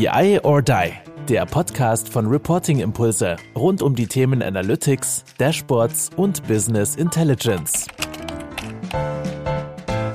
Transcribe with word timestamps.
BI 0.00 0.40
or 0.44 0.62
Die, 0.62 0.92
der 1.28 1.44
Podcast 1.44 2.08
von 2.08 2.24
Reporting 2.26 2.80
Impulse 2.80 3.36
rund 3.54 3.82
um 3.82 3.94
die 3.94 4.06
Themen 4.06 4.42
Analytics, 4.42 5.24
Dashboards 5.36 6.08
und 6.16 6.42
Business 6.48 6.96
Intelligence. 6.96 7.86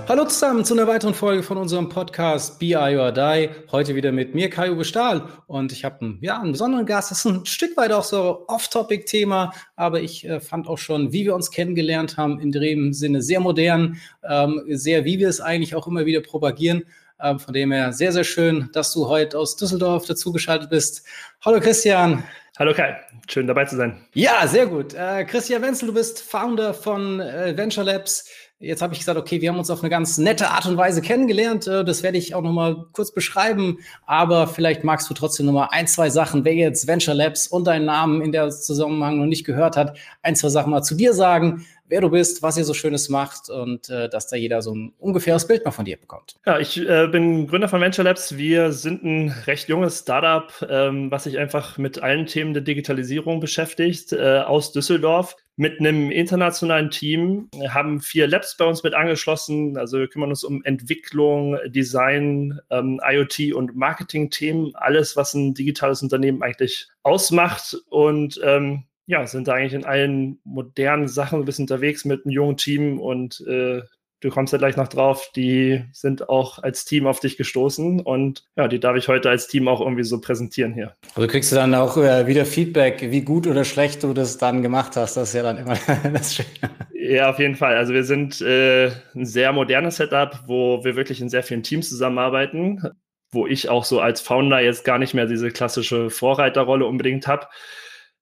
Hallo 0.07 0.25
zusammen 0.25 0.65
zu 0.65 0.73
einer 0.73 0.87
weiteren 0.87 1.13
Folge 1.13 1.43
von 1.43 1.57
unserem 1.57 1.89
Podcast 1.89 2.57
BI 2.57 2.75
or 2.75 3.11
Die. 3.11 3.49
Heute 3.71 3.93
wieder 3.93 4.11
mit 4.11 4.33
mir, 4.33 4.49
Kai-Uwe 4.49 4.85
Stahl. 4.85 5.27
Und 5.45 5.71
ich 5.71 5.85
habe 5.85 6.01
einen, 6.01 6.17
ja, 6.19 6.41
einen 6.41 6.53
besonderen 6.53 6.87
Gast. 6.87 7.11
Das 7.11 7.19
ist 7.19 7.25
ein 7.25 7.45
Stück 7.45 7.77
weit 7.77 7.91
auch 7.91 8.03
so 8.03 8.45
Off-Topic-Thema, 8.47 9.53
aber 9.75 10.01
ich 10.01 10.27
äh, 10.27 10.39
fand 10.39 10.67
auch 10.67 10.79
schon, 10.79 11.13
wie 11.13 11.25
wir 11.25 11.35
uns 11.35 11.51
kennengelernt 11.51 12.17
haben, 12.17 12.39
in 12.39 12.51
dem 12.51 12.91
Sinne 12.93 13.21
sehr 13.21 13.39
modern, 13.39 13.97
ähm, 14.27 14.63
sehr, 14.67 15.05
wie 15.05 15.19
wir 15.19 15.29
es 15.29 15.41
eigentlich 15.41 15.75
auch 15.75 15.85
immer 15.85 16.07
wieder 16.07 16.21
propagieren. 16.21 16.85
Ähm, 17.21 17.39
von 17.39 17.53
dem 17.53 17.71
her 17.71 17.93
sehr, 17.93 18.11
sehr 18.11 18.25
schön, 18.25 18.69
dass 18.73 18.91
du 18.91 19.07
heute 19.07 19.39
aus 19.39 19.55
Düsseldorf 19.55 20.05
dazugeschaltet 20.05 20.69
bist. 20.69 21.03
Hallo 21.45 21.61
Christian. 21.61 22.23
Hallo 22.59 22.73
Kai, 22.73 22.97
schön 23.29 23.47
dabei 23.47 23.65
zu 23.65 23.77
sein. 23.77 24.01
Ja, 24.13 24.45
sehr 24.47 24.67
gut. 24.67 24.93
Äh, 24.93 25.23
Christian 25.23 25.61
Wenzel, 25.61 25.87
du 25.87 25.93
bist 25.93 26.21
Founder 26.21 26.73
von 26.73 27.21
äh, 27.21 27.55
Venture 27.55 27.85
Labs. 27.85 28.29
Jetzt 28.59 28.81
habe 28.81 28.93
ich 28.93 28.99
gesagt, 28.99 29.17
okay, 29.17 29.41
wir 29.41 29.49
haben 29.49 29.59
uns 29.59 29.69
auf 29.69 29.81
eine 29.81 29.89
ganz 29.89 30.17
nette 30.17 30.49
Art 30.49 30.65
und 30.65 30.75
Weise 30.75 31.01
kennengelernt. 31.01 31.67
Äh, 31.67 31.85
das 31.85 32.03
werde 32.03 32.17
ich 32.17 32.35
auch 32.35 32.41
noch 32.41 32.51
mal 32.51 32.85
kurz 32.91 33.13
beschreiben. 33.13 33.79
Aber 34.05 34.47
vielleicht 34.47 34.83
magst 34.83 35.09
du 35.09 35.13
trotzdem 35.13 35.45
noch 35.45 35.53
mal 35.53 35.69
ein, 35.71 35.87
zwei 35.87 36.09
Sachen, 36.09 36.43
wer 36.43 36.53
jetzt 36.53 36.87
Venture 36.87 37.13
Labs 37.13 37.47
und 37.47 37.67
deinen 37.67 37.85
Namen 37.85 38.21
in 38.21 38.33
der 38.33 38.49
Zusammenhang 38.49 39.19
noch 39.19 39.25
nicht 39.25 39.45
gehört 39.45 39.77
hat, 39.77 39.97
ein, 40.21 40.35
zwei 40.35 40.49
Sachen 40.49 40.71
mal 40.71 40.83
zu 40.83 40.95
dir 40.95 41.13
sagen 41.13 41.65
wer 41.87 42.01
du 42.01 42.09
bist, 42.09 42.41
was 42.41 42.57
ihr 42.57 42.63
so 42.63 42.73
Schönes 42.73 43.09
macht 43.09 43.49
und 43.49 43.89
äh, 43.89 44.09
dass 44.09 44.27
da 44.27 44.35
jeder 44.35 44.61
so 44.61 44.73
ein 44.73 44.93
ungefähres 44.99 45.47
Bild 45.47 45.65
mal 45.65 45.71
von 45.71 45.85
dir 45.85 45.97
bekommt. 45.97 46.35
Ja, 46.45 46.59
ich 46.59 46.77
äh, 46.77 47.07
bin 47.07 47.47
Gründer 47.47 47.67
von 47.67 47.81
Venture 47.81 48.05
Labs. 48.05 48.37
Wir 48.37 48.71
sind 48.71 49.03
ein 49.03 49.29
recht 49.45 49.69
junges 49.69 49.99
Startup, 49.99 50.51
ähm, 50.69 51.11
was 51.11 51.25
sich 51.25 51.37
einfach 51.37 51.77
mit 51.77 52.01
allen 52.01 52.25
Themen 52.25 52.53
der 52.53 52.63
Digitalisierung 52.63 53.39
beschäftigt, 53.39 54.13
äh, 54.13 54.39
aus 54.39 54.71
Düsseldorf 54.71 55.35
mit 55.57 55.79
einem 55.79 56.11
internationalen 56.11 56.91
Team, 56.91 57.49
haben 57.69 58.01
vier 58.01 58.27
Labs 58.27 58.57
bei 58.57 58.65
uns 58.65 58.83
mit 58.83 58.93
angeschlossen. 58.93 59.77
Also 59.77 59.99
wir 59.99 60.07
kümmern 60.09 60.29
uns 60.29 60.43
um 60.43 60.63
Entwicklung, 60.65 61.57
Design, 61.67 62.59
ähm, 62.69 62.99
IoT 63.01 63.53
und 63.53 63.75
Marketing-Themen, 63.75 64.75
alles, 64.75 65.15
was 65.15 65.33
ein 65.33 65.53
digitales 65.53 66.01
Unternehmen 66.01 66.43
eigentlich 66.43 66.89
ausmacht. 67.03 67.77
Und 67.89 68.39
ähm, 68.43 68.83
ja, 69.07 69.25
sind 69.27 69.47
da 69.47 69.53
eigentlich 69.53 69.73
in 69.73 69.85
allen 69.85 70.39
modernen 70.43 71.07
Sachen 71.07 71.39
ein 71.39 71.45
bisschen 71.45 71.63
unterwegs 71.63 72.05
mit 72.05 72.25
einem 72.25 72.31
jungen 72.31 72.57
Team 72.57 72.99
und 72.99 73.41
äh, 73.47 73.81
du 74.21 74.29
kommst 74.31 74.53
ja 74.53 74.59
gleich 74.59 74.75
noch 74.75 74.87
drauf, 74.87 75.29
die 75.35 75.83
sind 75.91 76.29
auch 76.29 76.63
als 76.63 76.85
Team 76.85 77.05
auf 77.05 77.19
dich 77.19 77.37
gestoßen 77.37 77.99
und 77.99 78.43
ja, 78.55 78.67
die 78.67 78.79
darf 78.79 78.95
ich 78.95 79.07
heute 79.07 79.29
als 79.29 79.47
Team 79.47 79.67
auch 79.67 79.81
irgendwie 79.81 80.03
so 80.03 80.19
präsentieren 80.19 80.73
hier. 80.73 80.93
Also 81.13 81.27
kriegst 81.27 81.51
du 81.51 81.55
dann 81.55 81.75
auch 81.75 81.97
äh, 81.97 82.25
wieder 82.25 82.45
Feedback, 82.45 83.11
wie 83.11 83.21
gut 83.21 83.45
oder 83.45 83.63
schlecht 83.63 84.03
du 84.03 84.13
das 84.13 84.37
dann 84.37 84.63
gemacht 84.63 84.95
hast, 84.95 85.17
das 85.17 85.29
ist 85.29 85.35
ja 85.35 85.43
dann 85.43 85.57
immer 85.57 85.77
das 86.13 86.35
Schöne. 86.35 86.49
Ja, 86.93 87.29
auf 87.29 87.37
jeden 87.37 87.55
Fall. 87.55 87.75
Also 87.75 87.93
wir 87.93 88.03
sind 88.03 88.41
äh, 88.41 88.87
ein 89.13 89.27
sehr 89.27 89.51
modernes 89.51 89.97
Setup, 89.97 90.39
wo 90.47 90.83
wir 90.83 90.95
wirklich 90.95 91.21
in 91.21 91.29
sehr 91.29 91.43
vielen 91.43 91.61
Teams 91.61 91.87
zusammenarbeiten, 91.87 92.81
wo 93.31 93.45
ich 93.45 93.69
auch 93.69 93.85
so 93.85 93.99
als 93.99 94.21
Founder 94.21 94.59
jetzt 94.61 94.85
gar 94.85 94.97
nicht 94.97 95.13
mehr 95.13 95.27
diese 95.27 95.51
klassische 95.51 96.09
Vorreiterrolle 96.09 96.87
unbedingt 96.87 97.27
habe 97.27 97.47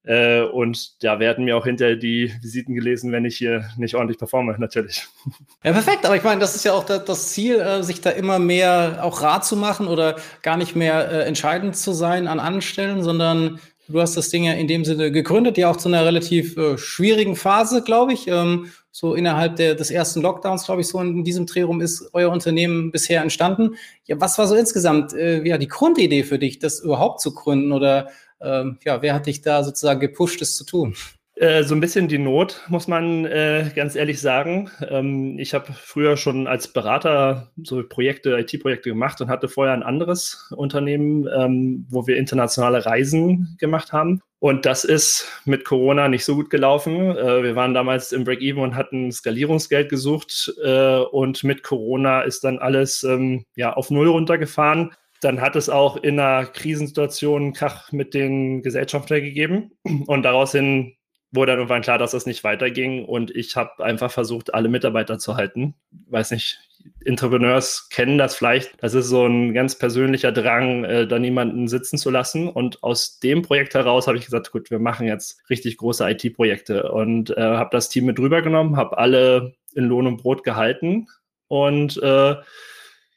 äh, 0.06 0.42
und 0.42 1.02
da 1.02 1.20
werden 1.20 1.46
mir 1.46 1.56
auch 1.56 1.64
hinterher 1.64 1.96
die 1.96 2.34
Visiten 2.42 2.76
gelesen, 2.76 3.14
wenn 3.14 3.24
ich 3.24 3.38
hier 3.38 3.70
nicht 3.78 3.96
ordentlich 3.96 4.18
performe, 4.18 4.56
natürlich. 4.60 5.08
Ja, 5.64 5.72
perfekt. 5.72 6.06
Aber 6.06 6.18
ich 6.18 6.24
meine, 6.24 6.42
das 6.42 6.56
ist 6.56 6.66
ja 6.66 6.74
auch 6.74 6.84
das 6.84 7.32
Ziel, 7.32 7.58
äh, 7.58 7.84
sich 7.84 8.02
da 8.02 8.10
immer 8.10 8.38
mehr 8.38 9.00
auch 9.02 9.22
Rat 9.22 9.46
zu 9.46 9.56
machen 9.56 9.88
oder 9.88 10.18
gar 10.42 10.58
nicht 10.58 10.76
mehr 10.76 11.10
äh, 11.10 11.24
entscheidend 11.24 11.78
zu 11.78 11.94
sein 11.94 12.28
an 12.28 12.42
Anstellen, 12.42 13.02
sondern 13.02 13.62
du 13.88 14.02
hast 14.02 14.18
das 14.18 14.30
Ding 14.30 14.44
ja 14.44 14.54
in 14.54 14.68
dem 14.68 14.84
Sinne 14.84 15.10
gegründet, 15.10 15.58
ja 15.58 15.72
auch 15.72 15.78
zu 15.78 15.88
einer 15.88 16.06
relativ 16.06 16.58
schwierigen 16.76 17.38
Phase, 17.38 17.82
glaube 17.82 18.12
ich. 18.12 18.28
Ähm, 18.28 18.72
so 18.92 19.16
innerhalb 19.16 19.56
der, 19.56 19.76
des 19.76 19.90
ersten 19.90 20.22
Lockdowns, 20.22 20.66
glaube 20.66 20.82
ich, 20.82 20.88
so 20.88 21.00
in 21.00 21.24
diesem 21.24 21.46
Drehraum 21.46 21.80
ist 21.80 22.10
euer 22.12 22.30
Unternehmen 22.30 22.92
bisher 22.92 23.22
entstanden. 23.22 23.76
Ja, 24.06 24.20
was 24.20 24.38
war 24.38 24.48
so 24.48 24.56
insgesamt 24.56 25.14
ja, 25.14 25.58
die 25.58 25.68
Grundidee 25.68 26.24
für 26.24 26.38
dich, 26.38 26.60
das 26.60 26.82
überhaupt 26.82 27.22
zu 27.22 27.34
gründen 27.34 27.72
oder 27.72 28.10
ähm, 28.44 28.78
ja, 28.84 29.02
wer 29.02 29.14
hat 29.14 29.26
dich 29.28 29.42
da 29.42 29.64
sozusagen 29.64 30.00
gepusht, 30.00 30.42
es 30.42 30.56
zu 30.56 30.66
tun? 30.66 30.96
Äh, 31.36 31.64
so 31.64 31.74
ein 31.74 31.82
bisschen 31.82 32.08
die 32.08 32.20
Not, 32.20 32.62
muss 32.68 32.88
man 32.88 33.26
äh, 33.26 33.72
ganz 33.76 33.96
ehrlich 33.96 34.22
sagen. 34.22 34.70
Ähm, 34.88 35.40
ich 35.40 35.56
habe 35.56 35.74
früher 35.74 36.16
schon 36.16 36.46
als 36.46 36.68
Berater 36.68 37.52
so 37.64 37.82
Projekte, 37.82 38.38
IT-Projekte 38.38 38.90
gemacht 38.90 39.20
und 39.20 39.30
hatte 39.30 39.50
vorher 39.50 39.74
ein 39.74 39.82
anderes 39.82 40.52
Unternehmen, 40.56 41.28
ähm, 41.36 41.88
wo 41.90 42.06
wir 42.06 42.18
internationale 42.18 42.86
Reisen 42.86 43.58
gemacht 43.60 43.94
haben. 43.94 44.22
Und 44.38 44.68
das 44.68 44.84
ist 44.84 45.28
mit 45.46 45.66
Corona 45.66 46.08
nicht 46.08 46.24
so 46.24 46.36
gut 46.36 46.52
gelaufen. 46.52 47.18
Äh, 47.18 47.42
wir 47.42 47.56
waren 47.56 47.74
damals 47.74 48.12
im 48.12 48.26
Break-Even 48.26 48.62
und 48.62 48.76
hatten 48.76 49.12
Skalierungsgeld 49.12 49.90
gesucht. 49.90 50.54
Äh, 50.64 50.98
und 50.98 51.44
mit 51.44 51.64
Corona 51.64 52.22
ist 52.22 52.44
dann 52.44 52.60
alles 52.60 53.02
ähm, 53.04 53.46
ja, 53.56 53.74
auf 53.74 53.90
Null 53.90 54.10
runtergefahren 54.10 54.92
dann 55.24 55.42
hat 55.42 55.56
es 55.56 55.70
auch 55.70 55.98
in 55.98 56.20
einer 56.20 56.46
Krisensituation 56.46 57.42
einen 57.42 57.54
Krach 57.54 57.92
mit 57.92 58.14
den 58.14 58.62
Gesellschaftern 58.62 59.22
gegeben. 59.22 59.72
Und 60.08 60.24
daraus 60.24 60.52
hin 60.52 60.96
wurde 61.32 61.52
dann 61.52 61.60
irgendwann 61.60 61.82
klar, 61.82 61.98
dass 61.98 62.12
das 62.12 62.26
nicht 62.26 62.44
weiterging. 62.44 63.06
Und 63.06 63.32
ich 63.36 63.56
habe 63.56 63.84
einfach 63.84 64.12
versucht, 64.12 64.54
alle 64.54 64.70
Mitarbeiter 64.70 65.18
zu 65.18 65.36
halten. 65.36 65.74
Weiß 66.10 66.32
nicht, 66.32 66.60
Entrepreneurs 67.06 67.90
kennen 67.90 68.18
das 68.18 68.36
vielleicht. 68.36 68.72
Das 68.84 68.94
ist 68.94 69.08
so 69.08 69.26
ein 69.26 69.54
ganz 69.54 69.78
persönlicher 69.78 70.32
Drang, 70.32 70.84
äh, 70.84 71.08
da 71.08 71.18
niemanden 71.18 71.68
sitzen 71.68 71.98
zu 71.98 72.12
lassen. 72.12 72.48
Und 72.48 72.84
aus 72.84 73.20
dem 73.20 73.42
Projekt 73.42 73.74
heraus 73.74 74.08
habe 74.08 74.18
ich 74.18 74.26
gesagt, 74.26 74.52
gut, 74.52 74.70
wir 74.70 74.80
machen 74.80 75.08
jetzt 75.08 75.42
richtig 75.50 75.78
große 75.78 76.08
IT-Projekte. 76.10 76.92
Und 76.92 77.32
äh, 77.32 77.42
habe 77.42 77.70
das 77.72 77.90
Team 77.90 78.06
mit 78.06 78.20
rübergenommen, 78.20 78.78
habe 78.78 78.98
alle 78.98 79.56
in 79.74 79.86
Lohn 79.86 80.08
und 80.08 80.18
Brot 80.18 80.44
gehalten. 80.44 81.08
Und 81.48 82.02
äh, 82.04 82.36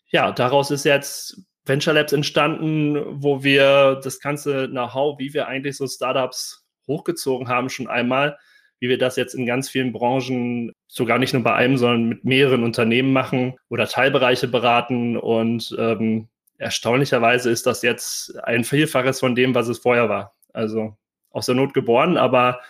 ja, 0.08 0.32
daraus 0.32 0.70
ist 0.70 0.84
jetzt 0.84 1.42
Venture 1.66 1.94
Labs 1.94 2.12
entstanden, 2.12 3.22
wo 3.22 3.42
wir 3.42 4.00
das 4.02 4.20
ganze 4.20 4.68
Know-how, 4.68 5.18
wie 5.18 5.34
wir 5.34 5.48
eigentlich 5.48 5.76
so 5.76 5.86
Startups 5.86 6.64
hochgezogen 6.86 7.48
haben, 7.48 7.68
schon 7.68 7.88
einmal, 7.88 8.38
wie 8.78 8.88
wir 8.88 8.98
das 8.98 9.16
jetzt 9.16 9.34
in 9.34 9.46
ganz 9.46 9.68
vielen 9.68 9.92
Branchen, 9.92 10.72
sogar 10.86 11.18
nicht 11.18 11.34
nur 11.34 11.42
bei 11.42 11.54
einem, 11.54 11.76
sondern 11.76 12.08
mit 12.08 12.24
mehreren 12.24 12.62
Unternehmen 12.62 13.12
machen 13.12 13.56
oder 13.68 13.88
Teilbereiche 13.88 14.48
beraten. 14.48 15.16
Und 15.16 15.74
ähm, 15.78 16.28
erstaunlicherweise 16.58 17.50
ist 17.50 17.66
das 17.66 17.82
jetzt 17.82 18.38
ein 18.44 18.64
Vielfaches 18.64 19.20
von 19.20 19.34
dem, 19.34 19.54
was 19.54 19.68
es 19.68 19.78
vorher 19.78 20.08
war. 20.08 20.34
Also 20.52 20.96
aus 21.30 21.46
der 21.46 21.54
Not 21.54 21.74
geboren, 21.74 22.16
aber 22.16 22.60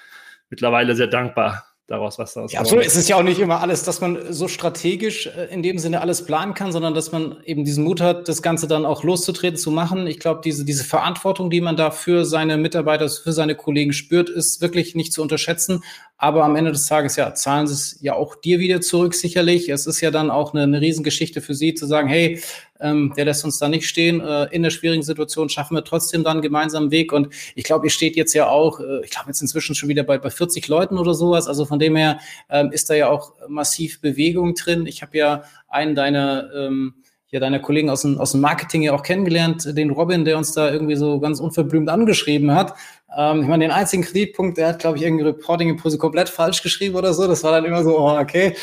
mittlerweile 0.48 0.96
sehr 0.96 1.06
dankbar 1.06 1.64
daraus, 1.86 2.18
was 2.18 2.34
daraus 2.34 2.52
Ja, 2.52 2.60
absolut. 2.60 2.84
Es 2.84 2.96
ist 2.96 3.08
ja 3.08 3.16
auch 3.16 3.22
nicht 3.22 3.38
immer 3.38 3.60
alles, 3.60 3.84
dass 3.84 4.00
man 4.00 4.32
so 4.32 4.48
strategisch 4.48 5.26
äh, 5.26 5.46
in 5.52 5.62
dem 5.62 5.78
Sinne 5.78 6.00
alles 6.00 6.24
planen 6.24 6.54
kann, 6.54 6.72
sondern 6.72 6.94
dass 6.94 7.12
man 7.12 7.36
eben 7.44 7.64
diesen 7.64 7.84
Mut 7.84 8.00
hat, 8.00 8.28
das 8.28 8.42
Ganze 8.42 8.66
dann 8.66 8.84
auch 8.84 9.04
loszutreten, 9.04 9.56
zu 9.56 9.70
machen. 9.70 10.06
Ich 10.06 10.18
glaube, 10.18 10.40
diese, 10.44 10.64
diese 10.64 10.84
Verantwortung, 10.84 11.50
die 11.50 11.60
man 11.60 11.76
da 11.76 11.90
für 11.90 12.24
seine 12.24 12.56
Mitarbeiter, 12.56 13.08
für 13.08 13.32
seine 13.32 13.54
Kollegen 13.54 13.92
spürt, 13.92 14.28
ist 14.28 14.60
wirklich 14.60 14.94
nicht 14.94 15.12
zu 15.12 15.22
unterschätzen. 15.22 15.82
Aber 16.18 16.44
am 16.44 16.56
Ende 16.56 16.72
des 16.72 16.86
Tages, 16.86 17.16
ja, 17.16 17.34
zahlen 17.34 17.66
sie 17.66 17.74
es 17.74 17.98
ja 18.00 18.14
auch 18.14 18.36
dir 18.36 18.58
wieder 18.58 18.80
zurück, 18.80 19.14
sicherlich. 19.14 19.68
Es 19.68 19.86
ist 19.86 20.00
ja 20.00 20.10
dann 20.10 20.30
auch 20.30 20.54
eine, 20.54 20.62
eine 20.62 20.80
Riesengeschichte 20.80 21.42
für 21.42 21.54
sie, 21.54 21.74
zu 21.74 21.86
sagen, 21.86 22.08
hey, 22.08 22.40
ähm, 22.80 23.12
der 23.16 23.26
lässt 23.26 23.44
uns 23.44 23.58
da 23.58 23.68
nicht 23.68 23.86
stehen. 23.86 24.20
Äh, 24.20 24.44
in 24.44 24.62
der 24.62 24.70
schwierigen 24.70 25.02
Situation 25.02 25.50
schaffen 25.50 25.76
wir 25.76 25.84
trotzdem 25.84 26.24
dann 26.24 26.40
gemeinsam 26.40 26.84
einen 26.84 26.90
Weg. 26.90 27.12
Und 27.12 27.34
ich 27.54 27.64
glaube, 27.64 27.86
ihr 27.86 27.90
steht 27.90 28.16
jetzt 28.16 28.32
ja 28.32 28.48
auch, 28.48 28.80
äh, 28.80 29.04
ich 29.04 29.10
glaube 29.10 29.28
jetzt 29.28 29.42
inzwischen 29.42 29.74
schon 29.74 29.90
wieder 29.90 30.04
bei, 30.04 30.16
bei 30.16 30.30
40 30.30 30.68
Leuten 30.68 30.96
oder 30.96 31.12
sowas. 31.12 31.48
Also 31.48 31.66
von 31.66 31.78
dem 31.78 31.96
her 31.96 32.18
ähm, 32.48 32.72
ist 32.72 32.88
da 32.88 32.94
ja 32.94 33.10
auch 33.10 33.34
massiv 33.48 34.00
Bewegung 34.00 34.54
drin. 34.54 34.86
Ich 34.86 35.02
habe 35.02 35.18
ja 35.18 35.42
einen 35.68 35.94
deiner 35.94 36.50
ähm, 36.54 36.94
ja 37.30 37.40
deiner 37.40 37.58
Kollegen 37.58 37.90
aus 37.90 38.02
dem, 38.02 38.18
aus 38.18 38.32
dem 38.32 38.40
Marketing 38.40 38.82
ja 38.82 38.92
auch 38.92 39.02
kennengelernt, 39.02 39.76
den 39.76 39.90
Robin, 39.90 40.24
der 40.24 40.38
uns 40.38 40.52
da 40.52 40.70
irgendwie 40.70 40.96
so 40.96 41.18
ganz 41.20 41.40
unverblümt 41.40 41.88
angeschrieben 41.88 42.54
hat. 42.54 42.74
Ähm, 43.16 43.42
ich 43.42 43.46
meine, 43.46 43.64
den 43.64 43.70
einzigen 43.70 44.02
Kreditpunkt, 44.02 44.58
der 44.58 44.68
hat, 44.68 44.80
glaube 44.80 44.98
ich, 44.98 45.04
irgendwie 45.04 45.24
Reporting-Impulse 45.24 45.96
komplett 45.96 46.28
falsch 46.28 46.62
geschrieben 46.62 46.96
oder 46.96 47.14
so. 47.14 47.26
Das 47.28 47.44
war 47.44 47.52
dann 47.52 47.64
immer 47.64 47.84
so, 47.84 47.98
oh, 47.98 48.18
okay, 48.18 48.54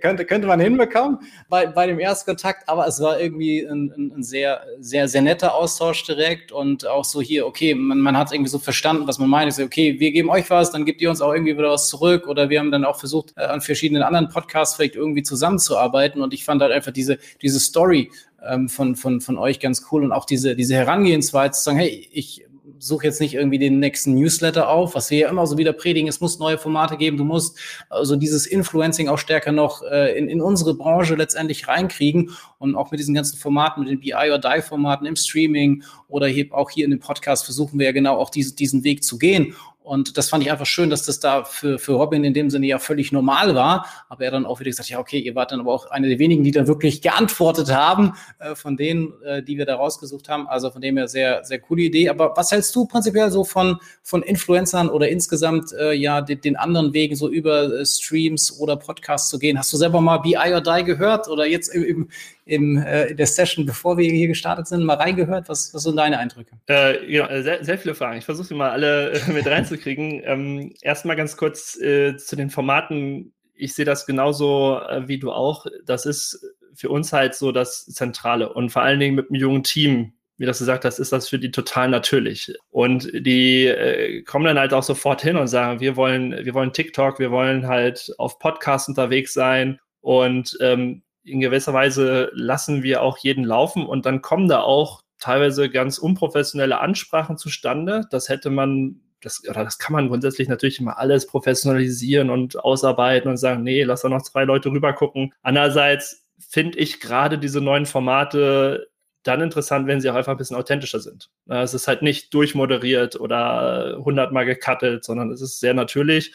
könnte, 0.00 0.24
könnte 0.24 0.48
man 0.48 0.58
hinbekommen 0.58 1.18
bei, 1.48 1.66
bei 1.66 1.86
dem 1.86 2.00
Erstkontakt, 2.00 2.68
aber 2.68 2.86
es 2.86 3.00
war 3.00 3.20
irgendwie 3.20 3.60
ein, 3.64 4.12
ein, 4.16 4.22
sehr, 4.22 4.62
sehr, 4.80 5.06
sehr 5.06 5.22
netter 5.22 5.54
Austausch 5.54 6.04
direkt 6.04 6.50
und 6.50 6.86
auch 6.86 7.04
so 7.04 7.20
hier, 7.20 7.46
okay, 7.46 7.74
man, 7.74 8.00
man 8.00 8.18
hat 8.18 8.32
irgendwie 8.32 8.50
so 8.50 8.58
verstanden, 8.58 9.06
was 9.06 9.18
man 9.18 9.30
meint. 9.30 9.48
Ich 9.50 9.56
so, 9.56 9.62
okay, 9.62 10.00
wir 10.00 10.10
geben 10.10 10.28
euch 10.28 10.50
was, 10.50 10.72
dann 10.72 10.84
gebt 10.84 11.00
ihr 11.00 11.08
uns 11.08 11.20
auch 11.20 11.32
irgendwie 11.32 11.56
wieder 11.56 11.70
was 11.70 11.88
zurück 11.88 12.26
oder 12.26 12.50
wir 12.50 12.58
haben 12.58 12.72
dann 12.72 12.84
auch 12.84 12.98
versucht, 12.98 13.32
äh, 13.36 13.44
an 13.44 13.60
verschiedenen 13.60 14.02
anderen 14.02 14.28
Podcasts 14.28 14.74
vielleicht 14.74 14.96
irgendwie 14.96 15.22
zusammenzuarbeiten 15.22 16.20
und 16.20 16.34
ich 16.34 16.44
fand 16.44 16.62
halt 16.62 16.72
einfach 16.72 16.92
diese, 16.92 17.18
diese 17.42 17.60
Story 17.60 18.10
ähm, 18.44 18.68
von, 18.68 18.96
von, 18.96 19.20
von 19.20 19.38
euch 19.38 19.60
ganz 19.60 19.86
cool 19.92 20.02
und 20.04 20.10
auch 20.10 20.24
diese, 20.24 20.56
diese 20.56 20.74
Herangehensweise 20.74 21.52
zu 21.52 21.62
sagen, 21.62 21.78
hey, 21.78 22.08
ich 22.10 22.44
suche 22.78 23.06
jetzt 23.06 23.20
nicht 23.20 23.34
irgendwie 23.34 23.58
den 23.58 23.78
nächsten 23.78 24.14
Newsletter 24.14 24.68
auf, 24.68 24.94
was 24.94 25.10
wir 25.10 25.18
ja 25.18 25.28
immer 25.28 25.46
so 25.46 25.58
wieder 25.58 25.72
predigen, 25.72 26.08
es 26.08 26.20
muss 26.20 26.38
neue 26.38 26.58
Formate 26.58 26.96
geben, 26.96 27.16
du 27.16 27.24
musst 27.24 27.58
also 27.88 28.16
dieses 28.16 28.46
Influencing 28.46 29.08
auch 29.08 29.18
stärker 29.18 29.52
noch 29.52 29.82
äh, 29.82 30.16
in, 30.18 30.28
in 30.28 30.40
unsere 30.40 30.74
Branche 30.74 31.14
letztendlich 31.14 31.68
reinkriegen 31.68 32.30
und 32.58 32.76
auch 32.76 32.90
mit 32.90 33.00
diesen 33.00 33.14
ganzen 33.14 33.38
Formaten, 33.38 33.82
mit 33.82 33.90
den 33.90 34.00
BI 34.00 34.30
or 34.30 34.38
Die 34.38 34.62
Formaten 34.62 35.06
im 35.06 35.16
Streaming 35.16 35.82
oder 36.08 36.26
hier, 36.26 36.46
auch 36.52 36.70
hier 36.70 36.84
in 36.84 36.90
dem 36.90 37.00
Podcast 37.00 37.44
versuchen 37.44 37.78
wir 37.78 37.86
ja 37.86 37.92
genau 37.92 38.16
auch 38.16 38.30
diese, 38.30 38.54
diesen 38.54 38.84
Weg 38.84 39.04
zu 39.04 39.18
gehen. 39.18 39.54
Und 39.84 40.16
das 40.16 40.30
fand 40.30 40.42
ich 40.42 40.50
einfach 40.50 40.64
schön, 40.64 40.88
dass 40.88 41.04
das 41.04 41.20
da 41.20 41.44
für, 41.44 41.78
für 41.78 41.92
Robin 41.92 42.24
in 42.24 42.32
dem 42.32 42.48
Sinne 42.48 42.66
ja 42.66 42.78
völlig 42.78 43.12
normal 43.12 43.54
war. 43.54 43.86
Aber 44.08 44.24
er 44.24 44.30
dann 44.30 44.46
auch 44.46 44.58
wieder 44.58 44.70
gesagt, 44.70 44.88
ja, 44.88 44.98
okay, 44.98 45.18
ihr 45.18 45.34
wart 45.34 45.52
dann 45.52 45.60
aber 45.60 45.74
auch 45.74 45.90
eine 45.90 46.08
der 46.08 46.18
wenigen, 46.18 46.42
die 46.42 46.52
dann 46.52 46.66
wirklich 46.66 47.02
geantwortet 47.02 47.70
haben, 47.70 48.14
äh, 48.38 48.54
von 48.54 48.78
denen, 48.78 49.12
äh, 49.24 49.42
die 49.42 49.58
wir 49.58 49.66
da 49.66 49.76
rausgesucht 49.76 50.30
haben. 50.30 50.48
Also 50.48 50.70
von 50.70 50.80
dem 50.80 50.96
her 50.96 51.06
sehr, 51.06 51.44
sehr 51.44 51.58
coole 51.58 51.82
Idee. 51.82 52.08
Aber 52.08 52.32
was 52.34 52.50
hältst 52.50 52.74
du 52.74 52.86
prinzipiell 52.86 53.30
so 53.30 53.44
von, 53.44 53.76
von 54.02 54.22
Influencern 54.22 54.88
oder 54.88 55.10
insgesamt 55.10 55.74
äh, 55.74 55.92
ja 55.92 56.22
den, 56.22 56.40
den 56.40 56.56
anderen 56.56 56.94
Wegen, 56.94 57.14
so 57.14 57.28
über 57.28 57.64
äh, 57.64 57.84
Streams 57.84 58.58
oder 58.58 58.76
Podcasts 58.76 59.28
zu 59.28 59.38
gehen? 59.38 59.58
Hast 59.58 59.70
du 59.70 59.76
selber 59.76 60.00
mal 60.00 60.16
BI 60.16 60.34
or 60.34 60.62
Die 60.62 60.84
gehört 60.84 61.28
oder 61.28 61.44
jetzt 61.44 61.68
im, 61.68 61.84
im, 61.84 62.08
im, 62.44 62.76
äh, 62.76 63.06
in 63.06 63.16
der 63.16 63.26
Session, 63.26 63.66
bevor 63.66 63.96
wir 63.96 64.10
hier 64.10 64.28
gestartet 64.28 64.66
sind, 64.66 64.84
mal 64.84 64.94
reingehört? 64.94 65.48
Was, 65.48 65.72
was 65.72 65.82
sind 65.82 65.96
deine 65.96 66.18
Eindrücke? 66.18 66.56
Äh, 66.68 67.10
ja, 67.12 67.42
sehr, 67.42 67.64
sehr 67.64 67.78
viele 67.78 67.94
Fragen. 67.94 68.18
Ich 68.18 68.24
versuche 68.24 68.48
sie 68.48 68.54
mal 68.54 68.70
alle 68.70 69.12
äh, 69.12 69.32
mit 69.32 69.46
reinzukriegen. 69.46 70.22
ähm, 70.24 70.74
Erstmal 70.82 71.16
ganz 71.16 71.36
kurz 71.36 71.80
äh, 71.80 72.16
zu 72.16 72.36
den 72.36 72.50
Formaten. 72.50 73.32
Ich 73.54 73.74
sehe 73.74 73.84
das 73.84 74.06
genauso 74.06 74.80
äh, 74.80 75.08
wie 75.08 75.18
du 75.18 75.32
auch. 75.32 75.66
Das 75.86 76.06
ist 76.06 76.44
für 76.74 76.90
uns 76.90 77.12
halt 77.12 77.34
so 77.34 77.52
das 77.52 77.86
Zentrale 77.86 78.52
und 78.52 78.70
vor 78.70 78.82
allen 78.82 79.00
Dingen 79.00 79.14
mit 79.14 79.30
einem 79.30 79.40
jungen 79.40 79.62
Team 79.62 80.12
wie 80.36 80.46
das 80.46 80.58
gesagt 80.58 80.84
hast, 80.84 80.98
ist 80.98 81.12
das 81.12 81.28
für 81.28 81.38
die 81.38 81.50
total 81.50 81.88
natürlich. 81.88 82.52
Und 82.70 83.08
die 83.14 83.66
äh, 83.66 84.22
kommen 84.22 84.46
dann 84.46 84.58
halt 84.58 84.74
auch 84.74 84.82
sofort 84.82 85.22
hin 85.22 85.36
und 85.36 85.46
sagen, 85.46 85.80
wir 85.80 85.96
wollen, 85.96 86.32
wir 86.44 86.54
wollen 86.54 86.72
TikTok, 86.72 87.20
wir 87.20 87.30
wollen 87.30 87.68
halt 87.68 88.12
auf 88.18 88.38
Podcasts 88.38 88.88
unterwegs 88.88 89.32
sein. 89.32 89.78
Und 90.00 90.58
ähm, 90.60 91.02
in 91.24 91.40
gewisser 91.40 91.72
Weise 91.72 92.30
lassen 92.34 92.82
wir 92.82 93.02
auch 93.02 93.18
jeden 93.18 93.44
laufen 93.44 93.86
und 93.86 94.06
dann 94.06 94.22
kommen 94.22 94.48
da 94.48 94.60
auch 94.60 95.02
teilweise 95.18 95.70
ganz 95.70 95.98
unprofessionelle 95.98 96.80
Ansprachen 96.80 97.38
zustande. 97.38 98.02
Das 98.10 98.28
hätte 98.28 98.50
man, 98.50 99.00
das, 99.22 99.42
oder 99.48 99.64
das 99.64 99.78
kann 99.78 99.94
man 99.94 100.08
grundsätzlich 100.08 100.48
natürlich 100.48 100.80
immer 100.80 100.98
alles 100.98 101.26
professionalisieren 101.26 102.30
und 102.30 102.58
ausarbeiten 102.62 103.30
und 103.30 103.38
sagen, 103.38 103.62
nee, 103.62 103.82
lass 103.84 104.02
da 104.02 104.08
noch 104.08 104.22
zwei 104.22 104.44
Leute 104.44 104.70
rüber 104.70 104.92
gucken. 104.92 105.32
Andererseits 105.42 106.26
finde 106.38 106.78
ich 106.78 107.00
gerade 107.00 107.38
diese 107.38 107.60
neuen 107.60 107.86
Formate 107.86 108.88
dann 109.22 109.40
interessant, 109.40 109.86
wenn 109.86 110.00
sie 110.00 110.10
auch 110.10 110.14
einfach 110.14 110.32
ein 110.32 110.38
bisschen 110.38 110.56
authentischer 110.56 111.00
sind. 111.00 111.30
Es 111.46 111.72
ist 111.72 111.88
halt 111.88 112.02
nicht 112.02 112.34
durchmoderiert 112.34 113.18
oder 113.18 113.96
hundertmal 114.04 114.44
gecuttet, 114.44 115.04
sondern 115.04 115.30
es 115.30 115.40
ist 115.40 115.60
sehr 115.60 115.72
natürlich. 115.72 116.34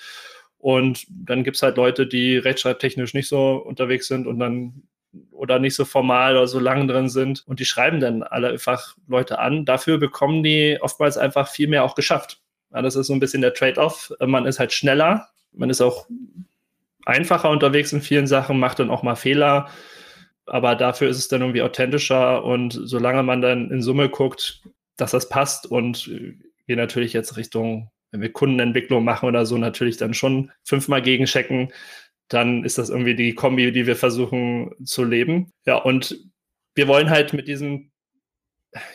Und 0.59 1.07
dann 1.09 1.44
gibt 1.44 1.56
es 1.56 1.63
halt 1.63 1.77
Leute, 1.77 2.06
die 2.06 2.38
rechtschreibtechnisch 2.38 3.13
nicht 3.13 3.29
so 3.29 3.56
unterwegs 3.56 4.07
sind 4.07 4.27
und 4.27 4.39
dann 4.39 4.83
oder 5.31 5.57
nicht 5.57 5.73
so 5.73 5.85
formal 5.85 6.35
oder 6.35 6.47
so 6.47 6.59
lang 6.59 6.88
drin 6.88 7.09
sind 7.09 7.44
und 7.47 7.59
die 7.59 7.65
schreiben 7.65 8.00
dann 8.00 8.21
alle 8.21 8.50
einfach 8.50 8.95
Leute 9.07 9.39
an. 9.39 9.65
Dafür 9.65 9.97
bekommen 9.97 10.44
die 10.44 10.77
oftmals 10.81 11.17
einfach 11.17 11.47
viel 11.47 11.67
mehr 11.67 11.83
auch 11.83 11.95
geschafft. 11.95 12.41
Ja, 12.71 12.81
das 12.81 12.95
ist 12.95 13.07
so 13.07 13.13
ein 13.13 13.19
bisschen 13.19 13.41
der 13.41 13.53
Trade-off. 13.53 14.13
Man 14.19 14.45
ist 14.45 14.59
halt 14.59 14.71
schneller, 14.71 15.29
man 15.51 15.69
ist 15.69 15.81
auch 15.81 16.07
einfacher 17.05 17.50
unterwegs 17.50 17.91
in 17.94 18.01
vielen 18.01 18.27
Sachen, 18.27 18.59
macht 18.59 18.79
dann 18.79 18.91
auch 18.91 19.01
mal 19.01 19.15
Fehler, 19.15 19.69
aber 20.45 20.75
dafür 20.75 21.09
ist 21.09 21.17
es 21.17 21.27
dann 21.27 21.41
irgendwie 21.41 21.63
authentischer 21.63 22.44
und 22.44 22.79
solange 22.83 23.23
man 23.23 23.41
dann 23.41 23.71
in 23.71 23.81
Summe 23.81 24.09
guckt, 24.09 24.62
dass 24.97 25.12
das 25.12 25.29
passt 25.29 25.65
und 25.65 26.12
wir 26.67 26.75
natürlich 26.75 27.13
jetzt 27.13 27.38
Richtung 27.38 27.89
wenn 28.11 28.21
wir 28.21 28.31
Kundenentwicklung 28.31 29.03
machen 29.03 29.27
oder 29.27 29.45
so, 29.45 29.57
natürlich 29.57 29.97
dann 29.97 30.13
schon 30.13 30.51
fünfmal 30.63 31.01
gegenchecken. 31.01 31.71
Dann 32.27 32.63
ist 32.63 32.77
das 32.77 32.89
irgendwie 32.89 33.15
die 33.15 33.33
Kombi, 33.35 33.71
die 33.71 33.88
wir 33.88 33.95
versuchen 33.95 34.71
zu 34.85 35.03
leben. 35.03 35.51
Ja, 35.65 35.75
und 35.77 36.17
wir 36.75 36.88
wollen 36.88 37.09
halt 37.09 37.33
mit 37.33 37.47
diesem 37.47 37.91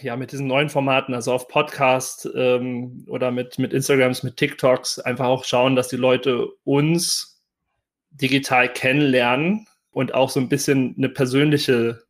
ja, 0.00 0.16
mit 0.16 0.32
diesen 0.32 0.46
neuen 0.46 0.68
Formaten, 0.68 1.14
also 1.14 1.32
auf 1.32 1.48
Podcast 1.48 2.28
ähm, 2.34 3.04
oder 3.08 3.30
mit, 3.30 3.58
mit 3.58 3.72
Instagrams, 3.72 4.22
mit 4.22 4.36
TikToks, 4.36 5.00
einfach 5.00 5.26
auch 5.26 5.44
schauen, 5.44 5.74
dass 5.76 5.88
die 5.88 5.96
Leute 5.96 6.46
uns 6.64 7.42
digital 8.10 8.72
kennenlernen 8.72 9.66
und 9.90 10.14
auch 10.14 10.30
so 10.30 10.40
ein 10.40 10.48
bisschen 10.48 10.94
eine 10.96 11.08
persönliche 11.08 12.02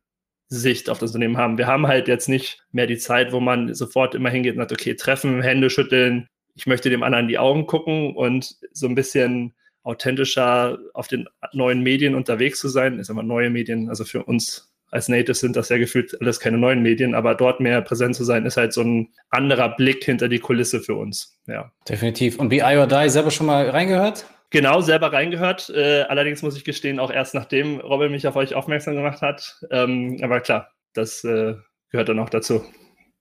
Sicht 0.47 0.89
auf 0.89 0.99
das 0.99 1.11
Unternehmen 1.11 1.37
haben. 1.37 1.57
Wir 1.57 1.65
haben 1.67 1.87
halt 1.87 2.07
jetzt 2.07 2.29
nicht 2.29 2.63
mehr 2.71 2.85
die 2.85 2.97
Zeit, 2.97 3.31
wo 3.31 3.39
man 3.39 3.73
sofort 3.73 4.13
immer 4.13 4.29
hingeht 4.29 4.53
und 4.53 4.61
sagt, 4.61 4.71
okay, 4.71 4.95
treffen, 4.95 5.41
Hände 5.41 5.71
schütteln, 5.71 6.27
ich 6.55 6.67
möchte 6.67 6.89
dem 6.89 7.03
anderen 7.03 7.25
in 7.25 7.29
die 7.29 7.37
Augen 7.37 7.67
gucken 7.67 8.15
und 8.15 8.55
so 8.71 8.87
ein 8.87 8.95
bisschen 8.95 9.53
authentischer 9.83 10.79
auf 10.93 11.07
den 11.07 11.27
neuen 11.53 11.81
Medien 11.81 12.15
unterwegs 12.15 12.59
zu 12.59 12.69
sein. 12.69 12.99
Ist 12.99 13.09
aber 13.09 13.23
neue 13.23 13.49
Medien, 13.49 13.89
also 13.89 14.03
für 14.03 14.23
uns 14.23 14.71
als 14.91 15.09
Natives 15.09 15.41
sind 15.41 15.55
das 15.55 15.69
ja 15.69 15.77
gefühlt 15.77 16.19
alles 16.21 16.39
keine 16.39 16.57
neuen 16.57 16.81
Medien, 16.81 17.15
aber 17.15 17.35
dort 17.35 17.59
mehr 17.59 17.81
präsent 17.81 18.15
zu 18.15 18.23
sein, 18.23 18.45
ist 18.45 18.55
halt 18.55 18.71
so 18.71 18.81
ein 18.81 19.09
anderer 19.29 19.75
Blick 19.75 20.03
hinter 20.05 20.29
die 20.29 20.39
Kulisse 20.39 20.79
für 20.79 20.95
uns. 20.95 21.37
Ja. 21.47 21.71
Definitiv. 21.89 22.39
Und 22.39 22.49
wie 22.49 22.59
I 22.59 22.77
or 22.77 22.87
Die 22.87 23.09
selber 23.09 23.31
schon 23.31 23.47
mal 23.47 23.69
reingehört? 23.69 24.25
Genau, 24.51 24.79
selber 24.81 25.11
reingehört. 25.11 25.69
Äh, 25.69 26.03
allerdings 26.03 26.41
muss 26.43 26.55
ich 26.55 26.63
gestehen, 26.63 26.99
auch 26.99 27.11
erst 27.11 27.33
nachdem 27.33 27.79
Robin 27.81 28.11
mich 28.11 28.25
auf 28.27 28.37
euch 28.37 28.55
aufmerksam 28.55 28.95
gemacht 28.95 29.21
hat. 29.21 29.59
Ähm, 29.69 30.17
aber 30.21 30.39
klar, 30.39 30.71
das 30.93 31.23
äh, 31.25 31.55
gehört 31.89 32.09
dann 32.09 32.19
auch 32.19 32.29
dazu. 32.29 32.63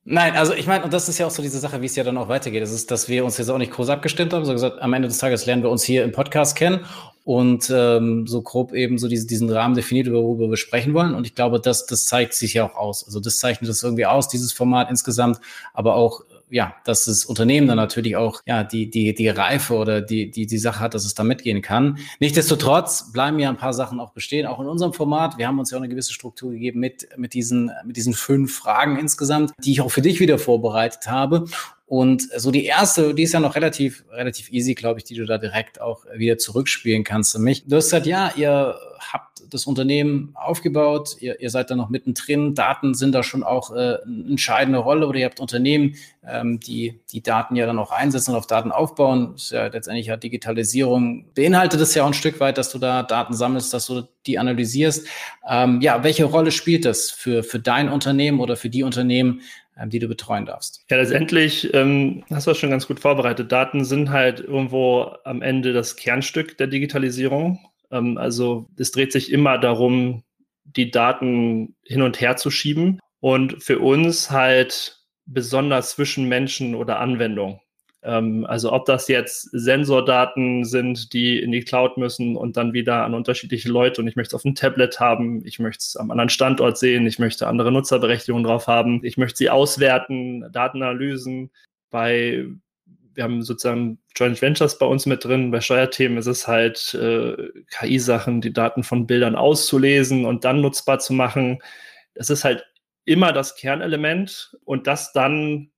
Nein, 0.07 0.37
also 0.37 0.53
ich 0.53 0.67
meine, 0.67 0.85
und 0.85 0.93
das 0.93 1.09
ist 1.09 1.17
ja 1.19 1.27
auch 1.27 1.31
so 1.31 1.41
diese 1.41 1.59
Sache, 1.59 1.81
wie 1.81 1.87
es 1.87 1.97
ja 1.97 2.05
dann 2.05 2.19
auch 2.19 2.29
weitergeht. 2.29 2.63
Das 2.63 2.73
ist, 2.73 2.91
dass 2.91 3.09
wir 3.09 3.25
uns 3.25 3.39
jetzt 3.39 3.49
auch 3.49 3.57
nicht 3.57 3.73
groß 3.73 3.89
abgestimmt 3.89 4.35
haben, 4.35 4.45
so 4.45 4.53
gesagt, 4.53 4.83
am 4.83 4.93
Ende 4.93 5.09
des 5.09 5.17
Tages 5.17 5.47
lernen 5.47 5.63
wir 5.63 5.71
uns 5.71 5.83
hier 5.83 6.05
im 6.05 6.13
Podcast 6.13 6.57
kennen 6.57 6.85
und 7.25 7.73
ähm, 7.75 8.27
so 8.27 8.43
grob 8.43 8.75
eben 8.75 8.99
so 8.99 9.09
diese, 9.09 9.27
diesen 9.27 9.49
Rahmen 9.51 9.75
definiert, 9.75 10.13
worüber 10.13 10.51
wir 10.51 10.59
sprechen 10.59 10.93
wollen. 10.93 11.15
Und 11.15 11.27
ich 11.27 11.35
glaube, 11.35 11.59
das, 11.59 11.87
das 11.87 12.05
zeigt 12.05 12.35
sich 12.35 12.53
ja 12.53 12.69
auch 12.69 12.77
aus. 12.77 13.05
Also 13.07 13.19
das 13.19 13.39
zeichnet 13.39 13.71
es 13.71 13.83
irgendwie 13.83 14.05
aus, 14.05 14.29
dieses 14.29 14.53
Format 14.53 14.91
insgesamt, 14.91 15.41
aber 15.73 15.95
auch 15.97 16.21
ja, 16.51 16.75
dass 16.85 17.05
das 17.05 17.25
Unternehmen 17.25 17.67
dann 17.67 17.77
natürlich 17.77 18.17
auch 18.17 18.41
ja 18.47 18.65
die 18.65 18.91
die 18.91 19.15
die 19.15 19.29
Reife 19.29 19.75
oder 19.75 20.01
die 20.01 20.31
die 20.31 20.47
die 20.47 20.59
Sache 20.59 20.81
hat, 20.81 20.95
dass 20.95 21.05
es 21.05 21.15
da 21.15 21.25
mitgehen 21.25 21.63
kann. 21.63 21.99
Nichtsdestotrotz 22.21 23.13
bleiben 23.13 23.39
ja 23.39 23.49
ein 23.49 23.57
paar 23.57 23.75
Sachen 23.75 24.01
auch 24.01 24.13
bestehen, 24.13 24.47
auch 24.47 24.61
in 24.61 24.67
unserem 24.67 24.93
Format. 24.93 25.39
Wir 25.39 25.49
haben 25.49 25.59
uns 25.59 25.71
ja 25.71 25.79
auch 25.79 25.83
eine 25.83 25.89
gewisse 25.89 26.13
Struktur 26.13 26.53
gegeben 26.53 26.81
mit 26.81 27.09
mit 27.17 27.35
diesen 27.35 27.71
mit 27.85 27.97
diesen 27.97 28.15
fünf 28.15 28.55
Fragen 28.55 28.99
insgesamt, 28.99 29.53
die 29.59 29.73
ich 29.73 29.81
auch 29.81 29.91
für 29.91 30.03
dich 30.03 30.21
wieder 30.21 30.39
vorbereitet 30.39 31.07
habe. 31.09 31.47
Und 31.87 32.29
so 32.37 32.51
die 32.51 32.65
erste, 32.65 33.15
die 33.15 33.25
ist 33.25 33.33
ja 33.33 33.41
noch 33.41 33.57
relativ, 33.57 34.05
relativ 34.11 34.51
easy, 34.51 34.75
glaube 34.75 35.01
ich, 35.01 35.05
die 35.05 35.15
du 35.15 35.27
da 35.27 35.37
direkt 35.37 35.81
auch 35.81 36.07
wieder 36.17 36.39
zurückspielen 36.39 37.05
kannst 37.05 37.33
für 37.33 37.39
mich. 37.39 37.65
Du 37.67 37.77
hast 37.77 37.87
gesagt, 37.87 38.07
ja, 38.07 38.33
ihr 38.37 38.75
habt 39.13 39.43
das 39.51 39.67
Unternehmen 39.67 40.31
aufgebaut, 40.35 41.17
ihr, 41.21 41.41
ihr 41.41 41.51
seid 41.51 41.71
da 41.71 41.77
noch 41.77 41.91
mittendrin, 41.91 42.55
Daten 42.55 42.95
sind 42.95 43.13
da 43.13 43.23
schon 43.23 43.43
auch 43.43 43.71
äh, 43.71 43.99
eine 44.05 44.25
entscheidende 44.31 44.79
Rolle 44.79 45.07
oder 45.07 45.19
ihr 45.19 45.27
habt 45.27 45.41
Unternehmen, 45.41 45.97
ähm, 46.27 46.59
die 46.59 47.01
die 47.13 47.23
Daten 47.23 47.55
ja 47.55 47.67
dann 47.67 47.79
auch 47.79 47.93
einsetzen 47.93 48.31
und 48.31 48.39
auf 48.39 48.47
Daten 48.47 48.73
aufbauen. 48.73 49.33
Das 49.33 49.45
ist 49.45 49.53
ja 49.53 49.67
letztendlich 49.67 50.07
ja 50.07 50.17
Digitalisierung 50.17 51.27
beinhaltet 51.35 51.81
es 51.81 51.95
ja 51.95 52.03
auch 52.03 52.09
ein 52.09 52.15
Stück 52.15 52.41
weit, 52.41 52.57
dass 52.57 52.71
du 52.71 52.79
da 52.79 53.03
Daten 53.03 53.35
sammelst, 53.35 53.75
dass 53.75 53.87
du 53.87 54.03
die 54.27 54.39
analysierst. 54.39 55.07
Ähm, 55.49 55.81
ja, 55.81 56.03
welche 56.03 56.25
Rolle 56.25 56.51
spielt 56.51 56.85
das 56.85 57.11
für, 57.11 57.43
für 57.43 57.61
dein 57.61 57.89
Unternehmen 57.89 58.41
oder 58.41 58.57
für 58.57 58.71
die 58.71 58.83
Unternehmen, 58.83 59.43
die 59.87 59.99
du 59.99 60.09
betreuen 60.09 60.47
darfst. 60.47 60.85
Ja, 60.91 60.97
letztendlich 60.97 61.73
ähm, 61.75 62.25
hast 62.31 62.47
du 62.47 62.53
das 62.53 62.59
schon 62.59 62.71
ganz 62.71 62.87
gut 62.87 63.01
vorbereitet. 63.01 63.51
Daten 63.51 63.85
sind 63.85 64.11
halt 64.11 64.41
irgendwo 64.41 65.13
am 65.25 65.43
Ende 65.43 65.73
das 65.73 65.97
Kernstück 65.97 66.57
der 66.59 66.69
Digitalisierung. 66.69 67.59
Ähm, 67.91 68.19
also 68.19 68.69
es 68.77 68.93
dreht 68.93 69.13
sich 69.13 69.33
immer 69.33 69.59
darum, 69.59 70.23
die 70.65 70.91
Daten 70.91 71.77
hin 71.85 72.03
und 72.03 72.21
her 72.21 72.37
zu 72.37 72.51
schieben 72.51 73.01
und 73.21 73.63
für 73.63 73.79
uns 73.79 74.31
halt 74.31 75.01
besonders 75.27 75.91
zwischen 75.91 76.29
Menschen 76.29 76.75
oder 76.75 77.01
Anwendung. 77.01 77.61
Ähm, 78.05 78.45
also 78.47 78.73
ob 78.73 78.85
das 78.85 79.09
jetzt 79.09 79.49
Sensordaten 79.53 80.65
sind, 80.65 81.13
die 81.15 81.41
in 81.41 81.53
die 81.53 81.63
Cloud 81.63 81.97
müssen 81.97 82.37
und 82.37 82.57
dann 82.57 82.75
wieder 82.75 83.05
an 83.05 83.15
unterschiedliche 83.15 83.71
Leute 83.71 84.03
und 84.03 84.07
ich 84.07 84.17
möchte 84.17 84.31
es 84.31 84.35
auf 84.35 84.43
dem 84.43 84.55
Tablet 84.55 85.01
haben, 85.01 85.45
ich 85.47 85.59
möchte 85.59 85.81
es 85.81 85.97
am 85.97 86.11
anderen 86.11 86.29
Standort 86.29 86.79
sehen, 86.79 87.07
ich 87.07 87.19
möchte 87.19 87.47
andere 87.47 87.73
Nutzerberechtigungen 87.73 88.45
drauf 88.45 88.67
haben, 88.67 89.01
ich 89.03 89.17
möchte 89.17 89.39
sie 89.39 89.51
auswerten, 89.51 90.45
Datenanalysen. 90.53 91.51
Bei 91.91 92.47
wir 93.15 93.25
haben 93.25 93.43
sozusagen 93.43 93.99
Joint 94.17 94.43
Ventures 94.43 94.79
bei 94.79 94.87
uns 94.87 95.07
mit 95.07 95.25
drin. 95.25 95.51
Bei 95.51 95.61
Steuerthemen 95.61 96.19
ist 96.19 96.27
es 96.27 96.49
halt 96.49 96.95
äh, 96.95 97.37
KI-Sachen, 97.71 98.41
die 98.41 98.53
Daten 98.53 98.83
von 98.83 99.07
Bildern 99.07 99.37
auszulesen 99.37 100.25
und 100.25 100.45
dann 100.45 100.61
nutzbar 100.61 100.99
zu 100.99 101.13
machen. 101.13 101.63
Das 102.15 102.29
ist 102.29 102.45
halt 102.45 102.67
immer 103.05 103.33
das 103.33 103.55
Kernelement 103.55 104.57
und 104.65 104.89
das 104.89 105.13
dann 105.13 105.71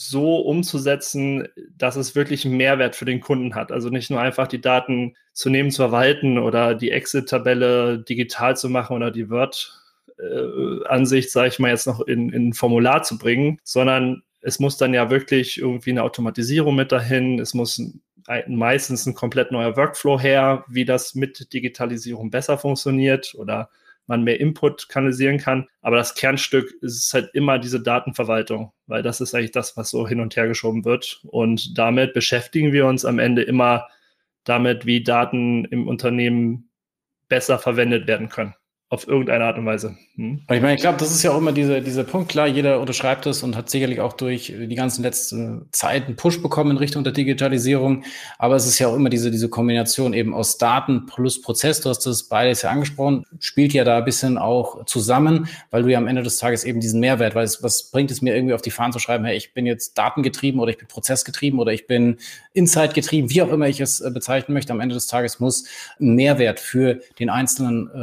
so 0.00 0.36
umzusetzen, 0.36 1.48
dass 1.76 1.96
es 1.96 2.14
wirklich 2.14 2.44
einen 2.44 2.56
Mehrwert 2.56 2.94
für 2.94 3.04
den 3.04 3.18
Kunden 3.18 3.56
hat. 3.56 3.72
Also 3.72 3.88
nicht 3.88 4.10
nur 4.10 4.20
einfach 4.20 4.46
die 4.46 4.60
Daten 4.60 5.16
zu 5.32 5.50
nehmen, 5.50 5.72
zu 5.72 5.82
verwalten 5.82 6.38
oder 6.38 6.76
die 6.76 6.92
Exit-Tabelle 6.92 7.98
digital 7.98 8.56
zu 8.56 8.68
machen 8.68 8.94
oder 8.94 9.10
die 9.10 9.28
Word-Ansicht, 9.28 11.32
sage 11.32 11.48
ich 11.48 11.58
mal, 11.58 11.70
jetzt 11.70 11.88
noch 11.88 12.00
in, 12.00 12.32
in 12.32 12.50
ein 12.50 12.52
Formular 12.52 13.02
zu 13.02 13.18
bringen, 13.18 13.58
sondern 13.64 14.22
es 14.40 14.60
muss 14.60 14.76
dann 14.76 14.94
ja 14.94 15.10
wirklich 15.10 15.58
irgendwie 15.58 15.90
eine 15.90 16.04
Automatisierung 16.04 16.76
mit 16.76 16.92
dahin, 16.92 17.40
es 17.40 17.52
muss 17.52 17.82
meistens 18.46 19.04
ein 19.04 19.14
komplett 19.14 19.50
neuer 19.50 19.76
Workflow 19.76 20.20
her, 20.20 20.64
wie 20.68 20.84
das 20.84 21.16
mit 21.16 21.52
Digitalisierung 21.52 22.30
besser 22.30 22.56
funktioniert 22.56 23.34
oder 23.36 23.68
man 24.08 24.24
mehr 24.24 24.40
Input 24.40 24.88
kanalisieren 24.88 25.38
kann. 25.38 25.68
Aber 25.80 25.96
das 25.96 26.14
Kernstück 26.14 26.72
ist 26.80 27.12
halt 27.14 27.30
immer 27.34 27.58
diese 27.58 27.80
Datenverwaltung, 27.80 28.72
weil 28.86 29.02
das 29.02 29.20
ist 29.20 29.34
eigentlich 29.34 29.52
das, 29.52 29.76
was 29.76 29.90
so 29.90 30.08
hin 30.08 30.20
und 30.20 30.34
her 30.36 30.48
geschoben 30.48 30.84
wird. 30.84 31.20
Und 31.24 31.78
damit 31.78 32.14
beschäftigen 32.14 32.72
wir 32.72 32.86
uns 32.86 33.04
am 33.04 33.18
Ende 33.18 33.42
immer 33.42 33.86
damit, 34.44 34.86
wie 34.86 35.04
Daten 35.04 35.64
im 35.66 35.86
Unternehmen 35.86 36.70
besser 37.28 37.58
verwendet 37.58 38.06
werden 38.08 38.28
können 38.28 38.54
auf 38.90 39.06
irgendeine 39.06 39.44
Art 39.44 39.58
und 39.58 39.66
Weise. 39.66 39.96
Hm? 40.16 40.40
Ich 40.50 40.62
meine, 40.62 40.74
ich 40.74 40.80
glaube, 40.80 40.96
das 40.98 41.10
ist 41.10 41.22
ja 41.22 41.30
auch 41.32 41.38
immer 41.38 41.52
dieser 41.52 41.82
diese 41.82 42.04
Punkt. 42.04 42.30
Klar, 42.30 42.46
jeder 42.46 42.80
unterschreibt 42.80 43.26
es 43.26 43.42
und 43.42 43.54
hat 43.54 43.68
sicherlich 43.68 44.00
auch 44.00 44.14
durch 44.14 44.46
die 44.46 44.74
ganzen 44.74 45.02
letzten 45.02 45.66
Zeit 45.72 46.06
einen 46.06 46.16
Push 46.16 46.40
bekommen 46.40 46.70
in 46.70 46.76
Richtung 46.78 47.04
der 47.04 47.12
Digitalisierung. 47.12 48.04
Aber 48.38 48.56
es 48.56 48.66
ist 48.66 48.78
ja 48.78 48.88
auch 48.88 48.94
immer 48.94 49.10
diese, 49.10 49.30
diese 49.30 49.50
Kombination 49.50 50.14
eben 50.14 50.32
aus 50.32 50.56
Daten 50.56 51.04
plus 51.04 51.42
Prozess. 51.42 51.82
Du 51.82 51.90
hast 51.90 52.06
das 52.06 52.24
beides 52.24 52.62
ja 52.62 52.70
angesprochen, 52.70 53.24
spielt 53.40 53.74
ja 53.74 53.84
da 53.84 53.98
ein 53.98 54.04
bisschen 54.06 54.38
auch 54.38 54.86
zusammen, 54.86 55.48
weil 55.70 55.82
du 55.82 55.90
ja 55.90 55.98
am 55.98 56.06
Ende 56.06 56.22
des 56.22 56.38
Tages 56.38 56.64
eben 56.64 56.80
diesen 56.80 57.00
Mehrwert, 57.00 57.34
weil 57.34 57.44
es, 57.44 57.62
was 57.62 57.90
bringt 57.90 58.10
es 58.10 58.22
mir 58.22 58.34
irgendwie 58.34 58.54
auf 58.54 58.62
die 58.62 58.70
Fahnen 58.70 58.94
zu 58.94 59.00
schreiben, 59.00 59.26
hey, 59.26 59.36
ich 59.36 59.52
bin 59.52 59.66
jetzt 59.66 59.98
datengetrieben 59.98 60.60
oder 60.60 60.70
ich 60.70 60.78
bin 60.78 60.88
prozessgetrieben 60.88 61.60
oder 61.60 61.72
ich 61.72 61.86
bin 61.86 62.16
Insight 62.54 62.94
getrieben, 62.94 63.28
wie 63.28 63.42
auch 63.42 63.52
immer 63.52 63.68
ich 63.68 63.80
es 63.80 64.00
äh, 64.00 64.10
bezeichnen 64.10 64.54
möchte. 64.54 64.72
Am 64.72 64.80
Ende 64.80 64.94
des 64.94 65.06
Tages 65.06 65.40
muss 65.40 65.64
ein 66.00 66.14
Mehrwert 66.14 66.58
für 66.58 67.00
den 67.18 67.28
Einzelnen 67.28 67.90
äh, 67.90 67.98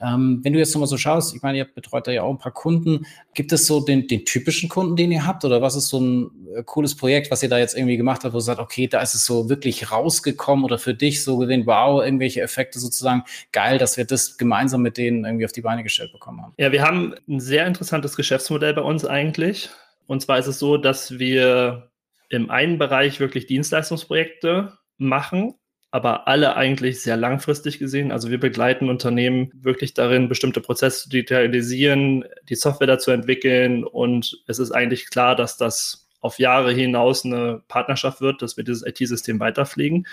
Ähm, 0.00 0.40
wenn 0.42 0.52
du 0.52 0.58
jetzt 0.58 0.74
nochmal 0.74 0.88
so 0.88 0.96
schaust, 0.96 1.34
ich 1.34 1.42
meine, 1.42 1.58
ihr 1.58 1.64
betreut 1.64 2.06
da 2.06 2.12
ja 2.12 2.22
auch 2.22 2.30
ein 2.30 2.38
paar 2.38 2.52
Kunden. 2.52 3.06
Gibt 3.34 3.52
es 3.52 3.66
so 3.66 3.80
den, 3.84 4.06
den 4.06 4.24
typischen 4.24 4.68
Kunden, 4.68 4.96
den 4.96 5.12
ihr 5.12 5.26
habt? 5.26 5.44
Oder 5.44 5.62
was 5.62 5.76
ist 5.76 5.88
so 5.88 6.00
ein 6.00 6.30
äh, 6.54 6.62
cooles 6.64 6.96
Projekt, 6.96 7.30
was 7.30 7.42
ihr 7.42 7.48
da 7.48 7.58
jetzt 7.58 7.76
irgendwie 7.76 7.96
gemacht 7.96 8.24
habt, 8.24 8.34
wo 8.34 8.38
ihr 8.38 8.42
sagt, 8.42 8.60
okay, 8.60 8.88
da 8.88 9.00
ist 9.00 9.14
es 9.14 9.24
so 9.24 9.48
wirklich 9.48 9.90
rausgekommen 9.90 10.64
oder 10.64 10.78
für 10.78 10.94
dich 10.94 11.22
so 11.22 11.38
gesehen, 11.38 11.66
wow, 11.66 12.02
irgendwelche 12.02 12.40
Effekte 12.40 12.78
sozusagen, 12.78 13.24
geil, 13.52 13.78
dass 13.78 13.96
wir 13.96 14.04
das 14.04 14.36
gemeinsam 14.36 14.82
mit 14.82 14.96
denen 14.96 15.24
irgendwie 15.24 15.44
auf 15.44 15.52
die 15.52 15.62
Beine 15.62 15.82
gestellt 15.82 16.12
bekommen 16.12 16.42
haben? 16.42 16.54
Ja, 16.58 16.72
wir 16.72 16.82
haben 16.82 17.14
ein 17.28 17.40
sehr 17.40 17.66
interessantes 17.66 18.16
Geschäftsmodell 18.16 18.74
bei 18.74 18.82
uns 18.82 19.04
eigentlich. 19.04 19.70
Und 20.06 20.20
zwar 20.22 20.38
ist 20.38 20.46
es 20.46 20.58
so, 20.58 20.76
dass 20.76 21.18
wir 21.18 21.90
im 22.28 22.50
einen 22.50 22.78
Bereich 22.78 23.20
wirklich 23.20 23.46
Dienstleistungsprojekte 23.46 24.78
machen, 24.98 25.54
aber 25.92 26.26
alle 26.26 26.56
eigentlich 26.56 27.02
sehr 27.02 27.18
langfristig 27.18 27.78
gesehen. 27.78 28.12
Also 28.12 28.30
wir 28.30 28.40
begleiten 28.40 28.88
Unternehmen 28.88 29.52
wirklich 29.54 29.92
darin, 29.92 30.30
bestimmte 30.30 30.62
Prozesse 30.62 31.04
zu 31.04 31.10
digitalisieren, 31.10 32.24
die 32.48 32.54
Software 32.54 32.86
dazu 32.86 33.10
entwickeln 33.10 33.84
und 33.84 34.42
es 34.46 34.58
ist 34.58 34.72
eigentlich 34.72 35.10
klar, 35.10 35.36
dass 35.36 35.58
das 35.58 36.08
auf 36.22 36.38
Jahre 36.38 36.72
hinaus 36.72 37.26
eine 37.26 37.62
Partnerschaft 37.68 38.22
wird, 38.22 38.40
dass 38.40 38.56
wir 38.56 38.64
dieses 38.64 38.86
IT-System 38.86 39.38
weiterfliegen. 39.38 40.06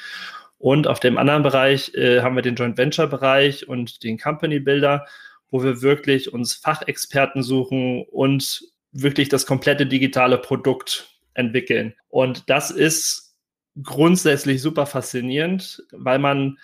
Und 0.57 0.87
auf 0.87 0.99
dem 0.99 1.17
anderen 1.17 1.43
Bereich 1.43 1.93
äh, 1.95 2.21
haben 2.21 2.35
wir 2.35 2.41
den 2.41 2.55
Joint 2.55 2.77
Venture 2.77 3.07
Bereich 3.07 3.69
und 3.69 4.03
den 4.03 4.19
Company 4.19 4.59
Builder, 4.59 5.05
wo 5.49 5.63
wir 5.63 5.81
wirklich 5.81 6.33
uns 6.33 6.55
Fachexperten 6.55 7.41
suchen 7.41 8.03
und 8.11 8.63
wirklich 8.91 9.29
das 9.29 9.45
komplette 9.45 9.85
digitale 9.85 10.37
Produkt 10.37 11.15
entwickeln. 11.35 11.93
Und 12.09 12.49
das 12.49 12.69
ist 12.69 13.28
grundsätzlich 13.83 14.61
super 14.61 14.85
faszinierend, 14.85 15.83
weil 15.91 16.19
man 16.19 16.57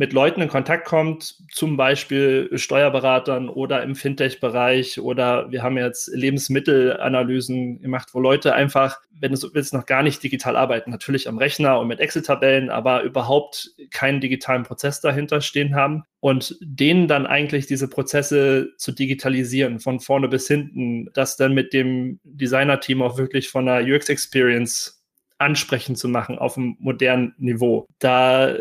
mit 0.00 0.14
Leuten 0.14 0.40
in 0.40 0.48
Kontakt 0.48 0.86
kommt, 0.86 1.36
zum 1.52 1.76
Beispiel 1.76 2.48
Steuerberatern 2.54 3.50
oder 3.50 3.82
im 3.82 3.94
Fintech-Bereich 3.94 4.98
oder 4.98 5.52
wir 5.52 5.62
haben 5.62 5.76
jetzt 5.76 6.08
Lebensmittelanalysen 6.14 7.82
gemacht, 7.82 8.08
wo 8.14 8.20
Leute 8.20 8.54
einfach, 8.54 9.02
wenn 9.10 9.34
du 9.34 9.38
willst, 9.52 9.74
noch 9.74 9.84
gar 9.84 10.02
nicht 10.02 10.22
digital 10.22 10.56
arbeiten, 10.56 10.90
natürlich 10.90 11.28
am 11.28 11.36
Rechner 11.36 11.78
und 11.78 11.88
mit 11.88 12.00
Excel-Tabellen, 12.00 12.70
aber 12.70 13.02
überhaupt 13.02 13.72
keinen 13.90 14.22
digitalen 14.22 14.62
Prozess 14.62 15.02
dahinter 15.02 15.42
stehen 15.42 15.74
haben 15.74 16.04
und 16.20 16.56
denen 16.62 17.06
dann 17.06 17.26
eigentlich 17.26 17.66
diese 17.66 17.86
Prozesse 17.86 18.70
zu 18.78 18.92
digitalisieren, 18.92 19.80
von 19.80 20.00
vorne 20.00 20.28
bis 20.28 20.48
hinten, 20.48 21.10
das 21.12 21.36
dann 21.36 21.52
mit 21.52 21.74
dem 21.74 22.20
Designer-Team 22.24 23.02
auch 23.02 23.18
wirklich 23.18 23.50
von 23.50 23.68
einer 23.68 23.86
UX-Experience 23.86 24.99
ansprechend 25.40 25.98
zu 25.98 26.08
machen 26.08 26.38
auf 26.38 26.56
einem 26.56 26.76
modernen 26.78 27.34
Niveau. 27.38 27.86
Da 27.98 28.56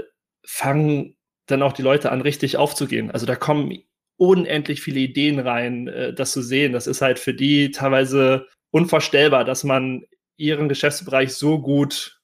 fangen 0.46 1.16
dann 1.48 1.62
auch 1.62 1.74
die 1.74 1.82
Leute 1.82 2.12
an, 2.12 2.22
richtig 2.22 2.58
aufzugehen. 2.58 3.12
Also 3.12 3.26
da 3.26 3.36
kommen 3.36 3.78
unendlich 4.18 4.82
viele 4.82 5.00
Ideen 5.00 5.40
rein, 5.40 5.88
äh, 5.88 6.14
das 6.14 6.32
zu 6.32 6.42
sehen. 6.42 6.74
Das 6.74 6.88
ist 6.88 7.02
halt 7.02 7.20
für 7.20 7.34
die 7.34 7.72
teilweise 7.72 8.48
unvorstellbar, 8.72 9.46
dass 9.46 9.64
man 9.64 10.04
ihren 10.38 10.70
Geschäftsbereich 10.70 11.34
so 11.34 11.60
gut 11.60 12.22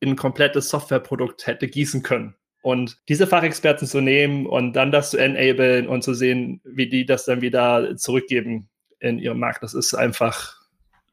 in 0.00 0.10
ein 0.10 0.16
komplettes 0.16 0.68
Softwareprodukt 0.68 1.46
hätte 1.46 1.68
gießen 1.68 2.02
können. 2.02 2.34
Und 2.62 2.98
diese 3.08 3.26
Fachexperten 3.26 3.86
zu 3.86 4.00
nehmen 4.00 4.46
und 4.46 4.74
dann 4.74 4.92
das 4.92 5.10
zu 5.10 5.18
enablen 5.18 5.88
und 5.88 6.02
zu 6.02 6.14
sehen, 6.14 6.60
wie 6.64 6.88
die 6.88 7.06
das 7.06 7.24
dann 7.24 7.40
wieder 7.40 7.96
zurückgeben 7.96 8.68
in 9.00 9.18
ihrem 9.18 9.40
Markt, 9.40 9.62
das 9.62 9.74
ist 9.74 9.94
einfach 9.94 10.61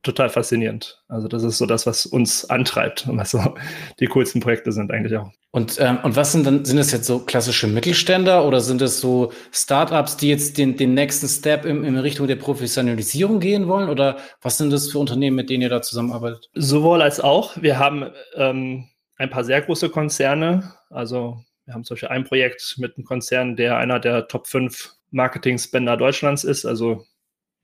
total 0.03 0.29
faszinierend. 0.29 1.03
Also 1.07 1.27
das 1.27 1.43
ist 1.43 1.57
so 1.57 1.65
das, 1.65 1.85
was 1.85 2.05
uns 2.05 2.49
antreibt 2.49 3.07
und 3.07 3.17
was 3.19 3.31
so 3.31 3.55
die 3.99 4.07
coolsten 4.07 4.41
Projekte 4.41 4.71
sind 4.71 4.91
eigentlich 4.91 5.17
auch. 5.17 5.31
Und, 5.51 5.77
ähm, 5.79 5.97
und 6.03 6.15
was 6.15 6.31
sind 6.31 6.45
dann, 6.45 6.63
sind 6.63 6.77
das 6.77 6.91
jetzt 6.91 7.07
so 7.07 7.19
klassische 7.19 7.67
Mittelständler 7.67 8.45
oder 8.45 8.61
sind 8.61 8.81
es 8.81 9.01
so 9.01 9.31
Startups, 9.51 10.15
die 10.17 10.29
jetzt 10.29 10.57
den, 10.59 10.77
den 10.77 10.93
nächsten 10.93 11.27
Step 11.27 11.65
in, 11.65 11.83
in 11.83 11.97
Richtung 11.97 12.27
der 12.27 12.35
Professionalisierung 12.35 13.39
gehen 13.39 13.67
wollen? 13.67 13.89
Oder 13.89 14.17
was 14.41 14.57
sind 14.57 14.71
das 14.71 14.91
für 14.91 14.99
Unternehmen, 14.99 15.35
mit 15.35 15.49
denen 15.49 15.63
ihr 15.63 15.69
da 15.69 15.81
zusammenarbeitet? 15.81 16.49
Sowohl 16.53 17.01
als 17.01 17.19
auch. 17.19 17.59
Wir 17.59 17.79
haben 17.79 18.11
ähm, 18.35 18.85
ein 19.17 19.29
paar 19.31 19.43
sehr 19.43 19.61
große 19.61 19.89
Konzerne. 19.89 20.75
Also 20.91 21.43
wir 21.65 21.73
haben 21.73 21.83
zum 21.83 21.95
Beispiel 21.95 22.09
ein 22.09 22.25
Projekt 22.25 22.75
mit 22.77 22.95
einem 22.95 23.05
Konzern, 23.05 23.55
der 23.55 23.77
einer 23.77 23.99
der 23.99 24.27
Top 24.27 24.45
5 24.45 24.93
Marketing-Spender 25.09 25.97
Deutschlands 25.97 26.43
ist. 26.43 26.65
Also 26.65 27.05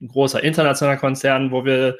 ein 0.00 0.08
großer 0.08 0.42
internationaler 0.42 0.98
Konzern, 0.98 1.52
wo 1.52 1.64
wir 1.64 1.98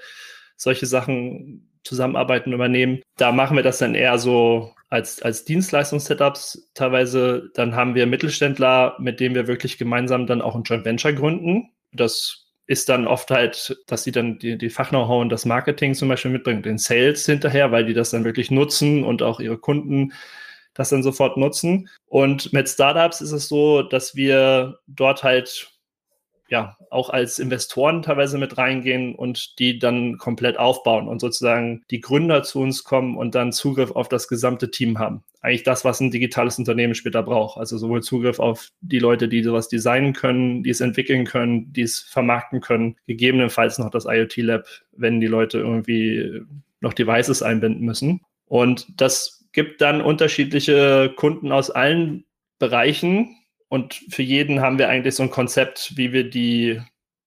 solche 0.56 0.86
Sachen 0.86 1.70
zusammenarbeiten, 1.84 2.52
übernehmen. 2.52 3.00
Da 3.16 3.32
machen 3.32 3.56
wir 3.56 3.62
das 3.62 3.78
dann 3.78 3.94
eher 3.94 4.18
so 4.18 4.74
als, 4.88 5.22
als 5.22 5.44
Dienstleistungs-Setups 5.44 6.70
teilweise. 6.74 7.50
Dann 7.54 7.74
haben 7.74 7.94
wir 7.94 8.06
Mittelständler, 8.06 8.96
mit 8.98 9.20
denen 9.20 9.34
wir 9.34 9.46
wirklich 9.46 9.78
gemeinsam 9.78 10.26
dann 10.26 10.42
auch 10.42 10.54
ein 10.54 10.64
Joint 10.64 10.84
Venture 10.84 11.12
gründen. 11.12 11.70
Das 11.92 12.46
ist 12.66 12.88
dann 12.88 13.06
oft 13.06 13.30
halt, 13.30 13.76
dass 13.86 14.02
sie 14.02 14.10
dann 14.10 14.38
die, 14.38 14.58
die 14.58 14.70
Fach-Know-how 14.70 15.22
und 15.22 15.28
das 15.28 15.44
Marketing 15.44 15.94
zum 15.94 16.08
Beispiel 16.08 16.32
mitbringen, 16.32 16.62
den 16.62 16.78
Sales 16.78 17.24
hinterher, 17.24 17.70
weil 17.70 17.86
die 17.86 17.94
das 17.94 18.10
dann 18.10 18.24
wirklich 18.24 18.50
nutzen 18.50 19.04
und 19.04 19.22
auch 19.22 19.38
ihre 19.38 19.58
Kunden 19.58 20.12
das 20.74 20.90
dann 20.90 21.02
sofort 21.02 21.36
nutzen. 21.36 21.88
Und 22.06 22.52
mit 22.52 22.68
Startups 22.68 23.20
ist 23.20 23.32
es 23.32 23.48
so, 23.48 23.82
dass 23.82 24.14
wir 24.14 24.78
dort 24.86 25.22
halt 25.22 25.70
ja 26.48 26.76
auch 26.90 27.10
als 27.10 27.38
Investoren 27.38 28.02
teilweise 28.02 28.38
mit 28.38 28.56
reingehen 28.56 29.14
und 29.14 29.58
die 29.58 29.78
dann 29.78 30.18
komplett 30.18 30.58
aufbauen 30.58 31.08
und 31.08 31.20
sozusagen 31.20 31.82
die 31.90 32.00
Gründer 32.00 32.42
zu 32.42 32.60
uns 32.60 32.84
kommen 32.84 33.16
und 33.16 33.34
dann 33.34 33.52
Zugriff 33.52 33.90
auf 33.90 34.08
das 34.08 34.28
gesamte 34.28 34.70
Team 34.70 34.98
haben. 34.98 35.22
Eigentlich 35.40 35.64
das, 35.64 35.84
was 35.84 36.00
ein 36.00 36.10
digitales 36.10 36.58
Unternehmen 36.58 36.94
später 36.94 37.22
braucht. 37.22 37.58
Also 37.58 37.78
sowohl 37.78 38.02
Zugriff 38.02 38.38
auf 38.38 38.70
die 38.80 38.98
Leute, 38.98 39.28
die 39.28 39.42
sowas 39.42 39.68
designen 39.68 40.12
können, 40.12 40.62
die 40.62 40.70
es 40.70 40.80
entwickeln 40.80 41.24
können, 41.24 41.72
die 41.72 41.82
es 41.82 42.00
vermarkten 42.00 42.60
können, 42.60 42.96
gegebenenfalls 43.06 43.78
noch 43.78 43.90
das 43.90 44.06
IoT 44.06 44.36
Lab, 44.38 44.66
wenn 44.92 45.20
die 45.20 45.26
Leute 45.26 45.58
irgendwie 45.58 46.42
noch 46.80 46.94
Devices 46.94 47.42
einbinden 47.42 47.84
müssen. 47.84 48.20
Und 48.46 48.86
das 49.00 49.48
gibt 49.52 49.80
dann 49.80 50.00
unterschiedliche 50.00 51.12
Kunden 51.16 51.50
aus 51.50 51.70
allen 51.70 52.24
Bereichen, 52.58 53.36
und 53.68 53.94
für 54.10 54.22
jeden 54.22 54.60
haben 54.60 54.78
wir 54.78 54.88
eigentlich 54.88 55.14
so 55.14 55.22
ein 55.22 55.30
Konzept, 55.30 55.96
wie 55.96 56.12
wir 56.12 56.28
die 56.28 56.80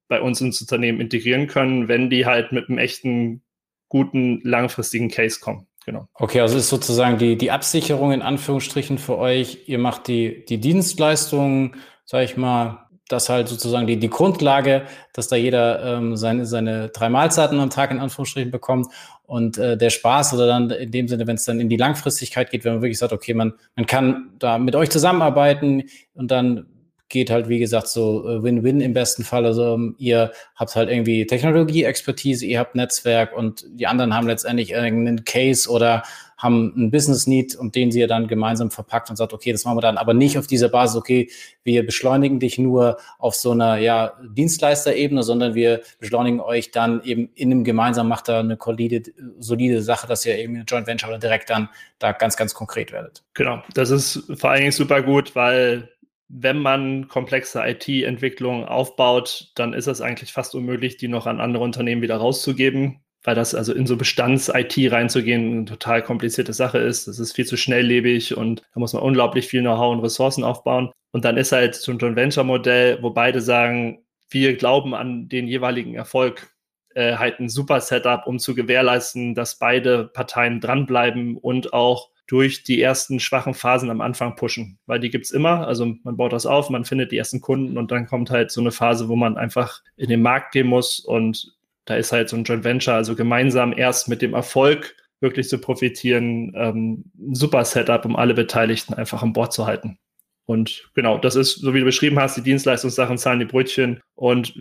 bei 0.07 0.21
uns 0.21 0.41
ins 0.41 0.61
Unternehmen 0.61 1.01
integrieren 1.01 1.47
können, 1.47 1.87
wenn 1.87 2.09
die 2.09 2.25
halt 2.25 2.51
mit 2.51 2.69
einem 2.69 2.77
echten, 2.77 3.43
guten, 3.89 4.41
langfristigen 4.43 5.09
Case 5.09 5.39
kommen. 5.39 5.67
Genau. 5.85 6.07
Okay, 6.13 6.41
also 6.41 6.57
ist 6.57 6.69
sozusagen 6.69 7.17
die, 7.17 7.37
die 7.37 7.51
Absicherung 7.51 8.11
in 8.11 8.21
Anführungsstrichen 8.21 8.97
für 8.97 9.17
euch. 9.17 9.67
Ihr 9.67 9.79
macht 9.79 10.07
die, 10.07 10.45
die 10.45 10.59
Dienstleistungen, 10.59 11.75
sage 12.05 12.25
ich 12.25 12.37
mal, 12.37 12.88
das 13.09 13.27
halt 13.27 13.49
sozusagen 13.49 13.87
die, 13.87 13.97
die 13.97 14.09
Grundlage, 14.09 14.83
dass 15.13 15.27
da 15.27 15.35
jeder 15.35 15.97
ähm, 15.97 16.15
seine, 16.15 16.45
seine 16.45 16.89
drei 16.89 17.09
Mahlzeiten 17.09 17.59
am 17.59 17.69
Tag 17.69 17.91
in 17.91 17.99
Anführungsstrichen 17.99 18.51
bekommt 18.51 18.87
und 19.25 19.57
äh, 19.57 19.77
der 19.77 19.89
Spaß 19.89 20.33
oder 20.35 20.47
dann 20.47 20.69
in 20.69 20.91
dem 20.91 21.07
Sinne, 21.07 21.27
wenn 21.27 21.35
es 21.35 21.45
dann 21.45 21.59
in 21.59 21.69
die 21.69 21.77
Langfristigkeit 21.77 22.51
geht, 22.51 22.63
wenn 22.63 22.73
man 22.73 22.81
wirklich 22.81 22.99
sagt, 22.99 23.11
okay, 23.11 23.33
man, 23.33 23.53
man 23.75 23.85
kann 23.85 24.29
da 24.39 24.57
mit 24.57 24.75
euch 24.75 24.89
zusammenarbeiten 24.89 25.83
und 26.13 26.31
dann 26.31 26.67
geht 27.09 27.31
halt, 27.31 27.49
wie 27.49 27.59
gesagt, 27.59 27.87
so 27.87 28.27
äh, 28.27 28.43
Win-Win 28.43 28.81
im 28.81 28.93
besten 28.93 29.23
Fall. 29.23 29.45
Also 29.45 29.73
um, 29.73 29.95
ihr 29.97 30.31
habt 30.55 30.75
halt 30.75 30.89
irgendwie 30.89 31.25
Technologie-Expertise, 31.25 32.45
ihr 32.45 32.59
habt 32.59 32.75
Netzwerk 32.75 33.35
und 33.35 33.65
die 33.67 33.87
anderen 33.87 34.15
haben 34.15 34.27
letztendlich 34.27 34.71
irgendeinen 34.71 35.25
Case 35.25 35.69
oder 35.69 36.03
haben 36.39 36.73
einen 36.75 36.89
Business 36.89 37.27
Need 37.27 37.55
und 37.55 37.75
den 37.75 37.91
sie 37.91 37.99
ja 37.99 38.07
dann 38.07 38.27
gemeinsam 38.27 38.71
verpackt 38.71 39.09
und 39.09 39.17
sagt, 39.17 39.33
okay, 39.33 39.51
das 39.51 39.65
machen 39.65 39.77
wir 39.77 39.81
dann, 39.81 39.97
aber 39.97 40.13
nicht 40.13 40.37
auf 40.37 40.47
dieser 40.47 40.69
Basis, 40.69 40.95
okay, 40.95 41.29
wir 41.63 41.85
beschleunigen 41.85 42.39
dich 42.39 42.57
nur 42.57 42.97
auf 43.17 43.35
so 43.35 43.51
einer 43.51 43.77
ja, 43.77 44.13
Dienstleisterebene, 44.23 45.21
sondern 45.21 45.53
wir 45.53 45.81
beschleunigen 45.99 46.39
euch 46.39 46.71
dann 46.71 47.03
eben 47.03 47.29
in 47.35 47.51
einem 47.51 47.63
gemeinsam 47.65 48.07
macht 48.07 48.29
da 48.29 48.39
eine 48.39 48.57
solide, 48.63 49.03
solide 49.39 49.81
Sache, 49.81 50.07
dass 50.07 50.25
ihr 50.25 50.37
eben 50.37 50.55
eine 50.55 50.63
Joint 50.63 50.87
Venture 50.87 51.09
oder 51.09 51.19
direkt 51.19 51.49
dann 51.49 51.67
da 51.99 52.13
ganz, 52.13 52.37
ganz 52.37 52.53
konkret 52.53 52.93
werdet. 52.93 53.21
Genau, 53.33 53.61
das 53.73 53.89
ist 53.89 54.23
vor 54.35 54.51
allen 54.51 54.61
Dingen 54.61 54.71
super 54.71 55.01
gut, 55.01 55.35
weil 55.35 55.89
wenn 56.29 56.59
man 56.59 57.07
komplexe 57.07 57.61
IT-Entwicklungen 57.65 58.63
aufbaut, 58.63 59.51
dann 59.55 59.73
ist 59.73 59.87
es 59.87 59.99
eigentlich 59.99 60.31
fast 60.31 60.53
unmöglich, 60.53 60.97
die 60.97 61.07
noch 61.07 61.25
an 61.25 61.41
andere 61.41 61.63
Unternehmen 61.63 62.03
wieder 62.03 62.17
rauszugeben, 62.17 63.01
weil 63.23 63.35
das 63.35 63.55
also 63.55 63.73
in 63.73 63.87
so 63.87 63.97
Bestands-IT 63.97 64.91
reinzugehen 64.91 65.51
eine 65.51 65.65
total 65.65 66.03
komplizierte 66.03 66.53
Sache 66.53 66.77
ist. 66.77 67.07
Das 67.07 67.17
ist 67.17 67.33
viel 67.33 67.45
zu 67.45 67.57
schnelllebig 67.57 68.37
und 68.37 68.61
da 68.73 68.79
muss 68.79 68.93
man 68.93 69.01
unglaublich 69.01 69.47
viel 69.47 69.61
Know-how 69.61 69.91
und 69.91 70.01
Ressourcen 70.01 70.43
aufbauen. 70.43 70.91
Und 71.11 71.25
dann 71.25 71.37
ist 71.37 71.51
halt 71.51 71.73
so 71.73 71.91
ein 71.91 72.15
Venture-Modell, 72.15 72.99
wo 73.01 73.09
beide 73.09 73.41
sagen, 73.41 74.05
wir 74.29 74.55
glauben 74.55 74.93
an 74.93 75.27
den 75.27 75.47
jeweiligen 75.47 75.95
Erfolg, 75.95 76.55
äh, 76.93 77.15
halt 77.15 77.39
ein 77.39 77.49
super 77.49 77.81
Setup, 77.81 78.27
um 78.27 78.37
zu 78.37 78.53
gewährleisten, 78.53 79.33
dass 79.33 79.57
beide 79.57 80.05
Parteien 80.05 80.59
dranbleiben 80.59 81.37
und 81.37 81.73
auch 81.73 82.09
durch 82.29 82.63
die 82.63 82.79
ersten 82.79 83.19
schwachen 83.19 83.55
Phasen 83.55 83.89
am 83.89 84.01
Anfang 84.01 84.35
pushen, 84.35 84.77
weil 84.85 84.99
die 84.99 85.09
gibt 85.09 85.25
es 85.25 85.31
immer. 85.31 85.65
Also 85.67 85.95
man 86.03 86.15
baut 86.15 86.31
das 86.31 86.45
auf, 86.45 86.69
man 86.69 86.85
findet 86.85 87.11
die 87.11 87.17
ersten 87.17 87.41
Kunden 87.41 87.75
und 87.75 87.91
dann 87.91 88.05
kommt 88.05 88.29
halt 88.29 88.51
so 88.51 88.61
eine 88.61 88.71
Phase, 88.71 89.09
wo 89.09 89.15
man 89.15 89.35
einfach 89.35 89.81
in 89.97 90.09
den 90.09 90.21
Markt 90.21 90.51
gehen 90.51 90.67
muss 90.67 90.99
und 90.99 91.55
da 91.85 91.95
ist 91.95 92.11
halt 92.11 92.29
so 92.29 92.37
ein 92.37 92.43
Joint 92.43 92.63
Venture, 92.63 92.93
also 92.93 93.15
gemeinsam 93.15 93.73
erst 93.75 94.09
mit 94.09 94.21
dem 94.21 94.35
Erfolg 94.35 94.95
wirklich 95.21 95.49
zu 95.49 95.57
profitieren, 95.57 96.53
ähm, 96.55 97.05
super 97.31 97.65
Setup, 97.65 98.05
um 98.05 98.15
alle 98.15 98.35
Beteiligten 98.35 98.93
einfach 98.93 99.23
an 99.23 99.33
Bord 99.33 99.51
zu 99.51 99.65
halten. 99.65 99.97
Und 100.45 100.91
genau, 100.93 101.17
das 101.17 101.35
ist, 101.35 101.55
so 101.55 101.73
wie 101.73 101.79
du 101.79 101.85
beschrieben 101.85 102.19
hast, 102.19 102.37
die 102.37 102.43
Dienstleistungssachen 102.43 103.17
zahlen 103.17 103.39
die 103.39 103.45
Brötchen 103.45 104.01
und 104.13 104.53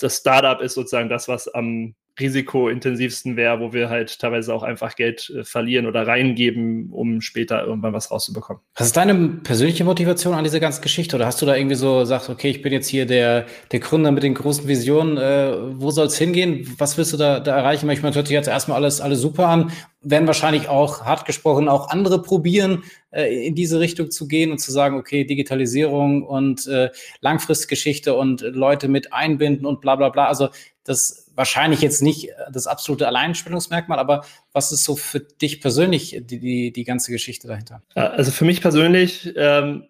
das 0.00 0.18
Startup 0.18 0.60
ist 0.60 0.74
sozusagen 0.74 1.08
das, 1.08 1.26
was 1.26 1.48
am 1.48 1.94
risikointensivsten 2.20 3.36
wäre, 3.36 3.60
wo 3.60 3.72
wir 3.72 3.88
halt 3.88 4.18
teilweise 4.18 4.54
auch 4.54 4.62
einfach 4.62 4.94
Geld 4.94 5.30
äh, 5.30 5.44
verlieren 5.44 5.86
oder 5.86 6.06
reingeben, 6.06 6.90
um 6.90 7.20
später 7.20 7.64
irgendwann 7.64 7.92
was 7.92 8.10
rauszubekommen. 8.10 8.62
Was 8.76 8.88
ist 8.88 8.96
deine 8.96 9.14
persönliche 9.42 9.84
Motivation 9.84 10.34
an 10.34 10.44
dieser 10.44 10.60
ganzen 10.60 10.82
Geschichte? 10.82 11.16
Oder 11.16 11.26
hast 11.26 11.40
du 11.42 11.46
da 11.46 11.56
irgendwie 11.56 11.76
so 11.76 12.00
gesagt, 12.00 12.28
okay, 12.28 12.50
ich 12.50 12.62
bin 12.62 12.72
jetzt 12.72 12.88
hier 12.88 13.06
der, 13.06 13.46
der 13.72 13.80
Gründer 13.80 14.12
mit 14.12 14.22
den 14.22 14.34
großen 14.34 14.68
Visionen, 14.68 15.16
äh, 15.16 15.52
wo 15.80 15.90
soll 15.90 16.06
es 16.06 16.18
hingehen? 16.18 16.66
Was 16.78 16.98
willst 16.98 17.12
du 17.12 17.16
da, 17.16 17.40
da 17.40 17.56
erreichen? 17.56 17.88
Ich 17.90 18.02
meine, 18.02 18.14
hört 18.14 18.26
sich 18.26 18.34
jetzt 18.34 18.48
erstmal 18.48 18.76
alles, 18.76 19.00
alles 19.00 19.20
super 19.20 19.48
an. 19.48 19.72
Werden 20.02 20.26
wahrscheinlich 20.26 20.68
auch, 20.68 21.04
hart 21.04 21.26
gesprochen, 21.26 21.68
auch 21.68 21.90
andere 21.90 22.22
probieren, 22.22 22.84
äh, 23.10 23.46
in 23.46 23.54
diese 23.54 23.80
Richtung 23.80 24.10
zu 24.10 24.28
gehen 24.28 24.50
und 24.50 24.58
zu 24.58 24.72
sagen, 24.72 24.96
okay, 24.96 25.24
Digitalisierung 25.24 26.22
und 26.22 26.66
äh, 26.66 26.90
Langfristgeschichte 27.20 28.14
und 28.14 28.40
Leute 28.40 28.88
mit 28.88 29.12
einbinden 29.12 29.66
und 29.66 29.80
bla 29.80 29.96
bla 29.96 30.08
bla. 30.08 30.26
Also 30.26 30.48
das 30.84 31.30
wahrscheinlich 31.34 31.80
jetzt 31.80 32.02
nicht 32.02 32.30
das 32.52 32.66
absolute 32.66 33.06
Alleinstellungsmerkmal, 33.06 33.98
aber 33.98 34.24
was 34.52 34.72
ist 34.72 34.84
so 34.84 34.96
für 34.96 35.20
dich 35.20 35.60
persönlich 35.60 36.20
die, 36.22 36.38
die, 36.38 36.72
die 36.72 36.84
ganze 36.84 37.12
Geschichte 37.12 37.48
dahinter? 37.48 37.82
Also 37.94 38.30
für 38.30 38.44
mich 38.44 38.60
persönlich, 38.60 39.32
ähm, 39.36 39.84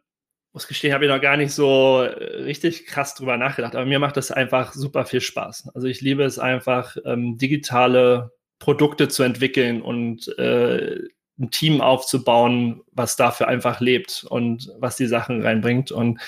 muss 0.52 0.66
gestehen, 0.66 0.92
habe 0.92 1.04
ich 1.04 1.10
noch 1.10 1.20
gar 1.20 1.36
nicht 1.36 1.52
so 1.52 2.02
äh, 2.02 2.42
richtig 2.42 2.86
krass 2.86 3.14
drüber 3.14 3.36
nachgedacht, 3.36 3.76
aber 3.76 3.86
mir 3.86 3.98
macht 3.98 4.16
das 4.16 4.30
einfach 4.30 4.72
super 4.72 5.04
viel 5.04 5.20
Spaß. 5.20 5.70
Also 5.74 5.86
ich 5.86 6.00
liebe 6.00 6.24
es 6.24 6.38
einfach, 6.38 6.96
ähm, 7.04 7.38
digitale 7.38 8.32
Produkte 8.60 9.08
zu 9.08 9.24
entwickeln 9.24 9.82
und 9.82 10.28
äh, 10.38 11.00
ein 11.40 11.50
Team 11.50 11.80
aufzubauen, 11.80 12.82
was 12.92 13.16
dafür 13.16 13.48
einfach 13.48 13.80
lebt 13.80 14.24
und 14.28 14.70
was 14.78 14.96
die 14.96 15.06
Sachen 15.06 15.42
reinbringt. 15.42 15.90
Und 15.90 16.20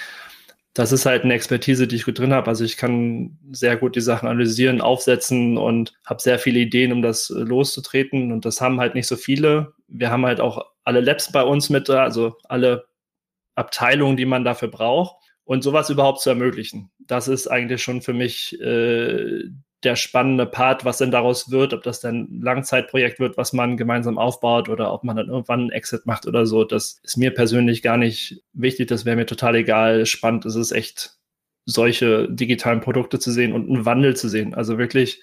das 0.75 0.91
ist 0.91 1.05
halt 1.05 1.23
eine 1.23 1.35
Expertise, 1.35 1.87
die 1.87 1.97
ich 1.97 2.07
gut 2.07 2.19
drin 2.19 2.33
habe. 2.33 2.49
Also 2.49 2.65
ich 2.65 2.79
kann 2.79 3.39
sehr 3.53 3.77
gut 3.77 3.95
die 3.95 4.01
Sachen 4.01 4.27
analysieren, 4.27 4.81
aufsetzen 4.81 5.59
und 5.59 5.93
habe 6.07 6.23
sehr 6.23 6.39
viele 6.39 6.61
Ideen, 6.61 6.93
um 6.93 7.03
das 7.03 7.29
loszutreten. 7.29 8.33
Und 8.33 8.47
das 8.47 8.63
haben 8.63 8.81
halt 8.81 8.95
nicht 8.95 9.07
so 9.07 9.17
viele. 9.17 9.75
Wir 9.87 10.11
haben 10.11 10.25
halt 10.25 10.41
auch 10.41 10.65
alle 10.83 11.01
Labs 11.01 11.31
bei 11.31 11.43
uns 11.43 11.69
mit, 11.69 11.91
also 11.91 12.39
alle 12.45 12.87
Abteilungen, 13.55 14.17
die 14.17 14.25
man 14.25 14.45
dafür 14.45 14.69
braucht. 14.69 15.17
Und 15.45 15.63
sowas 15.63 15.91
überhaupt 15.91 16.21
zu 16.21 16.31
ermöglichen, 16.31 16.91
das 16.99 17.29
ist 17.29 17.49
eigentlich 17.49 17.83
schon 17.83 18.01
für 18.01 18.15
mich 18.15 18.59
äh, 18.61 19.43
der 19.85 19.97
spannende 19.97 20.47
Part, 20.47 20.85
was 20.85 20.99
denn 20.99 21.11
daraus 21.11 21.51
wird, 21.51 21.73
ob 21.75 21.83
das 21.83 22.01
dann 22.01 22.29
ein 22.31 22.41
Langzeitprojekt 22.43 23.19
wird, 23.19 23.37
was 23.37 23.53
man 23.53 23.77
gemeinsam 23.77 24.19
aufbaut 24.19 24.69
oder 24.69 24.93
ob 24.93 25.05
man 25.05 25.17
dann 25.17 25.29
irgendwann 25.29 25.61
einen 25.61 25.71
Exit 25.71 26.07
macht 26.07 26.27
oder 26.27 26.47
so. 26.47 26.65
Das 26.65 27.01
ist 27.03 27.17
mir 27.17 27.35
persönlich 27.35 27.83
gar 27.83 27.97
nicht 27.97 28.43
wichtig, 28.53 28.89
das 28.89 29.05
wäre 29.05 29.17
mir 29.17 29.27
total 29.27 29.57
egal. 29.57 30.07
Spannend 30.07 30.45
ist 30.45 30.55
es 30.55 30.73
echt, 30.73 31.19
solche 31.65 32.29
digitalen 32.29 32.81
Produkte 32.81 33.19
zu 33.19 33.31
sehen 33.31 33.53
und 33.53 33.69
einen 33.69 33.85
Wandel 33.85 34.17
zu 34.17 34.29
sehen. 34.29 34.55
Also 34.55 34.79
wirklich 34.79 35.23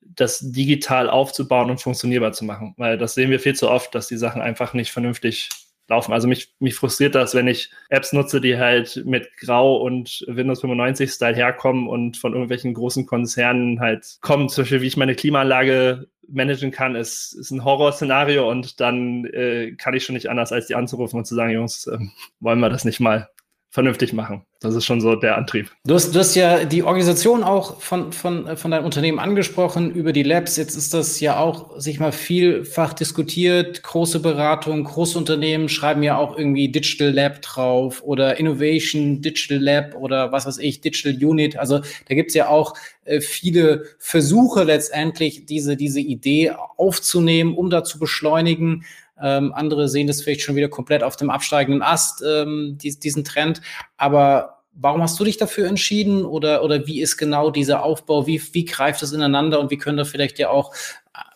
das 0.00 0.40
digital 0.40 1.10
aufzubauen 1.10 1.70
und 1.70 1.80
funktionierbar 1.80 2.32
zu 2.32 2.44
machen, 2.44 2.74
weil 2.78 2.96
das 2.96 3.14
sehen 3.14 3.30
wir 3.30 3.40
viel 3.40 3.54
zu 3.54 3.70
oft, 3.70 3.94
dass 3.94 4.08
die 4.08 4.16
Sachen 4.16 4.40
einfach 4.40 4.72
nicht 4.72 4.90
vernünftig 4.90 5.50
laufen. 5.88 6.12
Also 6.12 6.28
mich, 6.28 6.52
mich 6.60 6.74
frustriert 6.74 7.14
das, 7.14 7.34
wenn 7.34 7.48
ich 7.48 7.70
Apps 7.88 8.12
nutze, 8.12 8.40
die 8.40 8.58
halt 8.58 9.02
mit 9.04 9.28
Grau 9.38 9.76
und 9.76 10.24
Windows 10.28 10.60
95 10.60 11.10
Style 11.10 11.34
herkommen 11.34 11.88
und 11.88 12.16
von 12.16 12.32
irgendwelchen 12.32 12.74
großen 12.74 13.06
Konzernen 13.06 13.80
halt 13.80 14.18
kommen. 14.20 14.48
Zum 14.48 14.62
Beispiel, 14.62 14.82
wie 14.82 14.86
ich 14.86 14.96
meine 14.96 15.14
Klimaanlage 15.14 16.06
managen 16.28 16.70
kann, 16.70 16.94
ist, 16.94 17.32
ist 17.32 17.50
ein 17.50 17.64
Horrorszenario 17.64 18.48
und 18.48 18.80
dann 18.80 19.24
äh, 19.26 19.72
kann 19.72 19.94
ich 19.94 20.04
schon 20.04 20.14
nicht 20.14 20.28
anders, 20.28 20.52
als 20.52 20.66
die 20.66 20.74
anzurufen 20.74 21.18
und 21.18 21.24
zu 21.24 21.34
sagen, 21.34 21.52
Jungs, 21.52 21.86
äh, 21.86 21.98
wollen 22.40 22.60
wir 22.60 22.68
das 22.68 22.84
nicht 22.84 23.00
mal 23.00 23.28
vernünftig 23.70 24.12
machen. 24.14 24.42
Das 24.60 24.74
ist 24.74 24.86
schon 24.86 25.00
so 25.00 25.14
der 25.14 25.36
Antrieb. 25.36 25.70
Du 25.84 25.94
hast, 25.94 26.14
du 26.14 26.18
hast 26.18 26.34
ja 26.34 26.64
die 26.64 26.82
Organisation 26.82 27.44
auch 27.44 27.80
von, 27.80 28.12
von, 28.12 28.56
von 28.56 28.70
deinem 28.70 28.84
Unternehmen 28.84 29.18
angesprochen, 29.18 29.92
über 29.92 30.12
die 30.12 30.22
Labs. 30.22 30.56
Jetzt 30.56 30.74
ist 30.74 30.94
das 30.94 31.20
ja 31.20 31.38
auch 31.38 31.78
sich 31.78 32.00
mal 32.00 32.10
vielfach 32.10 32.94
diskutiert. 32.94 33.82
Große 33.82 34.20
Beratung, 34.20 34.84
große 34.84 35.18
Unternehmen 35.18 35.68
schreiben 35.68 36.02
ja 36.02 36.16
auch 36.16 36.36
irgendwie 36.36 36.70
Digital 36.70 37.10
Lab 37.10 37.42
drauf 37.42 38.02
oder 38.02 38.38
Innovation 38.38 39.20
Digital 39.20 39.58
Lab 39.58 39.94
oder 39.94 40.32
was 40.32 40.46
weiß 40.46 40.58
ich, 40.58 40.80
Digital 40.80 41.12
Unit. 41.22 41.56
Also 41.58 41.80
da 42.08 42.14
gibt's 42.14 42.34
ja 42.34 42.48
auch 42.48 42.74
äh, 43.04 43.20
viele 43.20 43.84
Versuche 43.98 44.64
letztendlich, 44.64 45.46
diese, 45.46 45.76
diese 45.76 46.00
Idee 46.00 46.52
aufzunehmen, 46.76 47.54
um 47.54 47.70
da 47.70 47.84
zu 47.84 47.98
beschleunigen. 47.98 48.84
Ähm, 49.22 49.52
andere 49.52 49.88
sehen 49.88 50.06
das 50.06 50.22
vielleicht 50.22 50.42
schon 50.42 50.56
wieder 50.56 50.68
komplett 50.68 51.02
auf 51.02 51.16
dem 51.16 51.30
absteigenden 51.30 51.82
Ast, 51.82 52.22
ähm, 52.26 52.78
die, 52.80 52.98
diesen 52.98 53.24
Trend. 53.24 53.60
Aber 53.96 54.58
warum 54.72 55.02
hast 55.02 55.18
du 55.18 55.24
dich 55.24 55.36
dafür 55.36 55.66
entschieden 55.68 56.24
oder, 56.24 56.62
oder 56.62 56.86
wie 56.86 57.00
ist 57.00 57.16
genau 57.16 57.50
dieser 57.50 57.82
Aufbau? 57.82 58.26
Wie, 58.26 58.40
wie 58.52 58.64
greift 58.64 59.02
das 59.02 59.12
ineinander 59.12 59.60
und 59.60 59.70
wie 59.70 59.78
können 59.78 59.98
da 59.98 60.04
vielleicht 60.04 60.38
ja 60.38 60.50
auch 60.50 60.72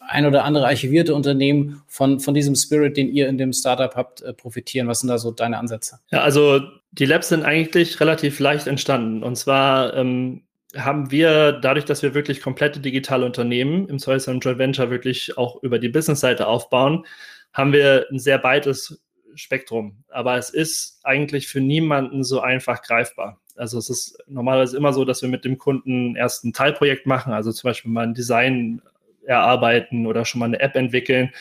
ein 0.00 0.26
oder 0.26 0.44
andere 0.44 0.66
archivierte 0.66 1.14
Unternehmen 1.14 1.82
von, 1.86 2.20
von 2.20 2.34
diesem 2.34 2.54
Spirit, 2.54 2.96
den 2.96 3.08
ihr 3.08 3.28
in 3.28 3.38
dem 3.38 3.52
Startup 3.52 3.94
habt, 3.94 4.22
äh, 4.22 4.32
profitieren? 4.32 4.88
Was 4.88 5.00
sind 5.00 5.08
da 5.08 5.18
so 5.18 5.30
deine 5.30 5.58
Ansätze? 5.58 5.98
Ja, 6.10 6.22
also 6.22 6.60
die 6.92 7.06
Labs 7.06 7.28
sind 7.28 7.44
eigentlich 7.44 8.00
relativ 8.00 8.38
leicht 8.38 8.66
entstanden. 8.66 9.22
Und 9.22 9.36
zwar 9.36 9.94
ähm, 9.94 10.42
haben 10.76 11.10
wir 11.10 11.52
dadurch, 11.52 11.84
dass 11.84 12.02
wir 12.02 12.14
wirklich 12.14 12.40
komplette 12.40 12.80
digitale 12.80 13.26
Unternehmen 13.26 13.88
im 13.88 13.98
Zweifelsfall 13.98 14.38
Joint 14.40 14.58
Venture 14.58 14.90
wirklich 14.90 15.36
auch 15.36 15.62
über 15.62 15.78
die 15.78 15.88
Business-Seite 15.88 16.46
aufbauen, 16.46 17.04
haben 17.52 17.72
wir 17.72 18.06
ein 18.10 18.18
sehr 18.18 18.38
breites 18.38 19.02
Spektrum. 19.34 20.04
Aber 20.08 20.36
es 20.36 20.50
ist 20.50 21.00
eigentlich 21.04 21.48
für 21.48 21.60
niemanden 21.60 22.24
so 22.24 22.40
einfach 22.40 22.82
greifbar. 22.82 23.40
Also 23.56 23.78
es 23.78 23.90
ist 23.90 24.18
normalerweise 24.26 24.76
immer 24.76 24.92
so, 24.92 25.04
dass 25.04 25.22
wir 25.22 25.28
mit 25.28 25.44
dem 25.44 25.58
Kunden 25.58 26.16
erst 26.16 26.44
ein 26.44 26.52
Teilprojekt 26.52 27.06
machen, 27.06 27.32
also 27.32 27.52
zum 27.52 27.68
Beispiel 27.68 27.90
mal 27.90 28.04
ein 28.04 28.14
Design 28.14 28.80
erarbeiten 29.24 30.06
oder 30.06 30.24
schon 30.24 30.38
mal 30.38 30.46
eine 30.46 30.60
App 30.60 30.74
entwickeln, 30.74 31.32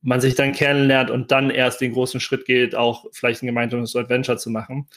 man 0.00 0.20
sich 0.20 0.34
dann 0.34 0.52
kennenlernt 0.52 1.10
und 1.10 1.30
dann 1.30 1.50
erst 1.50 1.80
den 1.80 1.92
großen 1.92 2.20
Schritt 2.20 2.46
geht, 2.46 2.74
auch 2.74 3.06
vielleicht 3.12 3.42
ein 3.42 3.46
gemeinsames 3.46 3.94
Adventure 3.94 4.38
zu 4.38 4.50
machen. 4.50 4.88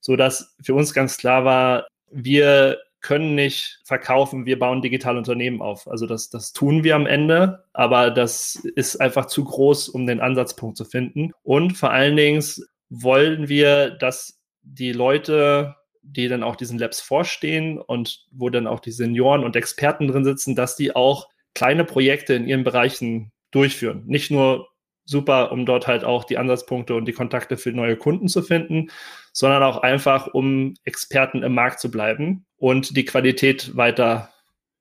So 0.00 0.16
dass 0.16 0.56
für 0.62 0.74
uns 0.74 0.94
ganz 0.94 1.16
klar 1.16 1.44
war, 1.44 1.86
wir 2.10 2.78
können 3.06 3.36
nicht 3.36 3.78
verkaufen, 3.84 4.46
wir 4.46 4.58
bauen 4.58 4.82
digitale 4.82 5.18
Unternehmen 5.18 5.62
auf. 5.62 5.86
Also 5.86 6.06
das, 6.06 6.28
das 6.28 6.52
tun 6.52 6.82
wir 6.82 6.96
am 6.96 7.06
Ende, 7.06 7.64
aber 7.72 8.10
das 8.10 8.56
ist 8.74 9.00
einfach 9.00 9.26
zu 9.26 9.44
groß, 9.44 9.88
um 9.88 10.08
den 10.08 10.18
Ansatzpunkt 10.18 10.76
zu 10.76 10.84
finden. 10.84 11.30
Und 11.44 11.78
vor 11.78 11.92
allen 11.92 12.16
Dingen 12.16 12.44
wollen 12.88 13.48
wir, 13.48 13.90
dass 13.90 14.40
die 14.62 14.90
Leute, 14.90 15.76
die 16.02 16.26
dann 16.26 16.42
auch 16.42 16.56
diesen 16.56 16.80
Labs 16.80 17.00
vorstehen 17.00 17.78
und 17.78 18.26
wo 18.32 18.50
dann 18.50 18.66
auch 18.66 18.80
die 18.80 18.90
Senioren 18.90 19.44
und 19.44 19.54
Experten 19.54 20.08
drin 20.08 20.24
sitzen, 20.24 20.56
dass 20.56 20.74
die 20.74 20.96
auch 20.96 21.28
kleine 21.54 21.84
Projekte 21.84 22.34
in 22.34 22.48
ihren 22.48 22.64
Bereichen 22.64 23.30
durchführen. 23.52 24.02
Nicht 24.06 24.32
nur 24.32 24.66
super, 25.06 25.52
um 25.52 25.64
dort 25.64 25.86
halt 25.86 26.04
auch 26.04 26.24
die 26.24 26.36
Ansatzpunkte 26.36 26.94
und 26.94 27.06
die 27.06 27.12
Kontakte 27.12 27.56
für 27.56 27.72
neue 27.72 27.96
Kunden 27.96 28.28
zu 28.28 28.42
finden, 28.42 28.90
sondern 29.32 29.62
auch 29.62 29.78
einfach, 29.78 30.26
um 30.34 30.74
Experten 30.84 31.42
im 31.42 31.54
Markt 31.54 31.80
zu 31.80 31.90
bleiben 31.90 32.44
und 32.56 32.96
die 32.96 33.04
Qualität 33.04 33.76
weiter 33.76 34.30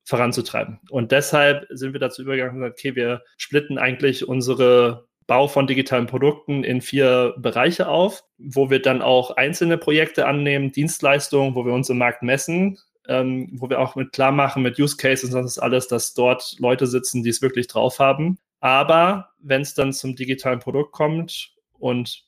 voranzutreiben. 0.04 0.80
Und 0.90 1.12
deshalb 1.12 1.66
sind 1.70 1.94
wir 1.94 2.00
dazu 2.00 2.24
übergegangen 2.24 2.64
okay, 2.64 2.96
wir 2.96 3.24
splitten 3.38 3.78
eigentlich 3.78 4.28
unsere 4.28 5.08
Bau 5.28 5.48
von 5.48 5.66
digitalen 5.66 6.06
Produkten 6.06 6.64
in 6.64 6.82
vier 6.82 7.34
Bereiche 7.38 7.88
auf, 7.88 8.24
wo 8.38 8.70
wir 8.70 8.82
dann 8.82 9.02
auch 9.02 9.32
einzelne 9.32 9.78
Projekte 9.78 10.28
annehmen, 10.28 10.72
Dienstleistungen, 10.72 11.56
wo 11.56 11.66
wir 11.66 11.74
uns 11.74 11.90
im 11.90 11.98
Markt 11.98 12.22
messen, 12.22 12.78
ähm, 13.08 13.50
wo 13.54 13.70
wir 13.70 13.80
auch 13.80 13.96
mit 13.96 14.12
klar 14.12 14.32
machen, 14.32 14.62
mit 14.62 14.80
Use 14.80 14.98
Cases 14.98 15.26
und 15.26 15.32
sonst 15.32 15.58
alles, 15.58 15.88
dass 15.88 16.14
dort 16.14 16.56
Leute 16.60 16.86
sitzen, 16.86 17.24
die 17.24 17.30
es 17.30 17.42
wirklich 17.42 17.68
drauf 17.68 18.00
haben. 18.00 18.38
Aber 18.66 19.30
wenn 19.38 19.62
es 19.62 19.76
dann 19.76 19.94
zum 19.94 20.16
digitalen 20.16 20.58
Produkt 20.58 20.92
kommt 20.92 21.52
und 21.78 22.24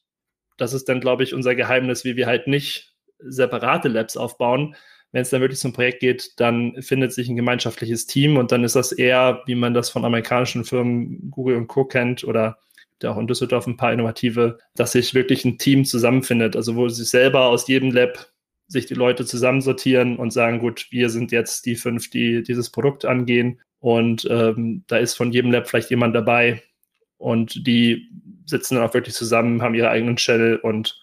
das 0.57 0.71
ist 0.71 0.87
dann, 0.87 0.99
glaube 1.01 1.23
ich, 1.23 1.33
unser 1.33 1.55
Geheimnis, 1.55 2.05
wie 2.05 2.15
wir 2.15 2.27
halt 2.27 2.45
nicht 2.45 2.93
separate 3.17 3.87
Labs 3.87 4.15
aufbauen. 4.15 4.75
Wenn 5.11 5.23
es 5.23 5.31
dann 5.31 5.41
wirklich 5.41 5.59
zum 5.59 5.73
Projekt 5.73 5.99
geht, 5.99 6.39
dann 6.39 6.79
findet 6.83 7.11
sich 7.11 7.27
ein 7.27 7.37
gemeinschaftliches 7.37 8.05
Team 8.05 8.37
und 8.37 8.51
dann 8.51 8.63
ist 8.63 8.75
das 8.75 8.91
eher, 8.91 9.41
wie 9.47 9.55
man 9.55 9.73
das 9.73 9.89
von 9.89 10.05
amerikanischen 10.05 10.63
Firmen 10.63 11.31
Google 11.31 11.57
und 11.57 11.69
Co. 11.69 11.85
kennt 11.85 12.23
oder 12.23 12.59
auch 13.03 13.17
in 13.17 13.25
Düsseldorf 13.25 13.65
ein 13.65 13.77
paar 13.77 13.91
innovative, 13.91 14.59
dass 14.75 14.91
sich 14.91 15.15
wirklich 15.15 15.43
ein 15.43 15.57
Team 15.57 15.85
zusammenfindet, 15.85 16.55
also 16.55 16.75
wo 16.75 16.87
sich 16.87 17.09
selber 17.09 17.47
aus 17.47 17.67
jedem 17.67 17.89
Lab 17.89 18.31
sich 18.67 18.85
die 18.85 18.93
Leute 18.93 19.25
zusammensortieren 19.25 20.17
und 20.17 20.31
sagen, 20.31 20.59
gut, 20.59 20.87
wir 20.91 21.09
sind 21.09 21.31
jetzt 21.31 21.65
die 21.65 21.75
fünf, 21.75 22.09
die 22.09 22.43
dieses 22.43 22.69
Produkt 22.69 23.05
angehen 23.05 23.61
und 23.79 24.27
ähm, 24.29 24.83
da 24.87 24.97
ist 24.97 25.15
von 25.15 25.31
jedem 25.31 25.51
Lab 25.51 25.67
vielleicht 25.67 25.89
jemand 25.89 26.15
dabei 26.15 26.61
und 27.17 27.65
die 27.67 28.09
sitzen 28.45 28.75
dann 28.75 28.83
auch 28.83 28.93
wirklich 28.93 29.15
zusammen, 29.15 29.61
haben 29.61 29.75
ihre 29.75 29.89
eigenen 29.89 30.17
Channel 30.17 30.57
und 30.57 31.01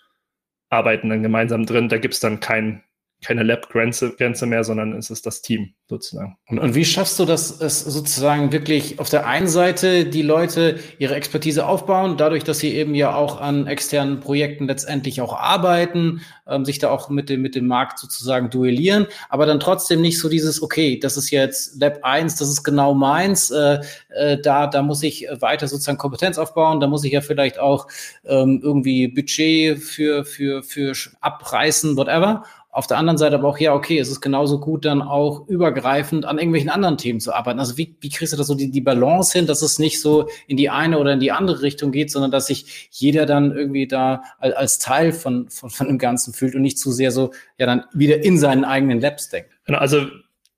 arbeiten 0.70 1.08
dann 1.08 1.22
gemeinsam 1.22 1.66
drin. 1.66 1.88
Da 1.88 1.98
gibt 1.98 2.14
es 2.14 2.20
dann 2.20 2.40
kein, 2.40 2.82
keine 3.24 3.42
Lab-Grenze 3.42 4.46
mehr, 4.46 4.64
sondern 4.64 4.92
es 4.92 5.10
ist 5.10 5.26
das 5.26 5.42
Team 5.42 5.74
sozusagen. 5.88 6.36
Und, 6.48 6.58
und, 6.58 6.74
wie 6.74 6.84
schaffst 6.84 7.18
du 7.18 7.24
das, 7.24 7.60
es 7.60 7.80
sozusagen 7.80 8.52
wirklich 8.52 8.98
auf 8.98 9.10
der 9.10 9.26
einen 9.26 9.48
Seite 9.48 10.06
die 10.06 10.22
Leute 10.22 10.78
ihre 10.98 11.14
Expertise 11.14 11.66
aufbauen, 11.66 12.16
dadurch, 12.16 12.44
dass 12.44 12.58
sie 12.58 12.74
eben 12.74 12.94
ja 12.94 13.14
auch 13.14 13.40
an 13.40 13.66
externen 13.66 14.20
Projekten 14.20 14.66
letztendlich 14.66 15.20
auch 15.20 15.34
arbeiten, 15.34 16.22
ähm, 16.46 16.64
sich 16.64 16.78
da 16.78 16.90
auch 16.90 17.10
mit 17.10 17.28
dem, 17.28 17.42
mit 17.42 17.54
dem 17.54 17.66
Markt 17.66 17.98
sozusagen 17.98 18.50
duellieren, 18.50 19.06
aber 19.28 19.46
dann 19.46 19.60
trotzdem 19.60 20.00
nicht 20.00 20.18
so 20.18 20.28
dieses, 20.28 20.62
okay, 20.62 20.98
das 20.98 21.16
ist 21.16 21.30
jetzt 21.30 21.80
Lab 21.80 21.98
1, 22.02 22.36
das 22.36 22.48
ist 22.48 22.62
genau 22.62 22.94
meins, 22.94 23.50
äh, 23.50 23.80
äh, 24.10 24.38
da, 24.38 24.66
da 24.66 24.82
muss 24.82 25.02
ich 25.02 25.26
weiter 25.40 25.68
sozusagen 25.68 25.98
Kompetenz 25.98 26.38
aufbauen, 26.38 26.80
da 26.80 26.86
muss 26.86 27.04
ich 27.04 27.12
ja 27.12 27.20
vielleicht 27.20 27.58
auch 27.58 27.88
ähm, 28.24 28.60
irgendwie 28.62 29.08
Budget 29.08 29.78
für, 29.78 30.24
für, 30.24 30.62
für 30.62 30.94
abreißen, 31.20 31.96
whatever. 31.96 32.44
Auf 32.74 32.88
der 32.88 32.98
anderen 32.98 33.18
Seite 33.18 33.36
aber 33.36 33.46
auch, 33.46 33.58
ja, 33.58 33.72
okay, 33.72 34.00
es 34.00 34.10
ist 34.10 34.20
genauso 34.20 34.58
gut, 34.58 34.84
dann 34.84 35.00
auch 35.00 35.46
übergreifend 35.46 36.24
an 36.24 36.38
irgendwelchen 36.38 36.70
anderen 36.70 36.98
Themen 36.98 37.20
zu 37.20 37.32
arbeiten. 37.32 37.60
Also 37.60 37.78
wie, 37.78 37.96
wie 38.00 38.08
kriegst 38.08 38.32
du 38.32 38.36
da 38.36 38.42
so 38.42 38.56
die, 38.56 38.68
die 38.68 38.80
Balance 38.80 39.38
hin, 39.38 39.46
dass 39.46 39.62
es 39.62 39.78
nicht 39.78 40.00
so 40.00 40.28
in 40.48 40.56
die 40.56 40.70
eine 40.70 40.98
oder 40.98 41.12
in 41.12 41.20
die 41.20 41.30
andere 41.30 41.62
Richtung 41.62 41.92
geht, 41.92 42.10
sondern 42.10 42.32
dass 42.32 42.48
sich 42.48 42.88
jeder 42.90 43.26
dann 43.26 43.52
irgendwie 43.56 43.86
da 43.86 44.24
als, 44.40 44.56
als 44.56 44.78
Teil 44.80 45.12
von, 45.12 45.48
von, 45.50 45.70
von 45.70 45.86
dem 45.86 45.98
Ganzen 45.98 46.34
fühlt 46.34 46.56
und 46.56 46.62
nicht 46.62 46.76
zu 46.76 46.90
sehr 46.90 47.12
so, 47.12 47.30
ja, 47.58 47.66
dann 47.66 47.84
wieder 47.92 48.24
in 48.24 48.38
seinen 48.38 48.64
eigenen 48.64 49.00
Labs 49.00 49.28
denkt. 49.28 49.50
Genau, 49.66 49.78
also 49.78 50.08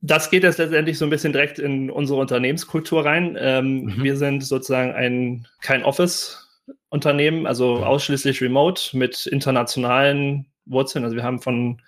das 0.00 0.30
geht 0.30 0.42
jetzt 0.42 0.56
letztendlich 0.56 0.96
so 0.96 1.04
ein 1.04 1.10
bisschen 1.10 1.34
direkt 1.34 1.58
in 1.58 1.90
unsere 1.90 2.18
Unternehmenskultur 2.18 3.04
rein. 3.04 3.36
Ähm, 3.38 3.82
mhm. 3.82 4.02
Wir 4.02 4.16
sind 4.16 4.42
sozusagen 4.42 4.92
ein, 4.92 5.46
kein 5.60 5.84
Office-Unternehmen, 5.84 7.46
also 7.46 7.84
ausschließlich 7.84 8.40
remote 8.40 8.96
mit 8.96 9.26
internationalen 9.26 10.46
Wurzeln. 10.66 11.04
Also 11.04 11.16
wir 11.16 11.24
haben 11.24 11.40
von 11.40 11.80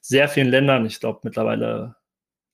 sehr 0.00 0.28
vielen 0.28 0.48
Ländern, 0.48 0.86
ich 0.86 1.00
glaube 1.00 1.20
mittlerweile 1.24 1.96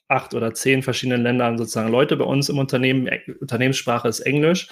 acht 0.09 0.35
oder 0.35 0.55
zehn 0.55 0.83
verschiedenen 0.83 1.23
Ländern 1.23 1.59
sozusagen 1.59 1.90
Leute 1.90 2.16
bei 2.16 2.25
uns 2.25 2.49
im 2.49 2.59
Unternehmen. 2.59 3.09
Unternehmenssprache 3.40 4.09
ist 4.09 4.21
Englisch. 4.21 4.68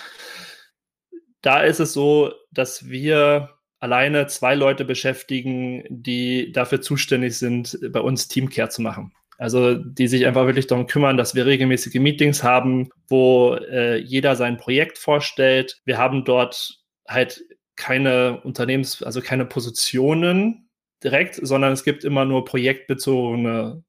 Da 1.41 1.63
ist 1.63 1.81
es 1.81 1.93
so, 1.93 2.33
dass 2.51 2.89
wir 2.89 3.51
alleine 3.79 4.27
zwei 4.27 4.55
Leute 4.55 4.85
beschäftigen, 4.85 5.85
die 5.89 6.53
dafür 6.53 6.83
zuständig 6.83 7.39
sind, 7.39 7.79
bei 7.91 8.01
uns 8.01 8.29
Teamcare 8.29 8.69
zu 8.69 8.83
machen. 8.83 9.13
Also 9.39 9.75
die 9.75 10.07
sich 10.07 10.27
einfach 10.27 10.45
wirklich 10.45 10.67
darum 10.67 10.87
kümmern, 10.87 11.17
dass 11.17 11.35
wir 11.35 11.47
regelmäßige 11.47 11.95
Meetings 11.95 12.43
haben, 12.43 12.91
wo 13.09 13.55
äh, 13.55 13.97
jeder 13.97 14.37
sein 14.37 14.59
Projekt 14.59 14.99
vorstellt. 14.99 15.81
Wir 15.87 15.97
haben 15.97 16.27
dort 16.27 16.79
halt 17.09 17.43
keine 17.75 18.43
Unternehmens-, 18.43 19.03
also 19.03 19.23
keine 19.23 19.47
Positionen, 19.47 20.70
direkt, 21.03 21.39
sondern 21.43 21.73
es 21.73 21.85
gibt 21.85 22.05
immer 22.05 22.25
nur 22.25 22.45
projektbezogene 22.45 23.83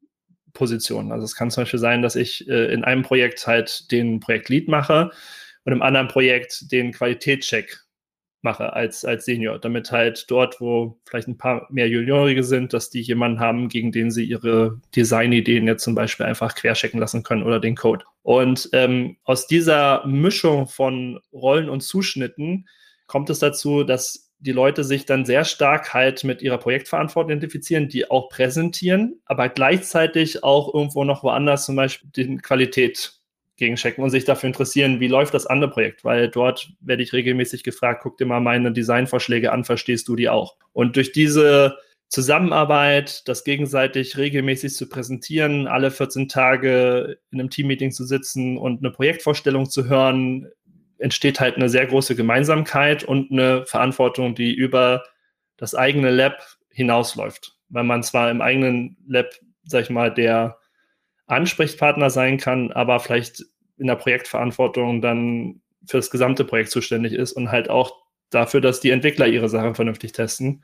Positionen. 0.54 1.12
Also 1.12 1.26
es 1.26 1.36
kann 1.36 1.52
zum 1.52 1.63
Beispiel 1.63 1.80
sein, 1.80 2.02
dass 2.02 2.15
ich 2.15 2.47
äh, 2.50 2.74
in 2.74 2.84
einem 2.84 3.04
Projekt 3.04 3.47
halt 3.47 3.91
den 3.91 4.19
Projektlead 4.19 4.67
mache 4.67 5.12
und 5.65 5.74
im 5.74 5.82
anderen 5.82 6.08
Projekt 6.08 6.71
den 6.71 6.91
Qualitätscheck 6.91 7.80
mache 8.41 8.74
als, 8.74 9.06
als 9.06 9.26
Senior, 9.26 9.60
damit 9.60 9.91
halt 9.91 10.26
dort, 10.30 10.60
wo 10.60 11.00
vielleicht 11.06 11.28
ein 11.28 11.38
paar 11.38 11.67
mehr 11.69 11.88
Juniorige 11.88 12.43
sind, 12.43 12.74
dass 12.74 12.89
die 12.89 13.02
jemanden 13.02 13.39
haben, 13.39 13.69
gegen 13.69 13.91
den 13.91 14.10
sie 14.10 14.24
ihre 14.24 14.80
Designideen 14.95 15.67
jetzt 15.67 15.84
zum 15.84 15.95
Beispiel 15.95 16.26
einfach 16.26 16.56
querchecken 16.56 17.00
lassen 17.00 17.24
können 17.24 17.43
oder 17.43 17.60
den 17.60 17.76
Code. 17.76 18.04
Und 18.24 18.69
ähm, 18.74 19.17
aus 19.24 19.47
dieser 19.47 20.06
Mischung 20.08 20.67
von 20.67 21.19
Rollen 21.32 21.69
und 21.69 21.82
Zuschnitten 21.82 22.67
kommt 23.06 23.30
es 23.30 23.39
dazu, 23.39 23.84
dass 23.84 24.31
die 24.41 24.51
Leute 24.51 24.84
sich 24.84 25.06
dann 25.06 25.23
sehr 25.23 25.45
stark 25.45 25.93
halt 25.93 26.23
mit 26.23 26.41
ihrer 26.41 26.58
Projektverantwortung 26.58 27.32
identifizieren, 27.32 27.88
die 27.88 28.10
auch 28.10 28.30
präsentieren, 28.30 29.21
aber 29.25 29.49
gleichzeitig 29.49 30.43
auch 30.43 30.73
irgendwo 30.73 31.04
noch 31.04 31.23
woanders 31.23 31.65
zum 31.65 31.75
Beispiel 31.75 32.10
die 32.15 32.38
Qualität 32.38 33.13
gegenchecken 33.58 34.04
und 34.04 34.10
sich 34.10 34.25
dafür 34.25 34.47
interessieren, 34.47 34.99
wie 34.99 35.08
läuft 35.08 35.36
das 35.36 35.45
andere 35.45 35.69
Projekt, 35.69 36.04
weil 36.04 36.30
dort 36.30 36.73
werde 36.80 37.04
ich 37.04 37.13
regelmäßig 37.13 37.63
gefragt, 37.63 38.01
guck 38.01 38.17
dir 38.17 38.25
mal 38.25 38.41
meine 38.41 38.71
Designvorschläge 38.71 39.51
an, 39.51 39.63
verstehst 39.63 40.08
du 40.08 40.15
die 40.15 40.30
auch? 40.30 40.58
Und 40.73 40.95
durch 40.95 41.12
diese 41.12 41.77
Zusammenarbeit, 42.12 43.25
das 43.27 43.45
gegenseitig 43.45 44.17
regelmäßig 44.17 44.73
zu 44.73 44.89
präsentieren, 44.89 45.67
alle 45.67 45.91
14 45.91 46.27
Tage 46.27 47.19
in 47.32 47.39
einem 47.39 47.49
Teammeeting 47.49 47.91
zu 47.91 48.04
sitzen 48.04 48.58
und 48.58 48.80
eine 48.80 48.91
Projektvorstellung 48.91 49.69
zu 49.69 49.88
hören, 49.88 50.49
entsteht 51.01 51.39
halt 51.39 51.55
eine 51.55 51.69
sehr 51.69 51.85
große 51.85 52.15
Gemeinsamkeit 52.15 53.03
und 53.03 53.31
eine 53.31 53.65
Verantwortung, 53.65 54.35
die 54.35 54.53
über 54.53 55.03
das 55.57 55.75
eigene 55.75 56.11
Lab 56.11 56.41
hinausläuft. 56.69 57.57
Weil 57.69 57.83
man 57.83 58.03
zwar 58.03 58.29
im 58.29 58.41
eigenen 58.41 58.97
Lab, 59.07 59.31
sag 59.63 59.83
ich 59.83 59.89
mal, 59.89 60.13
der 60.13 60.57
Ansprechpartner 61.27 62.09
sein 62.09 62.37
kann, 62.37 62.71
aber 62.71 62.99
vielleicht 62.99 63.43
in 63.77 63.87
der 63.87 63.95
Projektverantwortung 63.95 65.01
dann 65.01 65.61
für 65.85 65.97
das 65.97 66.11
gesamte 66.11 66.45
Projekt 66.45 66.69
zuständig 66.69 67.13
ist 67.13 67.33
und 67.33 67.51
halt 67.51 67.69
auch 67.69 68.03
dafür, 68.29 68.61
dass 68.61 68.79
die 68.79 68.91
Entwickler 68.91 69.27
ihre 69.27 69.49
Sachen 69.49 69.75
vernünftig 69.75 70.11
testen. 70.11 70.63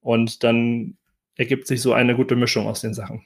Und 0.00 0.42
dann 0.42 0.98
ergibt 1.36 1.66
sich 1.66 1.80
so 1.80 1.92
eine 1.92 2.14
gute 2.14 2.36
Mischung 2.36 2.66
aus 2.66 2.80
den 2.80 2.94
Sachen. 2.94 3.24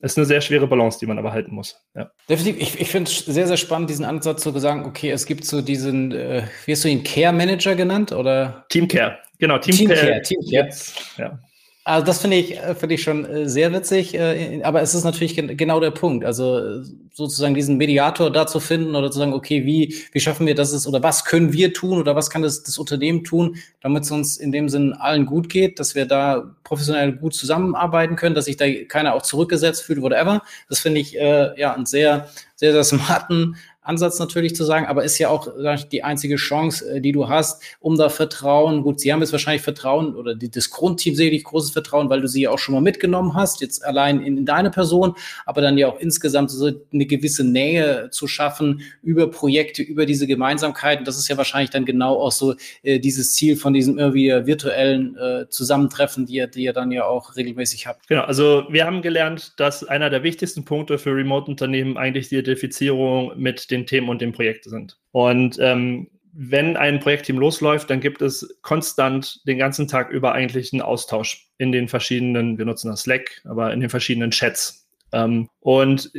Es 0.00 0.12
ist 0.12 0.18
eine 0.18 0.26
sehr 0.26 0.40
schwere 0.40 0.66
Balance, 0.66 0.98
die 1.00 1.06
man 1.06 1.18
aber 1.18 1.32
halten 1.32 1.54
muss. 1.54 1.84
Ja. 1.94 2.10
Definitiv. 2.28 2.62
Ich, 2.62 2.80
ich 2.80 2.88
finde 2.88 3.10
es 3.10 3.18
sehr, 3.18 3.46
sehr 3.48 3.56
spannend, 3.56 3.90
diesen 3.90 4.04
Ansatz 4.04 4.42
zu 4.42 4.56
sagen, 4.58 4.84
okay, 4.84 5.10
es 5.10 5.26
gibt 5.26 5.44
so 5.44 5.60
diesen, 5.60 6.12
äh, 6.12 6.44
wie 6.66 6.72
hast 6.72 6.84
du 6.84 6.88
ihn, 6.88 7.02
Care 7.02 7.32
Manager 7.32 7.74
genannt? 7.74 8.12
Oder? 8.12 8.64
Team 8.68 8.86
Care. 8.86 9.18
Genau, 9.38 9.58
Team, 9.58 9.74
Team 9.74 9.88
Care. 9.90 10.22
Team 10.22 10.40
Care. 10.40 10.52
Jetzt, 10.52 11.18
ja. 11.18 11.38
Also 11.88 12.04
das 12.04 12.20
finde 12.20 12.36
ich, 12.36 12.54
äh, 12.58 12.74
finde 12.74 12.96
ich 12.96 13.02
schon 13.02 13.24
äh, 13.24 13.48
sehr 13.48 13.72
witzig, 13.72 14.12
äh, 14.14 14.60
aber 14.62 14.82
es 14.82 14.94
ist 14.94 15.04
natürlich 15.04 15.34
genau 15.34 15.80
der 15.80 15.90
Punkt. 15.90 16.22
Also 16.22 16.82
sozusagen 17.14 17.54
diesen 17.54 17.78
Mediator 17.78 18.30
da 18.30 18.46
zu 18.46 18.60
finden 18.60 18.94
oder 18.94 19.10
zu 19.10 19.18
sagen, 19.18 19.32
okay, 19.32 19.64
wie, 19.64 19.94
wie 20.12 20.20
schaffen 20.20 20.46
wir 20.46 20.54
das 20.54 20.86
oder 20.86 21.02
was 21.02 21.24
können 21.24 21.54
wir 21.54 21.72
tun 21.72 21.98
oder 21.98 22.14
was 22.14 22.28
kann 22.28 22.42
das, 22.42 22.62
das 22.62 22.76
Unternehmen 22.76 23.24
tun, 23.24 23.56
damit 23.80 24.04
es 24.04 24.10
uns 24.10 24.36
in 24.36 24.52
dem 24.52 24.68
Sinn 24.68 24.92
allen 24.92 25.24
gut 25.24 25.48
geht, 25.48 25.80
dass 25.80 25.94
wir 25.94 26.04
da 26.04 26.54
professionell 26.62 27.12
gut 27.12 27.32
zusammenarbeiten 27.32 28.16
können, 28.16 28.34
dass 28.34 28.44
sich 28.44 28.58
da 28.58 28.66
keiner 28.86 29.14
auch 29.14 29.22
zurückgesetzt 29.22 29.82
fühlt, 29.82 30.02
whatever. 30.02 30.42
Das 30.68 30.80
finde 30.80 31.00
ich 31.00 31.18
äh, 31.18 31.58
ja 31.58 31.72
einen 31.72 31.86
sehr, 31.86 32.28
sehr, 32.54 32.72
sehr 32.72 32.84
smarten 32.84 33.56
Ansatz 33.88 34.18
natürlich 34.18 34.54
zu 34.54 34.64
sagen, 34.64 34.86
aber 34.86 35.02
ist 35.02 35.18
ja 35.18 35.30
auch 35.30 35.48
die 35.90 36.04
einzige 36.04 36.36
Chance, 36.36 36.96
äh, 36.96 37.00
die 37.00 37.12
du 37.12 37.28
hast, 37.28 37.62
um 37.80 37.96
da 37.96 38.08
Vertrauen, 38.08 38.82
gut, 38.82 39.00
sie 39.00 39.12
haben 39.12 39.20
jetzt 39.20 39.32
wahrscheinlich 39.32 39.62
Vertrauen 39.62 40.14
oder 40.14 40.34
das 40.34 40.70
Grundteam 40.70 41.14
sehe 41.14 41.30
ich 41.30 41.44
großes 41.44 41.70
Vertrauen, 41.70 42.10
weil 42.10 42.20
du 42.20 42.28
sie 42.28 42.42
ja 42.42 42.50
auch 42.50 42.58
schon 42.58 42.74
mal 42.74 42.80
mitgenommen 42.80 43.34
hast, 43.34 43.60
jetzt 43.60 43.84
allein 43.84 44.20
in, 44.20 44.38
in 44.38 44.46
deine 44.46 44.70
Person, 44.70 45.14
aber 45.46 45.62
dann 45.62 45.78
ja 45.78 45.88
auch 45.88 45.98
insgesamt 46.00 46.50
so 46.50 46.70
eine 46.92 47.06
gewisse 47.06 47.44
Nähe 47.44 48.10
zu 48.10 48.26
schaffen 48.26 48.82
über 49.02 49.30
Projekte, 49.30 49.82
über 49.82 50.04
diese 50.06 50.26
Gemeinsamkeiten. 50.26 51.04
Das 51.04 51.16
ist 51.18 51.28
ja 51.28 51.36
wahrscheinlich 51.36 51.70
dann 51.70 51.84
genau 51.84 52.20
auch 52.20 52.32
so 52.32 52.54
äh, 52.82 52.98
dieses 52.98 53.32
Ziel 53.32 53.56
von 53.56 53.72
diesem 53.72 53.98
irgendwie 53.98 54.28
virtuellen 54.46 55.16
äh, 55.16 55.48
Zusammentreffen, 55.48 56.26
die 56.26 56.34
ihr, 56.34 56.46
die 56.46 56.64
ihr 56.64 56.72
dann 56.72 56.92
ja 56.92 57.04
auch 57.04 57.36
regelmäßig 57.36 57.86
habt. 57.86 58.06
Genau, 58.08 58.22
also 58.22 58.64
wir 58.68 58.84
haben 58.84 59.00
gelernt, 59.00 59.54
dass 59.56 59.82
einer 59.84 60.10
der 60.10 60.22
wichtigsten 60.22 60.64
Punkte 60.64 60.98
für 60.98 61.14
Remote-Unternehmen 61.14 61.96
eigentlich 61.96 62.28
die 62.28 62.36
Identifizierung 62.36 63.32
mit 63.36 63.70
den 63.70 63.77
den 63.80 63.86
Themen 63.86 64.08
und 64.08 64.20
den 64.20 64.32
Projekten 64.32 64.70
sind. 64.70 64.98
Und 65.12 65.58
ähm, 65.60 66.08
wenn 66.32 66.76
ein 66.76 67.00
Projektteam 67.00 67.38
losläuft, 67.38 67.90
dann 67.90 68.00
gibt 68.00 68.22
es 68.22 68.58
konstant 68.62 69.40
den 69.46 69.58
ganzen 69.58 69.88
Tag 69.88 70.10
über 70.10 70.32
eigentlich 70.32 70.72
einen 70.72 70.82
Austausch 70.82 71.48
in 71.58 71.72
den 71.72 71.88
verschiedenen, 71.88 72.58
wir 72.58 72.64
nutzen 72.64 72.90
das 72.90 73.02
Slack, 73.02 73.42
aber 73.44 73.72
in 73.72 73.80
den 73.80 73.90
verschiedenen 73.90 74.30
Chats. 74.30 74.88
Ähm, 75.12 75.48
und 75.60 76.12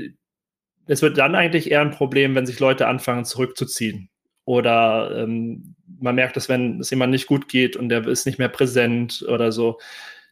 es 0.87 1.01
wird 1.01 1.17
dann 1.17 1.35
eigentlich 1.35 1.69
eher 1.71 1.81
ein 1.81 1.91
Problem, 1.91 2.35
wenn 2.35 2.45
sich 2.45 2.59
Leute 2.59 2.87
anfangen 2.87 3.23
zurückzuziehen 3.23 4.09
oder 4.49 5.15
ähm, 5.15 5.75
man 5.99 6.15
merkt 6.15 6.35
es, 6.35 6.49
wenn 6.49 6.79
es 6.79 6.89
jemand 6.89 7.11
nicht 7.11 7.27
gut 7.27 7.47
geht 7.49 7.75
und 7.75 7.89
der 7.89 8.07
ist 8.07 8.25
nicht 8.25 8.39
mehr 8.39 8.49
präsent 8.49 9.23
oder 9.27 9.51
so, 9.51 9.79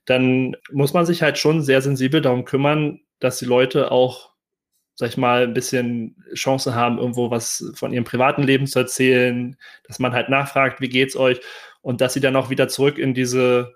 dann 0.06 0.56
muss 0.72 0.94
man 0.94 1.06
sich 1.06 1.22
halt 1.22 1.38
schon 1.38 1.62
sehr 1.62 1.84
sensibel 1.84 2.20
darum 2.20 2.44
kümmern, 2.44 3.02
dass 3.20 3.38
die 3.38 3.46
Leute 3.46 3.92
auch, 3.92 4.32
sag 4.98 5.10
ich 5.10 5.18
mal, 5.18 5.44
ein 5.44 5.54
bisschen 5.54 6.16
Chance 6.34 6.74
haben, 6.74 6.98
irgendwo 6.98 7.30
was 7.30 7.72
von 7.76 7.94
ihrem 7.94 8.04
privaten 8.04 8.42
Leben 8.42 8.66
zu 8.66 8.80
erzählen, 8.80 9.56
dass 9.88 10.00
man 10.00 10.12
halt 10.12 10.28
nachfragt, 10.30 10.82
wie 10.82 10.90
geht's 10.90 11.16
euch 11.16 11.40
und 11.82 12.02
dass 12.02 12.16
sie 12.16 12.20
dann 12.20 12.36
auch 12.36 12.50
wieder 12.50 12.68
zurück 12.68 12.98
in 12.98 13.14
diese 13.14 13.76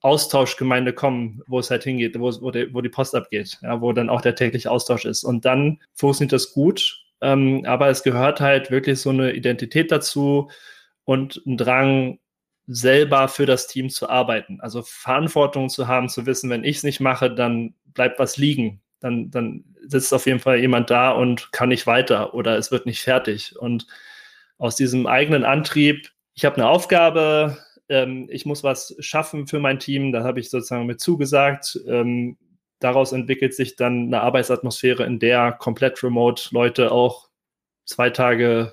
Austauschgemeinde 0.00 0.94
kommen, 0.94 1.42
wo 1.46 1.58
es 1.58 1.70
halt 1.70 1.84
hingeht, 1.84 2.18
wo, 2.18 2.32
wo, 2.40 2.50
die, 2.50 2.72
wo 2.72 2.80
die 2.80 2.88
Post 2.88 3.14
abgeht, 3.14 3.58
ja, 3.60 3.82
wo 3.82 3.92
dann 3.92 4.08
auch 4.08 4.22
der 4.22 4.34
tägliche 4.34 4.70
Austausch 4.70 5.04
ist. 5.04 5.24
Und 5.24 5.44
dann 5.44 5.78
funktioniert 5.92 6.32
das 6.32 6.54
gut, 6.54 7.04
ähm, 7.20 7.64
aber 7.66 7.88
es 7.88 8.02
gehört 8.02 8.40
halt 8.40 8.70
wirklich 8.70 8.98
so 8.98 9.10
eine 9.10 9.32
Identität 9.32 9.92
dazu 9.92 10.50
und 11.04 11.42
ein 11.46 11.58
Drang, 11.58 12.18
selber 12.66 13.28
für 13.28 13.44
das 13.44 13.66
Team 13.66 13.90
zu 13.90 14.08
arbeiten. 14.08 14.60
Also 14.60 14.82
Verantwortung 14.82 15.68
zu 15.68 15.88
haben, 15.88 16.08
zu 16.08 16.24
wissen, 16.26 16.48
wenn 16.48 16.64
ich 16.64 16.78
es 16.78 16.82
nicht 16.82 17.00
mache, 17.00 17.34
dann 17.34 17.74
bleibt 17.84 18.18
was 18.18 18.36
liegen. 18.36 18.80
Dann, 19.00 19.30
dann 19.30 19.64
sitzt 19.86 20.12
auf 20.14 20.26
jeden 20.26 20.40
Fall 20.40 20.58
jemand 20.58 20.90
da 20.90 21.10
und 21.10 21.52
kann 21.52 21.68
nicht 21.68 21.86
weiter 21.86 22.34
oder 22.34 22.56
es 22.56 22.70
wird 22.70 22.86
nicht 22.86 23.02
fertig. 23.02 23.56
Und 23.58 23.86
aus 24.58 24.76
diesem 24.76 25.06
eigenen 25.06 25.44
Antrieb, 25.44 26.10
ich 26.34 26.44
habe 26.44 26.56
eine 26.56 26.68
Aufgabe, 26.68 27.58
ähm, 27.88 28.28
ich 28.30 28.46
muss 28.46 28.62
was 28.62 28.94
schaffen 29.00 29.46
für 29.46 29.60
mein 29.60 29.78
Team, 29.78 30.12
da 30.12 30.24
habe 30.24 30.40
ich 30.40 30.50
sozusagen 30.50 30.86
mit 30.86 31.00
zugesagt. 31.00 31.78
Ähm, 31.86 32.36
daraus 32.80 33.12
entwickelt 33.12 33.54
sich 33.54 33.76
dann 33.76 34.06
eine 34.06 34.20
Arbeitsatmosphäre, 34.22 35.04
in 35.04 35.18
der 35.18 35.52
komplett 35.52 36.02
remote 36.02 36.48
Leute 36.52 36.92
auch 36.92 37.28
zwei 37.84 38.10
Tage, 38.10 38.72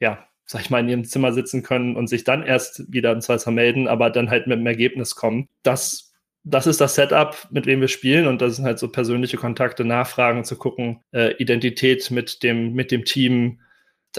ja, 0.00 0.26
sag 0.46 0.60
ich 0.62 0.70
mal, 0.70 0.80
in 0.80 0.88
ihrem 0.88 1.04
Zimmer 1.04 1.32
sitzen 1.32 1.62
können 1.62 1.96
und 1.96 2.08
sich 2.08 2.24
dann 2.24 2.42
erst 2.42 2.92
wieder 2.92 3.12
im 3.12 3.20
Zweifel 3.20 3.52
melden, 3.52 3.88
aber 3.88 4.10
dann 4.10 4.30
halt 4.30 4.46
mit 4.46 4.58
einem 4.58 4.66
Ergebnis 4.66 5.14
kommen. 5.14 5.48
Das, 5.62 6.13
das 6.44 6.66
ist 6.66 6.80
das 6.80 6.94
Setup, 6.94 7.48
mit 7.50 7.66
dem 7.66 7.80
wir 7.80 7.88
spielen 7.88 8.26
und 8.26 8.42
das 8.42 8.56
sind 8.56 8.66
halt 8.66 8.78
so 8.78 8.88
persönliche 8.88 9.38
Kontakte, 9.38 9.84
Nachfragen 9.84 10.44
zu 10.44 10.56
gucken, 10.56 11.02
äh, 11.12 11.32
Identität 11.38 12.10
mit 12.10 12.42
dem, 12.42 12.74
mit 12.74 12.90
dem 12.90 13.04
Team, 13.04 13.60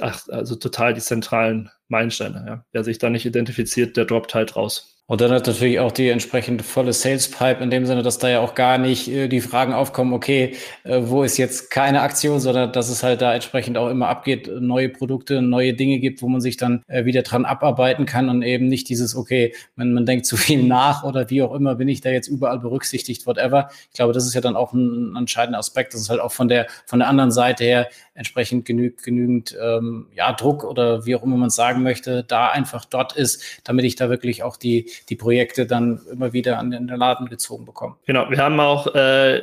ach, 0.01 0.27
also 0.29 0.55
total 0.55 0.95
die 0.95 1.01
zentralen 1.01 1.69
Meilensteine. 1.87 2.43
Ja. 2.47 2.65
Wer 2.71 2.83
sich 2.83 2.97
da 2.97 3.11
nicht 3.11 3.25
identifiziert, 3.27 3.95
der 3.95 4.05
droppt 4.05 4.33
halt 4.33 4.55
raus. 4.55 4.94
Und 5.07 5.21
dann 5.21 5.29
hat 5.31 5.45
natürlich 5.45 5.79
auch 5.79 5.91
die 5.91 6.09
entsprechend 6.09 6.63
volle 6.63 6.91
Sales 6.91 7.29
Pipe 7.29 7.63
in 7.63 7.69
dem 7.69 7.85
Sinne, 7.85 8.01
dass 8.01 8.17
da 8.17 8.27
ja 8.27 8.39
auch 8.39 8.55
gar 8.55 8.79
nicht 8.79 9.07
äh, 9.07 9.27
die 9.27 9.39
Fragen 9.39 9.71
aufkommen, 9.71 10.13
okay, 10.13 10.55
äh, 10.83 11.01
wo 11.03 11.21
ist 11.21 11.37
jetzt 11.37 11.69
keine 11.69 12.01
Aktion, 12.01 12.39
sondern 12.39 12.71
dass 12.71 12.89
es 12.89 13.03
halt 13.03 13.21
da 13.21 13.35
entsprechend 13.35 13.77
auch 13.77 13.89
immer 13.89 14.07
abgeht, 14.07 14.49
neue 14.59 14.89
Produkte, 14.89 15.43
neue 15.43 15.75
Dinge 15.75 15.99
gibt, 15.99 16.23
wo 16.23 16.27
man 16.27 16.41
sich 16.41 16.57
dann 16.57 16.81
äh, 16.87 17.05
wieder 17.05 17.21
dran 17.21 17.45
abarbeiten 17.45 18.07
kann 18.07 18.29
und 18.29 18.41
eben 18.41 18.67
nicht 18.67 18.89
dieses, 18.89 19.15
okay, 19.15 19.53
man, 19.75 19.93
man 19.93 20.07
denkt 20.07 20.25
zu 20.25 20.37
viel 20.37 20.63
nach 20.63 21.03
oder 21.03 21.29
wie 21.29 21.43
auch 21.43 21.53
immer, 21.53 21.75
bin 21.75 21.87
ich 21.87 22.01
da 22.01 22.09
jetzt 22.09 22.27
überall 22.27 22.57
berücksichtigt, 22.57 23.27
whatever. 23.27 23.69
Ich 23.91 23.97
glaube, 23.97 24.13
das 24.13 24.25
ist 24.25 24.33
ja 24.33 24.41
dann 24.41 24.55
auch 24.55 24.73
ein, 24.73 25.11
ein 25.11 25.15
entscheidender 25.17 25.59
Aspekt, 25.59 25.93
dass 25.93 26.01
es 26.01 26.09
halt 26.09 26.19
auch 26.19 26.31
von 26.31 26.47
der, 26.47 26.65
von 26.87 26.97
der 26.97 27.09
anderen 27.09 27.31
Seite 27.31 27.63
her 27.63 27.89
entsprechend 28.15 28.65
genügt, 28.65 29.03
genügend 29.03 29.55
ähm, 29.61 30.07
ja, 30.15 30.33
Druck 30.33 30.63
oder 30.63 31.05
wie 31.05 31.15
auch 31.15 31.21
immer 31.21 31.37
man 31.37 31.49
es 31.49 31.55
sagen 31.55 31.83
möchte, 31.83 32.23
da 32.23 32.49
einfach 32.49 32.85
dort 32.85 33.15
ist, 33.15 33.43
damit 33.65 33.85
ich 33.85 33.97
da 33.97 34.09
wirklich 34.09 34.41
auch 34.41 34.57
die, 34.57 34.89
die 35.09 35.15
Projekte 35.15 35.65
dann 35.65 36.01
immer 36.11 36.33
wieder 36.33 36.59
an 36.59 36.71
den 36.71 36.87
Laden 36.87 37.27
gezogen 37.27 37.65
bekomme. 37.65 37.95
Genau, 38.05 38.29
wir 38.29 38.37
haben 38.37 38.59
auch 38.59 38.93
äh, 38.95 39.41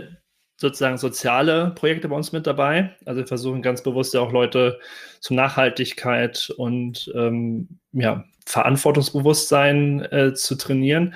sozusagen 0.57 0.99
soziale 0.99 1.73
Projekte 1.75 2.09
bei 2.09 2.17
uns 2.17 2.33
mit 2.33 2.47
dabei. 2.47 2.97
Also 3.05 3.21
wir 3.21 3.27
versuchen 3.27 3.63
ganz 3.63 3.83
bewusst 3.83 4.15
ja 4.15 4.21
auch 4.21 4.33
Leute 4.33 4.79
zu 5.21 5.35
Nachhaltigkeit 5.35 6.51
und 6.57 7.13
ähm, 7.15 7.69
ja, 7.93 8.25
Verantwortungsbewusstsein 8.47 10.01
äh, 10.11 10.35
zu 10.35 10.57
trainieren. 10.57 11.15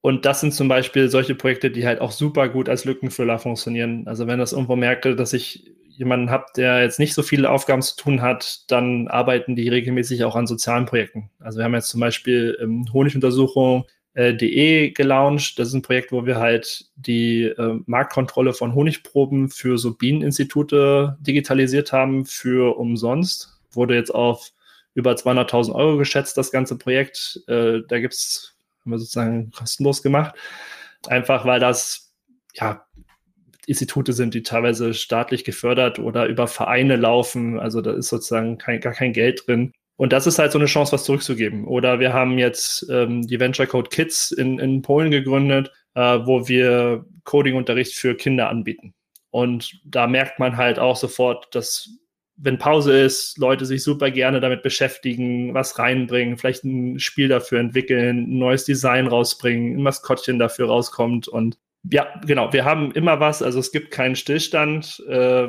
Und 0.00 0.24
das 0.24 0.40
sind 0.40 0.52
zum 0.54 0.68
Beispiel 0.68 1.08
solche 1.08 1.34
Projekte, 1.34 1.70
die 1.70 1.86
halt 1.86 2.00
auch 2.00 2.12
super 2.12 2.48
gut 2.48 2.68
als 2.68 2.84
Lückenfüller 2.84 3.38
funktionieren. 3.38 4.06
Also 4.06 4.26
wenn 4.26 4.38
das 4.38 4.52
irgendwo 4.52 4.76
merke, 4.76 5.16
dass 5.16 5.32
ich 5.32 5.75
jemanden 5.96 6.30
habe, 6.30 6.46
der 6.56 6.82
jetzt 6.82 6.98
nicht 6.98 7.14
so 7.14 7.22
viele 7.22 7.50
Aufgaben 7.50 7.82
zu 7.82 7.96
tun 7.96 8.22
hat, 8.22 8.70
dann 8.70 9.08
arbeiten 9.08 9.56
die 9.56 9.68
regelmäßig 9.68 10.24
auch 10.24 10.36
an 10.36 10.46
sozialen 10.46 10.86
Projekten. 10.86 11.30
Also 11.40 11.58
wir 11.58 11.64
haben 11.64 11.74
jetzt 11.74 11.88
zum 11.88 12.00
Beispiel 12.00 12.56
ähm, 12.60 12.86
Honiguntersuchung.de 12.92 13.86
äh, 14.14 14.90
gelauncht. 14.90 15.58
Das 15.58 15.68
ist 15.68 15.74
ein 15.74 15.82
Projekt, 15.82 16.12
wo 16.12 16.26
wir 16.26 16.36
halt 16.36 16.86
die 16.96 17.44
äh, 17.44 17.80
Marktkontrolle 17.86 18.52
von 18.52 18.74
Honigproben 18.74 19.48
für 19.48 19.78
so 19.78 19.94
Bieneninstitute 19.94 21.16
digitalisiert 21.20 21.92
haben 21.92 22.26
für 22.26 22.76
umsonst. 22.76 23.60
Wurde 23.72 23.94
jetzt 23.94 24.14
auf 24.14 24.52
über 24.94 25.12
200.000 25.12 25.74
Euro 25.74 25.96
geschätzt, 25.96 26.36
das 26.36 26.50
ganze 26.50 26.76
Projekt. 26.76 27.42
Äh, 27.48 27.80
da 27.88 27.98
gibt's, 28.00 28.56
haben 28.80 28.92
wir 28.92 28.98
sozusagen 28.98 29.50
kostenlos 29.50 30.02
gemacht. 30.02 30.34
Einfach 31.06 31.44
weil 31.46 31.60
das 31.60 32.14
ja 32.54 32.86
Institute 33.66 34.12
sind, 34.12 34.34
die 34.34 34.42
teilweise 34.42 34.94
staatlich 34.94 35.44
gefördert 35.44 35.98
oder 35.98 36.26
über 36.26 36.46
Vereine 36.46 36.96
laufen. 36.96 37.58
Also 37.58 37.80
da 37.80 37.92
ist 37.92 38.08
sozusagen 38.08 38.58
kein, 38.58 38.80
gar 38.80 38.92
kein 38.92 39.12
Geld 39.12 39.46
drin. 39.46 39.72
Und 39.96 40.12
das 40.12 40.26
ist 40.26 40.38
halt 40.38 40.52
so 40.52 40.58
eine 40.58 40.66
Chance, 40.66 40.92
was 40.92 41.04
zurückzugeben. 41.04 41.66
Oder 41.66 42.00
wir 42.00 42.12
haben 42.12 42.38
jetzt 42.38 42.86
ähm, 42.90 43.26
die 43.26 43.40
Venture 43.40 43.66
Code 43.66 43.90
Kids 43.90 44.30
in, 44.30 44.58
in 44.58 44.82
Polen 44.82 45.10
gegründet, 45.10 45.72
äh, 45.94 46.00
wo 46.00 46.48
wir 46.48 47.04
Coding-Unterricht 47.24 47.94
für 47.94 48.14
Kinder 48.14 48.48
anbieten. 48.48 48.94
Und 49.30 49.80
da 49.84 50.06
merkt 50.06 50.38
man 50.38 50.56
halt 50.56 50.78
auch 50.78 50.96
sofort, 50.96 51.54
dass 51.54 51.90
wenn 52.36 52.58
Pause 52.58 52.98
ist, 52.98 53.38
Leute 53.38 53.64
sich 53.64 53.82
super 53.82 54.10
gerne 54.10 54.40
damit 54.40 54.62
beschäftigen, 54.62 55.54
was 55.54 55.78
reinbringen, 55.78 56.36
vielleicht 56.36 56.64
ein 56.64 57.00
Spiel 57.00 57.28
dafür 57.28 57.58
entwickeln, 57.60 58.24
ein 58.24 58.38
neues 58.38 58.64
Design 58.64 59.06
rausbringen, 59.06 59.76
ein 59.78 59.82
Maskottchen 59.82 60.38
dafür 60.38 60.66
rauskommt 60.66 61.28
und 61.28 61.58
ja, 61.90 62.20
genau, 62.26 62.52
wir 62.52 62.64
haben 62.64 62.92
immer 62.92 63.20
was, 63.20 63.42
also 63.42 63.58
es 63.58 63.72
gibt 63.72 63.90
keinen 63.90 64.16
Stillstand, 64.16 65.04
äh, 65.08 65.48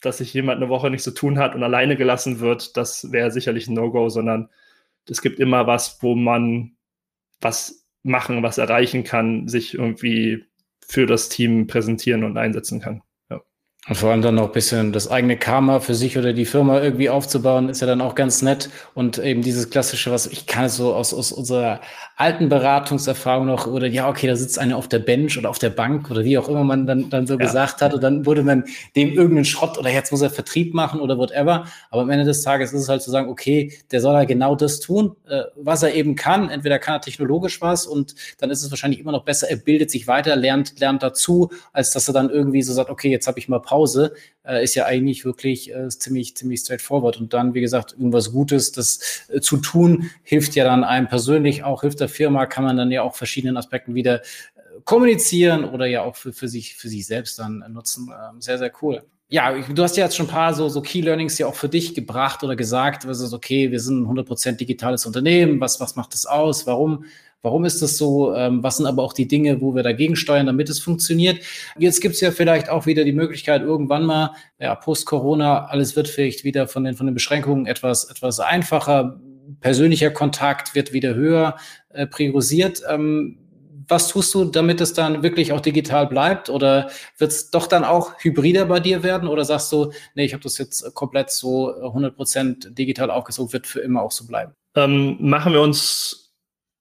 dass 0.00 0.18
sich 0.18 0.34
jemand 0.34 0.60
eine 0.60 0.68
Woche 0.68 0.90
nicht 0.90 1.02
zu 1.02 1.12
tun 1.12 1.38
hat 1.38 1.54
und 1.54 1.62
alleine 1.62 1.96
gelassen 1.96 2.40
wird, 2.40 2.76
das 2.76 3.12
wäre 3.12 3.30
sicherlich 3.30 3.68
ein 3.68 3.74
No-Go, 3.74 4.08
sondern 4.08 4.48
es 5.08 5.22
gibt 5.22 5.40
immer 5.40 5.66
was, 5.66 6.02
wo 6.02 6.14
man 6.14 6.76
was 7.40 7.86
machen, 8.02 8.42
was 8.42 8.58
erreichen 8.58 9.04
kann, 9.04 9.48
sich 9.48 9.74
irgendwie 9.74 10.44
für 10.86 11.06
das 11.06 11.28
Team 11.28 11.66
präsentieren 11.66 12.24
und 12.24 12.36
einsetzen 12.36 12.80
kann. 12.80 13.02
Und 13.88 13.96
vor 13.96 14.12
allem 14.12 14.22
dann 14.22 14.36
noch 14.36 14.46
ein 14.46 14.52
bisschen 14.52 14.92
das 14.92 15.10
eigene 15.10 15.36
Karma 15.36 15.80
für 15.80 15.96
sich 15.96 16.16
oder 16.16 16.32
die 16.32 16.44
Firma 16.44 16.80
irgendwie 16.80 17.10
aufzubauen, 17.10 17.68
ist 17.68 17.80
ja 17.80 17.88
dann 17.88 18.00
auch 18.00 18.14
ganz 18.14 18.40
nett. 18.40 18.70
Und 18.94 19.18
eben 19.18 19.42
dieses 19.42 19.70
klassische, 19.70 20.12
was 20.12 20.28
ich 20.28 20.46
kann 20.46 20.66
es 20.66 20.76
so 20.76 20.94
aus, 20.94 21.12
aus 21.12 21.32
unserer 21.32 21.80
alten 22.14 22.48
Beratungserfahrung 22.48 23.44
noch, 23.44 23.66
oder 23.66 23.88
ja, 23.88 24.08
okay, 24.08 24.28
da 24.28 24.36
sitzt 24.36 24.60
einer 24.60 24.76
auf 24.76 24.86
der 24.86 25.00
Bench 25.00 25.36
oder 25.36 25.50
auf 25.50 25.58
der 25.58 25.70
Bank 25.70 26.12
oder 26.12 26.22
wie 26.22 26.38
auch 26.38 26.48
immer 26.48 26.62
man 26.62 26.86
dann, 26.86 27.10
dann 27.10 27.26
so 27.26 27.34
ja. 27.34 27.40
gesagt 27.40 27.82
hat. 27.82 27.92
Und 27.92 28.04
dann 28.04 28.24
wurde 28.24 28.44
man 28.44 28.62
dem 28.94 29.14
irgendeinen 29.14 29.44
Schrott 29.44 29.76
oder 29.76 29.90
jetzt 29.90 30.12
muss 30.12 30.22
er 30.22 30.30
Vertrieb 30.30 30.74
machen 30.74 31.00
oder 31.00 31.18
whatever. 31.18 31.66
Aber 31.90 32.02
am 32.02 32.10
Ende 32.10 32.24
des 32.24 32.42
Tages 32.42 32.72
ist 32.72 32.82
es 32.82 32.88
halt 32.88 33.02
zu 33.02 33.10
sagen, 33.10 33.28
okay, 33.28 33.72
der 33.90 34.00
soll 34.00 34.14
ja 34.14 34.22
genau 34.22 34.54
das 34.54 34.78
tun, 34.78 35.16
äh, 35.28 35.42
was 35.56 35.82
er 35.82 35.92
eben 35.92 36.14
kann. 36.14 36.50
Entweder 36.50 36.78
kann 36.78 36.94
er 36.94 37.00
technologisch 37.00 37.60
was 37.60 37.88
und 37.88 38.14
dann 38.38 38.48
ist 38.50 38.62
es 38.62 38.70
wahrscheinlich 38.70 39.00
immer 39.00 39.10
noch 39.10 39.24
besser, 39.24 39.50
er 39.50 39.56
bildet 39.56 39.90
sich 39.90 40.06
weiter, 40.06 40.36
lernt, 40.36 40.78
lernt 40.78 41.02
dazu, 41.02 41.50
als 41.72 41.90
dass 41.90 42.06
er 42.06 42.14
dann 42.14 42.30
irgendwie 42.30 42.62
so 42.62 42.72
sagt, 42.72 42.88
okay, 42.88 43.10
jetzt 43.10 43.26
habe 43.26 43.40
ich 43.40 43.48
mal 43.48 43.58
Pause, 43.72 44.12
äh, 44.44 44.62
ist 44.62 44.74
ja 44.74 44.84
eigentlich 44.84 45.24
wirklich 45.24 45.74
äh, 45.74 45.88
ziemlich, 45.88 46.36
ziemlich 46.36 46.60
straightforward. 46.60 47.18
Und 47.18 47.32
dann, 47.32 47.54
wie 47.54 47.62
gesagt, 47.62 47.92
irgendwas 47.92 48.30
Gutes, 48.32 48.70
das 48.72 49.24
äh, 49.28 49.40
zu 49.40 49.56
tun, 49.56 50.10
hilft 50.22 50.54
ja 50.54 50.64
dann 50.64 50.84
einem 50.84 51.08
persönlich 51.08 51.64
auch, 51.64 51.80
hilft 51.80 52.00
der 52.00 52.10
Firma, 52.10 52.44
kann 52.44 52.64
man 52.64 52.76
dann 52.76 52.90
ja 52.90 53.02
auch 53.02 53.14
verschiedenen 53.14 53.56
Aspekten 53.56 53.94
wieder 53.94 54.16
äh, 54.20 54.80
kommunizieren 54.84 55.64
oder 55.64 55.86
ja 55.86 56.02
auch 56.02 56.16
für, 56.16 56.34
für, 56.34 56.48
sich, 56.48 56.74
für 56.76 56.88
sich 56.88 57.06
selbst 57.06 57.38
dann 57.38 57.64
nutzen. 57.70 58.10
Ähm, 58.10 58.42
sehr, 58.42 58.58
sehr 58.58 58.72
cool. 58.82 59.02
Ja, 59.28 59.50
du 59.50 59.82
hast 59.82 59.96
ja 59.96 60.04
jetzt 60.04 60.16
schon 60.16 60.26
ein 60.26 60.32
paar 60.32 60.52
so, 60.52 60.68
so 60.68 60.82
Key 60.82 61.00
Learnings 61.00 61.38
ja 61.38 61.46
auch 61.46 61.54
für 61.54 61.70
dich 61.70 61.94
gebracht 61.94 62.44
oder 62.44 62.54
gesagt, 62.54 63.08
was 63.08 63.20
ist 63.20 63.32
okay, 63.32 63.70
wir 63.70 63.80
sind 63.80 64.02
ein 64.02 64.18
100% 64.18 64.56
digitales 64.56 65.06
Unternehmen, 65.06 65.58
was, 65.58 65.80
was 65.80 65.96
macht 65.96 66.12
das 66.12 66.26
aus, 66.26 66.66
warum 66.66 67.06
Warum 67.42 67.64
ist 67.64 67.82
das 67.82 67.98
so? 67.98 68.34
Ähm, 68.34 68.62
was 68.62 68.76
sind 68.76 68.86
aber 68.86 69.02
auch 69.02 69.12
die 69.12 69.26
Dinge, 69.26 69.60
wo 69.60 69.74
wir 69.74 69.82
dagegen 69.82 70.14
steuern, 70.14 70.46
damit 70.46 70.70
es 70.70 70.78
funktioniert? 70.78 71.42
Jetzt 71.76 72.00
gibt 72.00 72.14
es 72.14 72.20
ja 72.20 72.30
vielleicht 72.30 72.68
auch 72.68 72.86
wieder 72.86 73.04
die 73.04 73.12
Möglichkeit, 73.12 73.62
irgendwann 73.62 74.06
mal, 74.06 74.30
ja, 74.60 74.74
post-Corona, 74.76 75.66
alles 75.66 75.96
wird 75.96 76.08
vielleicht 76.08 76.44
wieder 76.44 76.68
von 76.68 76.84
den, 76.84 76.94
von 76.94 77.06
den 77.06 77.14
Beschränkungen 77.14 77.66
etwas, 77.66 78.04
etwas 78.04 78.38
einfacher. 78.38 79.20
Persönlicher 79.60 80.10
Kontakt 80.10 80.76
wird 80.76 80.92
wieder 80.92 81.14
höher 81.14 81.56
äh, 81.90 82.06
priorisiert. 82.06 82.82
Ähm, 82.88 83.38
was 83.88 84.08
tust 84.08 84.32
du, 84.34 84.44
damit 84.44 84.80
es 84.80 84.94
dann 84.94 85.24
wirklich 85.24 85.52
auch 85.52 85.60
digital 85.60 86.06
bleibt? 86.06 86.48
Oder 86.48 86.90
wird 87.18 87.32
es 87.32 87.50
doch 87.50 87.66
dann 87.66 87.84
auch 87.84 88.12
hybrider 88.18 88.66
bei 88.66 88.78
dir 88.78 89.02
werden? 89.02 89.28
Oder 89.28 89.44
sagst 89.44 89.72
du, 89.72 89.92
nee, 90.14 90.24
ich 90.24 90.32
habe 90.32 90.42
das 90.42 90.58
jetzt 90.58 90.94
komplett 90.94 91.30
so 91.30 91.70
100% 91.70 92.70
digital 92.70 93.10
aufgesucht, 93.10 93.52
wird 93.52 93.66
für 93.66 93.80
immer 93.80 94.02
auch 94.02 94.12
so 94.12 94.26
bleiben? 94.26 94.52
Ähm, 94.74 95.16
machen 95.20 95.52
wir 95.52 95.60
uns 95.60 96.21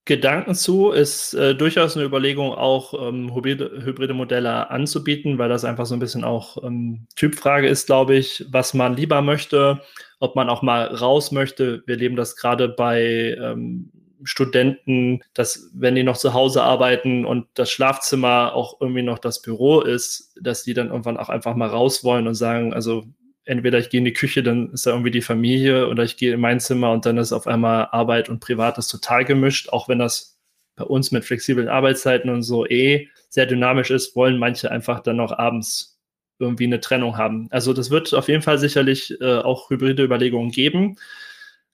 Gedanken 0.06 0.56
zu, 0.56 0.92
ist 0.92 1.34
äh, 1.36 1.54
durchaus 1.56 1.96
eine 1.96 2.06
Überlegung, 2.06 2.54
auch 2.54 2.94
ähm, 3.08 3.34
hybride, 3.36 3.84
hybride, 3.86 4.14
Modelle 4.14 4.70
anzubieten, 4.72 5.38
weil 5.38 5.50
das 5.50 5.64
einfach 5.64 5.86
so 5.86 5.94
ein 5.96 6.00
bisschen 6.00 6.24
auch 6.24 6.64
ähm, 6.64 7.08
Typfrage 7.16 7.68
ist, 7.68 7.86
glaube 7.86 8.16
ich, 8.16 8.46
was 8.50 8.74
man 8.74 8.96
lieber 8.96 9.22
möchte. 9.22 9.82
ob 10.22 10.36
man 10.36 10.50
auch 10.50 10.62
mal 10.62 10.86
raus 10.86 11.32
möchte. 11.32 11.84
Wir 11.88 11.98
leben 11.98 12.16
das 12.16 12.36
gerade 12.36 12.70
bei 12.70 13.36
ähm, 13.42 13.92
Studenten, 14.24 15.22
dass 15.34 15.72
wenn 15.74 15.96
die 15.96 16.04
noch 16.04 16.18
zu 16.18 16.34
Hause 16.34 16.62
arbeiten 16.64 17.26
und 17.26 17.48
das 17.56 17.72
Schlafzimmer 17.72 18.54
auch 18.54 18.80
irgendwie 18.80 19.02
noch 19.02 19.18
das 19.18 19.42
Büro 19.42 19.82
ist, 19.82 20.36
dass 20.40 20.64
die 20.64 20.76
dann 20.76 20.90
irgendwann 20.90 21.18
auch 21.18 21.30
einfach 21.30 21.56
mal 21.56 21.70
raus 21.70 22.04
wollen 22.04 22.28
und 22.28 22.36
sagen, 22.36 22.72
also 22.72 23.04
entweder 23.46 23.80
ich 23.80 23.90
gehe 23.90 24.00
in 24.00 24.06
die 24.06 24.14
Küche, 24.14 24.44
dann 24.44 24.72
ist 24.72 24.86
da 24.86 24.92
irgendwie 24.92 25.12
die 25.12 25.22
Familie 25.22 25.88
oder 25.88 26.04
ich 26.04 26.18
gehe 26.18 26.34
in 26.34 26.40
mein 26.40 26.60
Zimmer 26.60 26.92
und 26.92 27.06
dann 27.06 27.18
ist 27.18 27.34
auf 27.34 27.48
einmal 27.48 27.88
Arbeit 27.92 28.30
und 28.30 28.40
Privates 28.40 28.88
total 28.88 29.26
gemischt, 29.26 29.70
auch 29.70 29.90
wenn 29.90 30.00
das 30.00 30.40
bei 30.76 30.84
uns 30.84 31.12
mit 31.12 31.26
flexiblen 31.26 31.68
Arbeitszeiten 31.68 32.30
und 32.30 32.44
so 32.44 32.66
eh 32.66 33.10
sehr 33.30 33.46
dynamisch 33.46 33.92
ist, 33.92 34.16
wollen 34.16 34.38
manche 34.38 34.72
einfach 34.72 35.02
dann 35.02 35.18
noch 35.18 35.32
abends 35.38 36.00
irgendwie 36.40 36.66
eine 36.66 36.80
Trennung 36.80 37.18
haben. 37.18 37.48
Also 37.52 37.74
das 37.74 37.90
wird 37.92 38.14
auf 38.14 38.28
jeden 38.28 38.42
Fall 38.42 38.58
sicherlich 38.58 39.20
äh, 39.22 39.38
auch 39.38 39.70
hybride 39.70 40.04
Überlegungen 40.04 40.52
geben. 40.52 40.98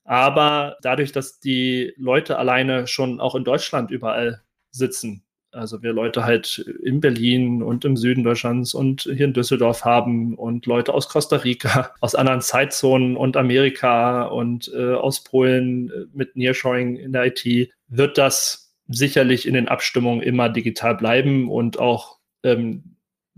Aber 0.03 0.77
dadurch, 0.81 1.11
dass 1.11 1.39
die 1.39 1.93
Leute 1.97 2.37
alleine 2.37 2.87
schon 2.87 3.19
auch 3.19 3.35
in 3.35 3.43
Deutschland 3.43 3.91
überall 3.91 4.41
sitzen, 4.71 5.23
also 5.51 5.81
wir 5.81 5.93
Leute 5.93 6.25
halt 6.25 6.59
in 6.83 6.99
Berlin 6.99 7.63
und 7.63 7.85
im 7.85 7.97
Süden 7.97 8.23
Deutschlands 8.23 8.73
und 8.73 9.03
hier 9.03 9.25
in 9.25 9.33
Düsseldorf 9.33 9.85
haben 9.85 10.35
und 10.35 10.65
Leute 10.65 10.93
aus 10.93 11.09
Costa 11.09 11.37
Rica, 11.37 11.91
aus 12.01 12.15
anderen 12.15 12.41
Zeitzonen 12.41 13.17
und 13.17 13.37
Amerika 13.37 14.23
und 14.23 14.71
äh, 14.73 14.93
aus 14.93 15.23
Polen 15.23 15.89
äh, 15.89 16.05
mit 16.13 16.35
Nearshoring 16.35 16.97
in 16.97 17.13
der 17.13 17.25
IT, 17.27 17.71
wird 17.87 18.17
das 18.17 18.75
sicherlich 18.87 19.47
in 19.47 19.53
den 19.53 19.67
Abstimmungen 19.67 20.21
immer 20.21 20.49
digital 20.49 20.95
bleiben 20.95 21.49
und 21.49 21.79
auch, 21.79 22.19
ähm, 22.43 22.95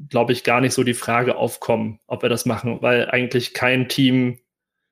glaube 0.09 0.31
ich, 0.31 0.43
gar 0.43 0.61
nicht 0.61 0.73
so 0.73 0.83
die 0.83 0.93
Frage 0.93 1.35
aufkommen, 1.35 1.99
ob 2.07 2.21
wir 2.21 2.29
das 2.29 2.45
machen, 2.45 2.81
weil 2.81 3.09
eigentlich 3.09 3.53
kein 3.53 3.89
Team 3.89 4.39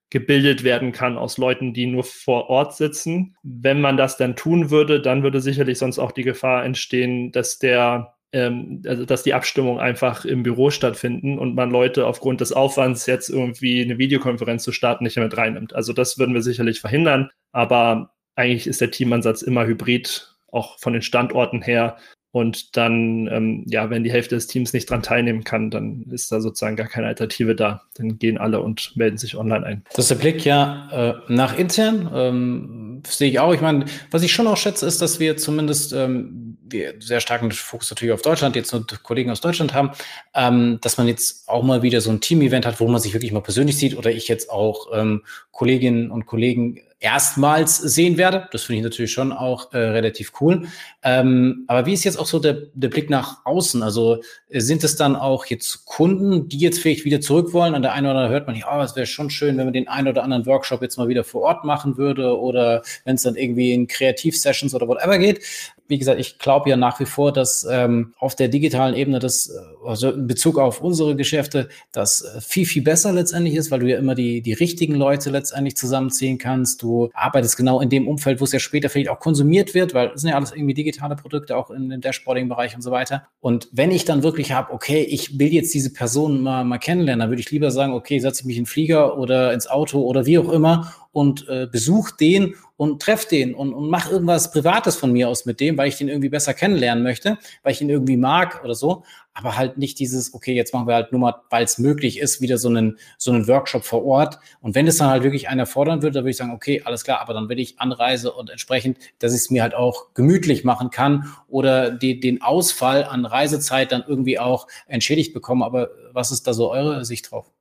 gebildet 0.10 0.64
werden 0.64 0.92
kann 0.92 1.18
aus 1.18 1.38
Leuten, 1.38 1.74
die 1.74 1.86
nur 1.86 2.04
vor 2.04 2.50
Ort 2.50 2.76
sitzen. 2.76 3.36
Wenn 3.44 3.82
man 3.82 3.98
das 3.98 4.18
dann 4.18 4.36
tun 4.36 4.70
würde, 4.70 5.02
dann 5.02 5.24
würde 5.24 5.42
sicherlich 5.42 5.78
sonst 5.78 6.00
auch 6.00 6.12
die 6.12 6.24
Gefahr 6.24 6.64
entstehen, 6.64 7.32
dass 7.32 7.60
der 7.60 8.14
ähm, 8.34 8.82
also 8.86 9.06
dass 9.06 9.24
die 9.24 9.34
Abstimmung 9.34 9.80
einfach 9.80 10.26
im 10.26 10.44
Büro 10.44 10.70
stattfinden 10.70 11.40
und 11.40 11.56
man 11.56 11.72
Leute 11.72 12.06
aufgrund 12.06 12.42
des 12.42 12.52
Aufwands 12.52 13.06
jetzt 13.06 13.30
irgendwie 13.30 13.82
eine 13.82 13.98
Videokonferenz 13.98 14.64
zu 14.64 14.72
starten 14.72 15.04
nicht 15.04 15.16
mehr 15.16 15.26
mit 15.26 15.38
reinnimmt. 15.38 15.74
Also 15.74 15.94
das 15.94 16.18
würden 16.18 16.34
wir 16.34 16.42
sicherlich 16.42 16.82
verhindern, 16.82 17.30
aber 17.52 18.14
eigentlich 18.36 18.68
ist 18.68 18.82
der 18.82 18.92
Teamansatz 18.92 19.42
immer 19.42 19.66
hybrid, 19.66 20.36
auch 20.52 20.78
von 20.80 20.94
den 20.94 21.02
Standorten 21.02 21.62
her. 21.62 21.98
Und 22.38 22.78
dann, 22.78 23.28
ähm, 23.32 23.64
ja, 23.68 23.90
wenn 23.90 24.04
die 24.04 24.12
Hälfte 24.12 24.36
des 24.36 24.46
Teams 24.46 24.72
nicht 24.72 24.90
dran 24.90 25.02
teilnehmen 25.02 25.44
kann, 25.44 25.72
dann 25.72 26.06
ist 26.12 26.32
da 26.32 26.40
sozusagen 26.40 26.76
gar 26.76 26.88
keine 26.88 27.08
Alternative 27.08 27.56
da. 27.56 27.82
Dann 27.96 28.20
gehen 28.20 28.38
alle 28.38 28.62
und 28.62 28.96
melden 28.96 29.18
sich 29.18 29.36
online 29.36 29.66
ein. 29.66 29.84
Das 29.96 30.06
ist 30.06 30.12
der 30.12 30.16
Blick 30.16 30.46
ja 30.46 30.88
äh, 30.92 31.34
nach 31.34 31.58
intern. 31.58 32.10
Ähm, 32.14 33.02
sehe 33.08 33.30
ich 33.30 33.40
auch. 33.40 33.54
Ich 33.54 33.62
meine, 33.62 33.86
was 34.12 34.22
ich 34.22 34.32
schon 34.32 34.46
auch 34.46 34.56
schätze, 34.56 34.86
ist, 34.86 35.02
dass 35.02 35.20
wir 35.20 35.38
zumindest 35.38 35.94
ähm, 35.94 36.58
wir 36.70 36.94
sehr 37.00 37.22
starken 37.22 37.52
Fokus 37.52 37.90
natürlich 37.90 38.14
auf 38.14 38.22
Deutschland, 38.22 38.56
jetzt 38.56 38.72
nur 38.72 38.86
Kollegen 39.02 39.32
aus 39.32 39.42
Deutschland 39.42 39.74
haben, 39.74 39.92
ähm, 40.36 40.78
dass 40.82 40.98
man 40.98 41.08
jetzt 41.08 41.50
auch 41.50 41.64
mal 41.64 41.82
wieder 41.82 42.02
so 42.02 42.12
ein 42.12 42.22
Team-Event 42.22 42.68
hat, 42.68 42.80
wo 42.80 42.88
man 42.88 43.02
sich 43.02 43.14
wirklich 43.14 43.32
mal 43.32 43.42
persönlich 43.42 43.78
sieht 43.78 43.98
oder 43.98 44.12
ich 44.12 44.28
jetzt 44.28 44.52
auch 44.52 44.90
ähm, 44.94 45.24
Kolleginnen 45.52 46.12
und 46.12 46.28
Kollegen 46.28 46.82
erstmals 47.00 47.78
sehen 47.78 48.18
werde. 48.18 48.48
Das 48.52 48.64
finde 48.64 48.80
ich 48.80 48.84
natürlich 48.84 49.12
schon 49.12 49.32
auch 49.32 49.72
äh, 49.72 49.78
relativ 49.78 50.34
cool. 50.42 50.68
Ähm, 51.04 51.66
aber 51.68 51.86
wie 51.86 51.94
ist 51.94 52.04
jetzt 52.04 52.18
auch 52.18 52.26
so 52.26 52.40
der, 52.40 52.58
der 52.74 52.90
Blick 52.90 53.10
nach 53.10 53.46
außen? 53.46 53.84
Also 53.84 54.22
äh, 54.50 54.60
sind 54.60 54.84
es 54.84 54.96
dann 54.96 55.16
auch 55.16 55.46
jetzt 55.46 55.86
Kunden, 55.86 56.50
die 56.50 56.58
jetzt 56.58 56.80
vielleicht 56.80 57.06
wieder 57.06 57.22
zurück 57.22 57.54
wollen? 57.54 57.76
An 57.76 57.84
der 57.84 57.94
einen 57.94 58.08
oder 58.08 58.16
anderen 58.16 58.32
hört 58.32 58.48
man 58.48 58.56
nicht, 58.56 58.66
oh, 58.72 58.82
es 58.82 58.96
wäre 58.96 59.06
schon 59.06 59.30
schön, 59.30 59.58
wenn 59.58 59.66
man 59.66 59.74
den 59.74 59.88
einen 59.88 60.08
oder 60.08 60.24
anderen 60.24 60.48
Workshop 60.48 60.82
jetzt 60.82 60.98
mal 60.98 61.08
wieder 61.08 61.24
vor 61.24 61.42
Ort 61.42 61.66
machen 61.66 61.98
würde 61.98 62.40
oder 62.40 62.82
wenn 63.06 63.16
es 63.16 63.22
dann 63.22 63.36
irgendwie 63.36 63.74
in 63.74 63.88
Kreativsessions 63.88 64.74
oder 64.74 64.88
whatever 64.88 65.20
geht 65.20 65.42
wie 65.88 65.98
gesagt, 65.98 66.20
ich 66.20 66.40
glaube 66.40 66.70
ja 66.70 66.78
nach 66.78 67.00
wie 67.00 67.06
vor, 67.06 67.32
dass 67.32 67.66
ähm, 67.70 68.14
auf 68.20 68.36
der 68.36 68.48
digitalen 68.48 68.96
Ebene 68.96 69.20
das, 69.20 69.50
äh, 69.50 69.88
also 69.88 70.12
in 70.12 70.28
Bezug 70.28 70.60
auf 70.60 70.82
unsere 70.82 71.16
Geschäfte, 71.16 71.70
das 71.92 72.22
äh, 72.22 72.42
viel, 72.42 72.66
viel 72.66 72.84
besser 72.84 73.14
letztendlich 73.14 73.56
ist, 73.56 73.72
weil 73.72 73.80
du 73.80 73.88
ja 73.88 73.98
immer 73.98 74.16
die, 74.16 74.42
die 74.42 74.54
richtigen 74.54 74.96
Leute 74.96 75.30
letztendlich 75.30 75.76
zusammenziehen 75.78 76.38
kannst. 76.38 76.82
Du 76.82 77.10
arbeitest 77.14 77.58
genau 77.58 77.80
in 77.82 77.90
dem 77.90 78.08
Umfeld, 78.08 78.40
wo 78.40 78.44
es 78.44 78.52
ja 78.52 78.60
später 78.60 78.90
vielleicht 78.90 79.10
auch 79.10 79.20
konsumiert 79.20 79.74
wird, 79.74 79.94
weil 79.94 80.12
es 80.14 80.22
sind 80.22 80.32
ja 80.32 80.36
alles 80.36 80.52
irgendwie 80.52 80.74
digitale 80.74 81.16
Produkte, 81.16 81.56
auch 81.56 81.72
in 81.72 81.90
den 81.90 82.02
Dashboarding-Bereich 82.02 82.76
und 82.76 82.82
so 82.82 82.92
weiter. 82.92 83.28
Und 83.40 83.70
wenn 83.72 83.92
ich 83.92 84.06
dann 84.06 84.24
wirklich 84.24 84.52
habe, 84.52 84.74
okay, 84.74 85.02
ich 85.02 85.40
will 85.40 85.54
jetzt 85.54 85.74
diese 85.74 85.94
Person 85.94 86.42
mal, 86.42 86.64
mal 86.64 86.78
kennenlernen, 86.78 87.22
dann 87.22 87.30
würde 87.30 87.42
ich 87.42 87.52
lieber 87.52 87.72
sagen, 87.72 87.94
okay, 87.94 88.20
setze 88.20 88.42
ich 88.42 88.46
mich 88.46 88.58
in 88.58 88.64
den 88.64 88.68
Flieger 88.68 89.18
oder 89.18 89.54
ins 89.54 89.68
Auto 89.68 90.02
oder 90.02 90.26
wie 90.26 90.40
auch 90.40 90.50
immer 90.50 90.94
und 91.18 91.50
äh, 91.50 91.66
besuch 91.66 92.12
den 92.12 92.54
und 92.76 93.02
treff 93.02 93.28
den 93.28 93.56
und, 93.56 93.74
und 93.74 93.90
mach 93.90 94.12
irgendwas 94.12 94.52
Privates 94.52 94.98
von 94.98 95.12
mir 95.12 95.30
aus 95.30 95.48
mit 95.48 95.60
dem, 95.60 95.76
weil 95.76 95.88
ich 95.88 95.98
den 95.98 96.10
irgendwie 96.10 96.30
besser 96.30 96.54
kennenlernen 96.54 97.04
möchte, 97.04 97.40
weil 97.64 97.72
ich 97.72 97.82
ihn 97.82 97.90
irgendwie 97.90 98.18
mag 98.18 98.64
oder 98.64 98.76
so. 98.76 99.04
Aber 99.34 99.58
halt 99.58 99.80
nicht 99.80 99.98
dieses, 99.98 100.36
okay, 100.36 100.54
jetzt 100.54 100.76
machen 100.76 100.88
wir 100.88 100.94
halt 100.94 101.12
nur 101.12 101.20
mal, 101.20 101.34
weil 101.50 101.64
es 101.64 101.80
möglich 101.80 102.20
ist, 102.20 102.40
wieder 102.40 102.60
so 102.60 102.70
einen, 102.70 103.00
so 103.18 103.32
einen 103.32 103.48
Workshop 103.48 103.84
vor 103.84 104.06
Ort. 104.06 104.38
Und 104.62 104.76
wenn 104.76 104.86
es 104.86 104.98
dann 104.98 105.10
halt 105.10 105.24
wirklich 105.24 105.50
einer 105.50 105.66
fordern 105.66 106.04
würde, 106.04 106.14
dann 106.14 106.24
würde 106.24 106.30
ich 106.30 106.38
sagen, 106.38 106.52
okay, 106.52 106.84
alles 106.86 107.04
klar, 107.04 107.20
aber 107.20 107.34
dann 107.34 107.50
will 107.50 107.60
ich 107.60 107.80
anreise 107.80 108.32
und 108.32 108.52
entsprechend, 108.52 109.00
dass 109.18 109.34
ich 109.34 109.40
es 109.40 109.50
mir 109.50 109.64
halt 109.64 109.74
auch 109.74 110.14
gemütlich 110.14 110.64
machen 110.64 110.92
kann 110.92 111.34
oder 111.48 111.90
die, 111.90 112.20
den 112.20 112.44
Ausfall 112.44 113.04
an 113.04 113.26
Reisezeit 113.26 113.92
dann 113.92 114.04
irgendwie 114.08 114.38
auch 114.38 114.68
entschädigt 114.86 115.34
bekommen. 115.34 115.64
Aber 115.64 115.90
was 116.14 116.30
ist 116.30 116.46
da 116.46 116.54
so 116.54 116.70
eure 116.70 117.06
Sicht 117.06 117.32
drauf? 117.32 117.52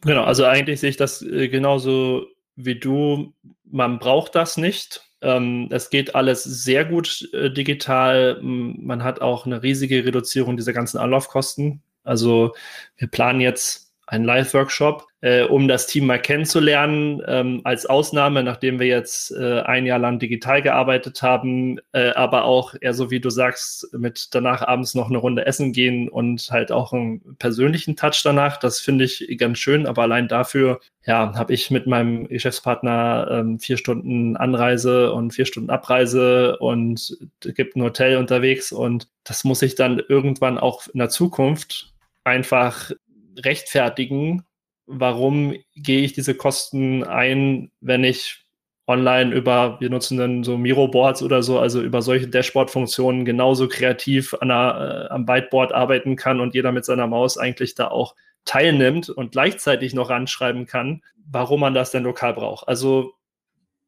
Genau, 0.00 0.24
also 0.24 0.44
eigentlich 0.44 0.80
sehe 0.80 0.90
ich 0.90 0.96
das 0.96 1.22
äh, 1.22 1.48
genauso 1.48 2.26
wie 2.56 2.78
du, 2.78 3.32
man 3.64 3.98
braucht 3.98 4.34
das 4.34 4.56
nicht. 4.56 5.02
Ähm, 5.20 5.68
es 5.70 5.90
geht 5.90 6.14
alles 6.14 6.44
sehr 6.44 6.84
gut 6.84 7.28
äh, 7.32 7.50
digital. 7.50 8.38
Man 8.42 9.04
hat 9.04 9.20
auch 9.20 9.46
eine 9.46 9.62
riesige 9.62 10.04
Reduzierung 10.04 10.56
dieser 10.56 10.72
ganzen 10.72 10.98
Anlaufkosten. 10.98 11.82
Also 12.04 12.54
wir 12.96 13.08
planen 13.08 13.40
jetzt 13.40 13.92
einen 14.06 14.24
Live-Workshop, 14.24 15.06
äh, 15.26 15.42
um 15.42 15.66
das 15.66 15.88
Team 15.88 16.06
mal 16.06 16.20
kennenzulernen. 16.20 17.20
Ähm, 17.26 17.60
als 17.64 17.84
Ausnahme, 17.84 18.44
nachdem 18.44 18.78
wir 18.78 18.86
jetzt 18.86 19.32
äh, 19.32 19.60
ein 19.62 19.84
Jahr 19.84 19.98
lang 19.98 20.20
digital 20.20 20.62
gearbeitet 20.62 21.20
haben, 21.20 21.80
äh, 21.92 22.10
aber 22.10 22.44
auch 22.44 22.76
eher 22.80 22.94
so 22.94 23.10
wie 23.10 23.18
du 23.18 23.28
sagst, 23.28 23.92
mit 23.92 24.28
danach 24.30 24.62
abends 24.62 24.94
noch 24.94 25.08
eine 25.08 25.18
Runde 25.18 25.44
essen 25.44 25.72
gehen 25.72 26.08
und 26.08 26.48
halt 26.52 26.70
auch 26.70 26.92
einen 26.92 27.36
persönlichen 27.40 27.96
Touch 27.96 28.20
danach. 28.22 28.56
Das 28.58 28.78
finde 28.78 29.04
ich 29.04 29.36
ganz 29.36 29.58
schön, 29.58 29.88
aber 29.88 30.02
allein 30.02 30.28
dafür, 30.28 30.78
ja, 31.04 31.34
habe 31.34 31.52
ich 31.52 31.72
mit 31.72 31.88
meinem 31.88 32.28
Geschäftspartner 32.28 33.26
ähm, 33.28 33.58
vier 33.58 33.78
Stunden 33.78 34.36
Anreise 34.36 35.12
und 35.12 35.32
vier 35.32 35.46
Stunden 35.46 35.70
Abreise 35.70 36.56
und 36.58 37.18
gibt 37.40 37.74
ein 37.74 37.82
Hotel 37.82 38.16
unterwegs 38.18 38.70
und 38.70 39.08
das 39.24 39.42
muss 39.42 39.62
ich 39.62 39.74
dann 39.74 40.00
irgendwann 40.08 40.56
auch 40.56 40.86
in 40.86 41.00
der 41.00 41.08
Zukunft 41.08 41.92
einfach 42.22 42.92
rechtfertigen, 43.38 44.44
warum 44.86 45.54
gehe 45.74 46.00
ich 46.00 46.12
diese 46.12 46.34
Kosten 46.34 47.04
ein, 47.04 47.70
wenn 47.80 48.04
ich 48.04 48.46
online 48.86 49.34
über, 49.34 49.80
wir 49.80 49.90
nutzen 49.90 50.16
dann 50.16 50.44
so 50.44 50.56
Miro-Boards 50.56 51.22
oder 51.22 51.42
so, 51.42 51.58
also 51.58 51.82
über 51.82 52.02
solche 52.02 52.28
Dashboard-Funktionen 52.28 53.24
genauso 53.24 53.68
kreativ 53.68 54.34
der, 54.40 55.08
äh, 55.10 55.12
am 55.12 55.26
Whiteboard 55.26 55.72
arbeiten 55.72 56.14
kann 56.14 56.40
und 56.40 56.54
jeder 56.54 56.70
mit 56.70 56.84
seiner 56.84 57.08
Maus 57.08 57.36
eigentlich 57.36 57.74
da 57.74 57.88
auch 57.88 58.14
teilnimmt 58.44 59.10
und 59.10 59.32
gleichzeitig 59.32 59.92
noch 59.92 60.08
ranschreiben 60.08 60.66
kann, 60.66 61.02
warum 61.28 61.60
man 61.60 61.74
das 61.74 61.90
denn 61.90 62.04
lokal 62.04 62.34
braucht. 62.34 62.68
Also 62.68 63.14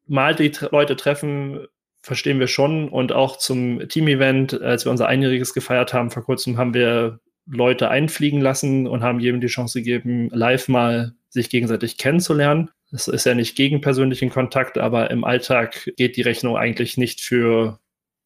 mal 0.05 0.35
die 0.35 0.51
Leute 0.71 0.97
treffen, 0.97 1.65
verstehen 2.01 2.39
wir 2.39 2.47
schon 2.47 2.89
und 2.89 3.13
auch 3.13 3.37
zum 3.37 3.87
Team-Event, 3.87 4.61
als 4.61 4.85
wir 4.85 4.91
unser 4.91 5.07
Einjähriges 5.07 5.53
gefeiert 5.53 5.93
haben, 5.93 6.11
vor 6.11 6.23
kurzem 6.23 6.57
haben 6.57 6.73
wir 6.73 7.19
Leute 7.49 7.89
einfliegen 7.89 8.41
lassen 8.41 8.87
und 8.87 9.01
haben 9.01 9.19
jedem 9.19 9.41
die 9.41 9.47
Chance 9.47 9.79
gegeben, 9.79 10.29
live 10.31 10.67
mal 10.67 11.13
sich 11.29 11.49
gegenseitig 11.49 11.97
kennenzulernen. 11.97 12.69
Das 12.91 13.07
ist 13.07 13.25
ja 13.25 13.35
nicht 13.35 13.55
gegen 13.55 13.81
persönlichen 13.81 14.29
Kontakt, 14.29 14.77
aber 14.77 15.11
im 15.11 15.23
Alltag 15.23 15.91
geht 15.95 16.17
die 16.17 16.21
Rechnung 16.21 16.57
eigentlich 16.57 16.97
nicht 16.97 17.21
für 17.21 17.79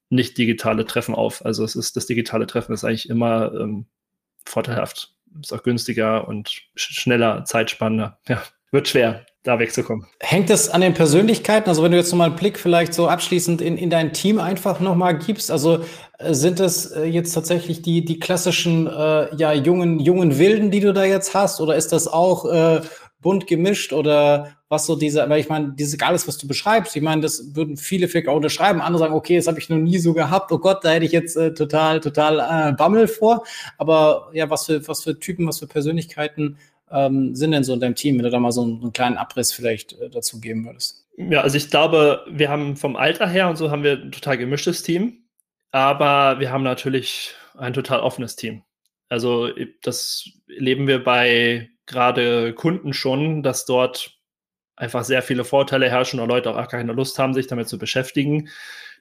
nicht 0.09 0.37
digitale 0.37 0.85
Treffen 0.85 1.15
auf. 1.15 1.45
Also 1.45 1.63
es 1.63 1.75
ist 1.75 1.95
das 1.95 2.05
digitale 2.05 2.47
Treffen 2.47 2.73
ist 2.73 2.83
eigentlich 2.83 3.09
immer 3.09 3.53
ähm, 3.53 3.85
vorteilhaft, 4.45 5.13
ist 5.41 5.53
auch 5.53 5.63
günstiger 5.63 6.27
und 6.27 6.61
schneller, 6.75 7.43
zeitspannender. 7.45 8.19
Ja, 8.27 8.43
wird 8.71 8.87
schwer 8.87 9.25
da 9.43 9.59
wegzukommen. 9.59 10.07
Hängt 10.19 10.49
das 10.49 10.69
an 10.69 10.81
den 10.81 10.93
Persönlichkeiten? 10.93 11.69
Also 11.69 11.83
wenn 11.83 11.91
du 11.91 11.97
jetzt 11.97 12.11
nochmal 12.11 12.29
einen 12.29 12.37
Blick 12.37 12.57
vielleicht 12.57 12.93
so 12.93 13.07
abschließend 13.07 13.61
in, 13.61 13.77
in 13.77 13.89
dein 13.89 14.13
Team 14.13 14.39
einfach 14.39 14.79
nochmal 14.79 15.17
gibst, 15.17 15.51
also 15.51 15.83
äh, 16.17 16.33
sind 16.33 16.61
es 16.61 16.91
äh, 16.91 17.03
jetzt 17.03 17.33
tatsächlich 17.33 17.81
die, 17.81 18.05
die 18.05 18.19
klassischen 18.19 18.87
äh, 18.87 19.35
ja, 19.35 19.51
jungen, 19.53 19.99
jungen 19.99 20.37
Wilden, 20.37 20.71
die 20.71 20.79
du 20.79 20.93
da 20.93 21.03
jetzt 21.03 21.33
hast? 21.35 21.59
Oder 21.59 21.75
ist 21.75 21.91
das 21.91 22.07
auch 22.07 22.45
äh, 22.45 22.81
bunt 23.19 23.47
gemischt 23.47 23.91
oder 23.91 24.49
was 24.69 24.85
so 24.85 24.95
diese, 24.95 25.27
weil 25.29 25.39
ich 25.39 25.49
meine, 25.49 25.73
dieses 25.73 25.99
alles, 26.01 26.27
was 26.27 26.37
du 26.37 26.47
beschreibst, 26.47 26.95
ich 26.95 27.01
meine, 27.01 27.21
das 27.21 27.55
würden 27.55 27.77
viele 27.77 28.07
vielleicht 28.07 28.27
auch 28.27 28.35
unterschreiben, 28.35 28.81
andere 28.81 28.99
sagen, 28.99 29.13
okay, 29.13 29.35
das 29.37 29.47
habe 29.47 29.59
ich 29.59 29.69
noch 29.69 29.77
nie 29.77 29.97
so 29.99 30.13
gehabt, 30.13 30.51
oh 30.51 30.57
Gott, 30.57 30.83
da 30.83 30.91
hätte 30.91 31.05
ich 31.05 31.11
jetzt 31.11 31.35
äh, 31.37 31.53
total, 31.53 31.99
total 31.99 32.39
äh, 32.39 32.73
Bammel 32.73 33.07
vor. 33.07 33.43
Aber 33.77 34.29
ja, 34.33 34.49
was 34.49 34.65
für, 34.65 34.87
was 34.87 35.03
für 35.03 35.19
Typen, 35.19 35.47
was 35.47 35.59
für 35.59 35.67
Persönlichkeiten 35.67 36.57
ähm, 36.93 37.35
sind 37.35 37.51
denn 37.51 37.63
so 37.63 37.73
in 37.73 37.79
deinem 37.79 37.95
Team, 37.95 38.17
wenn 38.17 38.23
du 38.23 38.29
da 38.29 38.39
mal 38.39 38.51
so 38.51 38.61
einen, 38.61 38.81
einen 38.81 38.93
kleinen 38.93 39.17
Abriss 39.17 39.51
vielleicht 39.51 39.93
äh, 39.99 40.09
dazu 40.09 40.39
geben 40.39 40.65
würdest? 40.65 41.05
Ja, 41.17 41.41
also 41.41 41.57
ich 41.57 41.69
glaube, 41.69 42.25
wir 42.29 42.49
haben 42.49 42.77
vom 42.77 42.95
Alter 42.95 43.27
her 43.27 43.49
und 43.49 43.57
so 43.57 43.71
haben 43.71 43.83
wir 43.83 43.93
ein 43.93 44.11
total 44.11 44.37
gemischtes 44.37 44.83
Team, 44.83 45.23
aber 45.71 46.39
wir 46.39 46.51
haben 46.51 46.63
natürlich 46.63 47.33
ein 47.57 47.73
total 47.73 47.99
offenes 47.99 48.35
Team. 48.35 48.63
Also 49.09 49.49
das 49.81 50.27
leben 50.47 50.87
wir 50.87 51.03
bei 51.03 51.69
gerade 51.85 52.53
Kunden 52.53 52.93
schon, 52.93 53.43
dass 53.43 53.65
dort 53.65 54.17
einfach 54.75 55.03
sehr 55.03 55.21
viele 55.21 55.43
Vorteile 55.43 55.89
herrschen 55.89 56.19
und 56.19 56.29
Leute 56.29 56.49
auch 56.49 56.55
gar 56.55 56.67
keine 56.67 56.93
Lust 56.93 57.19
haben, 57.19 57.33
sich 57.33 57.47
damit 57.47 57.69
zu 57.69 57.77
beschäftigen. 57.77 58.49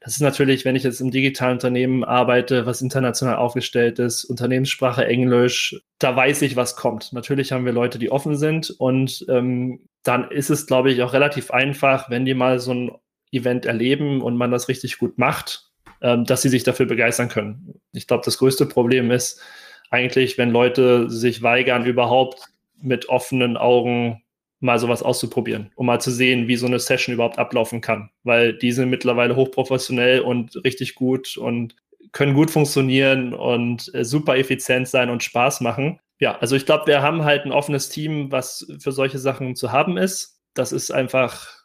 Das 0.05 0.15
ist 0.15 0.21
natürlich, 0.21 0.65
wenn 0.65 0.75
ich 0.75 0.83
jetzt 0.83 1.01
im 1.01 1.13
digitalen 1.13 1.55
Unternehmen 1.55 2.03
arbeite, 2.03 2.67
was 2.67 2.83
international 2.83 3.37
aufgestellt 3.37 4.01
ist, 4.01 4.25
Unternehmenssprache 4.25 5.07
Englisch, 5.07 5.81
da 5.99 6.17
weiß 6.17 6.43
ich, 6.43 6.57
was 6.57 6.75
kommt. 6.75 7.13
Natürlich 7.13 7.53
haben 7.53 7.65
wir 7.65 7.73
Leute, 7.73 7.99
die 7.99 8.11
offen 8.11 8.37
sind 8.37 8.71
und 8.71 9.25
ähm, 9.29 9.87
dann 10.03 10.31
ist 10.31 10.51
es, 10.51 10.67
glaube 10.67 10.91
ich, 10.91 11.03
auch 11.03 11.13
relativ 11.13 11.53
einfach, 11.53 12.11
wenn 12.11 12.25
die 12.25 12.35
mal 12.35 12.59
so 12.59 12.75
ein 12.75 12.91
Event 13.31 13.65
erleben 13.65 14.21
und 14.23 14.37
man 14.37 14.51
das 14.51 14.69
richtig 14.69 14.99
gut 14.99 15.19
macht, 15.19 15.71
ähm, 16.01 16.25
dass 16.25 16.43
sie 16.43 16.49
sich 16.49 16.65
dafür 16.65 16.87
begeistern 16.87 17.29
können. 17.29 17.81
Ich 17.93 18.09
glaube, 18.09 18.25
das 18.25 18.39
größte 18.39 18.67
Problem 18.67 19.11
ist 19.13 19.41
eigentlich, 19.91 20.37
wenn 20.37 20.51
Leute 20.51 21.09
sich 21.11 21.43
weigern, 21.43 21.87
überhaupt 21.87 22.49
mit 22.81 23.09
offenen 23.09 23.57
Augen 23.57 24.23
mal 24.63 24.79
sowas 24.79 25.03
auszuprobieren, 25.03 25.71
um 25.75 25.87
mal 25.87 26.01
zu 26.01 26.11
sehen, 26.11 26.49
wie 26.49 26.57
so 26.57 26.67
eine 26.67 26.79
Session 26.79 27.15
überhaupt 27.15 27.39
ablaufen 27.39 27.81
kann. 27.81 28.11
Weil 28.23 28.57
die 28.57 28.73
sind 28.73 28.91
mittlerweile 28.91 29.37
hochprofessionell 29.37 30.21
und 30.21 30.57
richtig 30.65 30.95
gut 30.95 31.37
und 31.37 31.77
können 32.13 32.35
gut 32.35 32.51
funktionieren 32.51 33.35
und 33.35 33.93
äh, 33.95 34.05
super 34.05 34.37
effizient 34.37 34.89
sein 34.89 35.11
und 35.11 35.23
Spaß 35.23 35.61
machen. 35.61 35.99
Ja, 36.19 36.39
also 36.39 36.57
ich 36.57 36.67
glaube, 36.67 36.87
wir 36.87 37.03
haben 37.03 37.25
halt 37.25 37.45
ein 37.45 37.53
offenes 37.53 37.89
Team, 37.89 38.31
was 38.31 38.67
für 38.79 38.93
solche 38.93 39.19
Sachen 39.19 39.57
zu 39.57 39.73
haben 39.73 39.97
ist. 39.97 40.41
Das 40.55 40.73
ist 40.73 40.91
einfach 40.91 41.63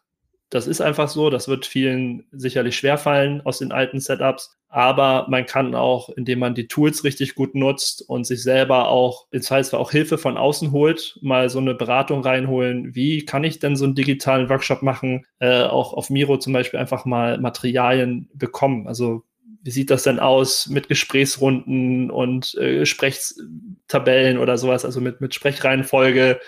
das 0.50 0.68
ist 0.68 0.82
einfach 0.82 1.10
so. 1.10 1.30
Das 1.30 1.48
wird 1.48 1.66
vielen 1.66 2.26
sicherlich 2.32 2.78
schwerfallen 2.78 3.46
aus 3.46 3.60
den 3.60 3.72
alten 3.72 4.00
Setups. 4.00 4.57
Aber 4.70 5.28
man 5.30 5.46
kann 5.46 5.76
auch, 5.76 6.10
indem 6.10 6.40
man 6.40 6.54
die 6.54 6.68
Tools 6.68 7.04
richtig 7.04 7.36
gut 7.36 7.56
nutzt 7.56 8.04
und 8.08 8.26
sich 8.26 8.44
selber 8.44 8.90
auch, 8.90 9.28
im 9.32 9.42
Zweifelsfall 9.42 9.80
auch 9.80 9.92
Hilfe 9.92 10.18
von 10.18 10.38
außen 10.38 10.72
holt, 10.72 11.18
mal 11.22 11.50
so 11.50 11.60
eine 11.60 11.74
Beratung 11.74 12.22
reinholen. 12.22 12.94
Wie 12.94 13.24
kann 13.24 13.46
ich 13.46 13.60
denn 13.60 13.78
so 13.78 13.86
einen 13.86 13.96
digitalen 13.96 14.50
Workshop 14.50 14.82
machen? 14.82 15.26
Äh, 15.40 15.64
auch 15.64 15.94
auf 15.94 16.10
Miro 16.10 16.38
zum 16.38 16.54
Beispiel 16.54 16.80
einfach 16.80 17.06
mal 17.06 17.38
Materialien 17.38 18.30
bekommen. 18.34 18.88
Also 18.88 19.24
wie 19.64 19.72
sieht 19.72 19.90
das 19.90 20.04
denn 20.04 20.20
aus 20.20 20.68
mit 20.68 20.88
Gesprächsrunden 20.88 22.12
und 22.12 22.56
äh, 22.56 22.86
Sprechtabellen 22.86 24.38
oder 24.38 24.58
sowas, 24.58 24.86
also 24.86 25.02
mit, 25.02 25.22
mit 25.22 25.34
Sprechreihenfolge, 25.34 26.40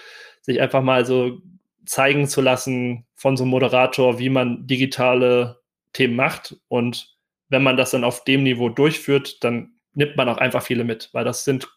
sich 0.42 0.62
einfach 0.62 0.82
mal 0.82 1.06
so 1.06 1.42
zeigen 1.86 2.28
zu 2.28 2.42
lassen 2.42 3.06
von 3.16 3.36
so 3.36 3.44
einem 3.44 3.52
Moderator, 3.52 4.20
wie 4.20 4.30
man 4.30 4.68
digitale 4.68 5.60
Themen 5.94 6.16
macht. 6.16 6.58
Und 6.68 7.18
wenn 7.50 7.64
man 7.64 7.78
das 7.78 7.92
dann 7.92 8.04
auf 8.04 8.24
dem 8.24 8.44
Niveau 8.44 8.70
durchführt, 8.70 9.44
dann 9.44 9.74
nimmt 9.94 10.16
man 10.16 10.30
auch 10.30 10.38
einfach 10.38 10.64
viele 10.64 10.84
mit, 10.84 11.10
weil 11.14 11.26
das 11.26 11.44
sind 11.44 11.68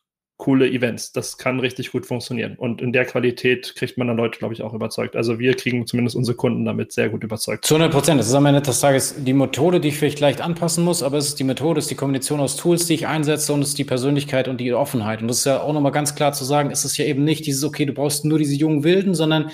coole 0.43 0.69
Events. 0.69 1.13
Das 1.13 1.39
kann 1.39 1.61
richtig 1.61 1.93
gut 1.93 2.05
funktionieren. 2.05 2.57
Und 2.57 2.83
in 2.83 2.93
der 2.93 3.05
Qualität 3.05 3.77
kriegt 3.77 3.97
man 3.97 4.09
dann 4.09 4.17
Leute, 4.17 4.41
glaube 4.41 4.55
ich, 4.55 4.63
auch 4.63 4.75
überzeugt. 4.75 5.15
Also 5.15 5.39
wir 5.39 5.55
kriegen 5.55 5.87
zumindest 5.87 6.17
unsere 6.17 6.37
Kunden 6.37 6.65
damit 6.65 6.91
sehr 6.91 7.11
gut 7.11 7.23
überzeugt. 7.23 7.65
Zu 7.65 7.77
100 7.77 7.93
Prozent. 7.93 8.19
Das 8.19 8.27
ist 8.27 8.35
am 8.35 8.47
Ende 8.47 8.61
des 8.61 8.81
Tages 8.81 9.15
die 9.19 9.35
Methode, 9.35 9.79
die 9.79 9.89
ich 9.89 9.97
vielleicht 9.97 10.19
leicht 10.19 10.41
anpassen 10.41 10.85
muss, 10.85 11.05
aber 11.05 11.17
es 11.17 11.29
ist 11.29 11.39
die 11.39 11.45
Methode, 11.45 11.79
es 11.79 11.85
ist 11.85 11.91
die 11.91 11.95
Kombination 11.95 12.41
aus 12.41 12.57
Tools, 12.57 12.87
die 12.87 12.95
ich 12.95 13.07
einsetze 13.07 13.53
und 13.53 13.63
es 13.63 13.69
ist 13.69 13.79
die 13.79 13.85
Persönlichkeit 13.85 14.49
und 14.49 14.59
die 14.59 14.73
Offenheit. 14.73 15.23
Und 15.23 15.29
das 15.29 15.39
ist 15.39 15.45
ja 15.45 15.61
auch 15.61 15.73
nochmal 15.73 15.93
ganz 15.93 16.17
klar 16.17 16.33
zu 16.33 16.45
sagen, 16.45 16.73
es 16.73 16.85
ist 16.85 16.97
ja 16.97 17.05
eben 17.05 17.23
nicht 17.23 17.47
dieses, 17.47 17.63
okay, 17.63 17.87
du 17.87 17.93
brauchst 17.93 18.25
nur 18.25 18.39
diese 18.39 18.57
jungen 18.57 18.83
Wilden, 18.83 19.15
sondern 19.15 19.53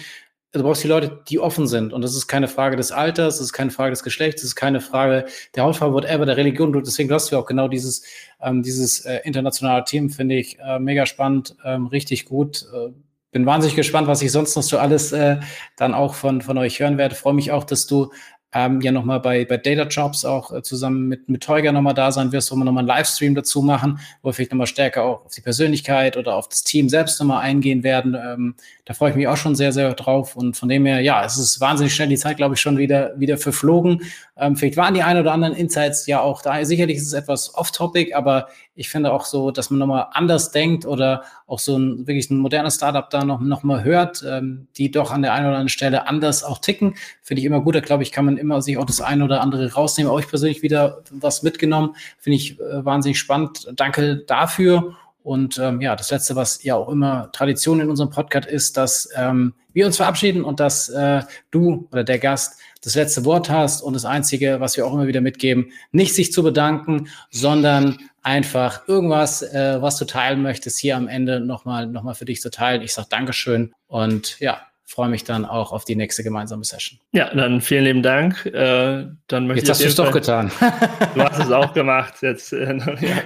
du 0.52 0.62
brauchst 0.62 0.82
die 0.82 0.88
Leute, 0.88 1.22
die 1.28 1.38
offen 1.38 1.66
sind. 1.66 1.92
Und 1.92 2.02
das 2.02 2.14
ist 2.14 2.26
keine 2.26 2.48
Frage 2.48 2.76
des 2.76 2.92
Alters, 2.92 3.38
das 3.38 3.46
ist 3.46 3.52
keine 3.52 3.70
Frage 3.70 3.90
des 3.90 4.02
Geschlechts, 4.02 4.42
das 4.42 4.48
ist 4.50 4.56
keine 4.56 4.80
Frage 4.80 5.26
der 5.54 5.64
Hautfarbe, 5.64 5.94
whatever, 5.94 6.26
der 6.26 6.36
Religion. 6.36 6.74
Und 6.74 6.86
deswegen 6.86 7.12
hast 7.12 7.30
du 7.30 7.36
auch 7.36 7.46
genau 7.46 7.68
dieses, 7.68 8.02
ähm, 8.40 8.62
dieses 8.62 9.00
äh, 9.04 9.20
internationale 9.24 9.84
Team, 9.84 10.10
finde 10.10 10.36
ich 10.36 10.58
äh, 10.58 10.78
mega 10.78 11.06
spannend, 11.06 11.56
ähm, 11.64 11.86
richtig 11.86 12.24
gut. 12.24 12.66
Äh, 12.72 12.92
bin 13.30 13.44
wahnsinnig 13.44 13.76
gespannt, 13.76 14.08
was 14.08 14.22
ich 14.22 14.32
sonst 14.32 14.56
noch 14.56 14.62
so 14.62 14.78
alles 14.78 15.12
äh, 15.12 15.36
dann 15.76 15.92
auch 15.92 16.14
von, 16.14 16.40
von 16.40 16.56
euch 16.56 16.80
hören 16.80 16.96
werde. 16.96 17.14
Freue 17.14 17.34
mich 17.34 17.52
auch, 17.52 17.64
dass 17.64 17.86
du 17.86 18.10
ähm, 18.52 18.80
ja 18.80 18.92
nochmal 18.92 19.20
bei, 19.20 19.44
bei 19.44 19.58
Data 19.58 19.82
Jobs 19.82 20.24
auch 20.24 20.52
äh, 20.52 20.62
zusammen 20.62 21.06
mit, 21.06 21.28
mit 21.28 21.42
Teuger 21.42 21.70
nochmal 21.72 21.94
da 21.94 22.10
sein 22.10 22.32
wirst, 22.32 22.50
wo 22.50 22.56
wir 22.56 22.64
nochmal 22.64 22.82
einen 22.82 22.88
Livestream 22.88 23.34
dazu 23.34 23.60
machen, 23.60 24.00
wo 24.22 24.30
wir 24.30 24.32
vielleicht 24.32 24.52
nochmal 24.52 24.66
stärker 24.66 25.02
auch 25.02 25.26
auf 25.26 25.34
die 25.34 25.42
Persönlichkeit 25.42 26.16
oder 26.16 26.34
auf 26.34 26.48
das 26.48 26.64
Team 26.64 26.88
selbst 26.88 27.20
nochmal 27.20 27.42
eingehen 27.42 27.82
werden. 27.82 28.14
Ähm, 28.14 28.54
da 28.86 28.94
freue 28.94 29.10
ich 29.10 29.16
mich 29.16 29.28
auch 29.28 29.36
schon 29.36 29.54
sehr, 29.54 29.72
sehr 29.72 29.92
drauf. 29.92 30.34
Und 30.34 30.56
von 30.56 30.68
dem 30.70 30.86
her, 30.86 31.00
ja, 31.00 31.22
es 31.24 31.36
ist 31.36 31.60
wahnsinnig 31.60 31.94
schnell 31.94 32.08
die 32.08 32.16
Zeit, 32.16 32.38
glaube 32.38 32.54
ich, 32.54 32.60
schon 32.60 32.78
wieder, 32.78 33.12
wieder 33.20 33.36
verflogen. 33.36 34.02
Ähm, 34.38 34.56
vielleicht 34.56 34.78
waren 34.78 34.94
die 34.94 35.02
ein 35.02 35.18
oder 35.18 35.32
anderen 35.32 35.54
Insights 35.54 36.06
ja 36.06 36.20
auch 36.20 36.40
da. 36.40 36.64
Sicherlich 36.64 36.96
ist 36.96 37.08
es 37.08 37.12
etwas 37.12 37.54
off-topic, 37.54 38.14
aber 38.14 38.48
ich 38.78 38.88
finde 38.88 39.12
auch 39.12 39.24
so, 39.24 39.50
dass 39.50 39.70
man 39.70 39.80
nochmal 39.80 40.06
anders 40.12 40.52
denkt 40.52 40.86
oder 40.86 41.24
auch 41.48 41.58
so 41.58 41.76
ein 41.76 42.06
wirklich 42.06 42.30
ein 42.30 42.38
modernes 42.38 42.76
Startup 42.76 43.10
da 43.10 43.24
noch, 43.24 43.40
noch 43.40 43.64
mal 43.64 43.82
hört, 43.82 44.24
ähm, 44.24 44.68
die 44.76 44.92
doch 44.92 45.10
an 45.10 45.22
der 45.22 45.32
einen 45.32 45.46
oder 45.46 45.56
anderen 45.56 45.68
Stelle 45.68 46.06
anders 46.06 46.44
auch 46.44 46.58
ticken. 46.58 46.94
Finde 47.20 47.40
ich 47.40 47.44
immer 47.44 47.60
gut. 47.60 47.74
Da 47.74 47.80
glaube 47.80 48.04
ich, 48.04 48.12
kann 48.12 48.24
man 48.24 48.36
immer 48.36 48.62
sich 48.62 48.78
auch 48.78 48.84
das 48.84 49.00
eine 49.00 49.24
oder 49.24 49.40
andere 49.40 49.72
rausnehmen. 49.72 50.12
Auch 50.12 50.20
ich 50.20 50.28
persönlich 50.28 50.62
wieder 50.62 51.02
was 51.10 51.42
mitgenommen. 51.42 51.96
Finde 52.18 52.36
ich 52.36 52.60
äh, 52.60 52.84
wahnsinnig 52.84 53.18
spannend. 53.18 53.66
Danke 53.74 54.18
dafür. 54.18 54.94
Und 55.24 55.58
ähm, 55.58 55.80
ja, 55.80 55.96
das 55.96 56.12
Letzte, 56.12 56.36
was 56.36 56.62
ja 56.62 56.76
auch 56.76 56.88
immer 56.88 57.32
Tradition 57.32 57.80
in 57.80 57.90
unserem 57.90 58.10
Podcast 58.10 58.48
ist, 58.48 58.76
dass 58.76 59.10
ähm, 59.16 59.54
wir 59.72 59.86
uns 59.86 59.96
verabschieden 59.96 60.44
und 60.44 60.60
dass 60.60 60.88
äh, 60.88 61.22
du 61.50 61.88
oder 61.90 62.04
der 62.04 62.20
Gast 62.20 62.60
das 62.82 62.94
letzte 62.94 63.24
Wort 63.24 63.50
hast 63.50 63.82
und 63.82 63.94
das 63.94 64.04
Einzige, 64.04 64.60
was 64.60 64.76
wir 64.76 64.86
auch 64.86 64.92
immer 64.92 65.06
wieder 65.06 65.20
mitgeben, 65.20 65.72
nicht 65.90 66.14
sich 66.14 66.32
zu 66.32 66.42
bedanken, 66.42 67.08
sondern 67.30 67.98
einfach 68.22 68.86
irgendwas, 68.86 69.42
äh, 69.42 69.80
was 69.80 69.96
du 69.96 70.04
teilen 70.04 70.42
möchtest, 70.42 70.78
hier 70.78 70.96
am 70.96 71.08
Ende 71.08 71.40
nochmal 71.40 71.86
noch 71.86 72.02
mal 72.02 72.14
für 72.14 72.24
dich 72.24 72.40
zu 72.40 72.50
teilen. 72.50 72.82
Ich 72.82 72.94
sage 72.94 73.08
Dankeschön 73.10 73.74
und 73.86 74.38
ja, 74.40 74.67
freue 74.88 75.10
mich 75.10 75.24
dann 75.24 75.44
auch 75.44 75.72
auf 75.72 75.84
die 75.84 75.96
nächste 75.96 76.22
gemeinsame 76.22 76.64
Session. 76.64 76.98
Ja, 77.12 77.32
dann 77.34 77.60
vielen 77.60 77.84
lieben 77.84 78.02
Dank. 78.02 78.46
Äh, 78.46 79.06
dann 79.26 79.46
möchte 79.46 79.66
Jetzt 79.66 79.70
hast 79.70 79.82
du 79.82 79.86
es 79.86 79.94
doch 79.96 80.12
getan. 80.12 80.50
du 81.14 81.22
hast 81.22 81.38
es 81.38 81.52
auch 81.52 81.74
gemacht. 81.74 82.14
Jetzt, 82.22 82.54
äh, 82.54 82.78
ja, 83.00 83.16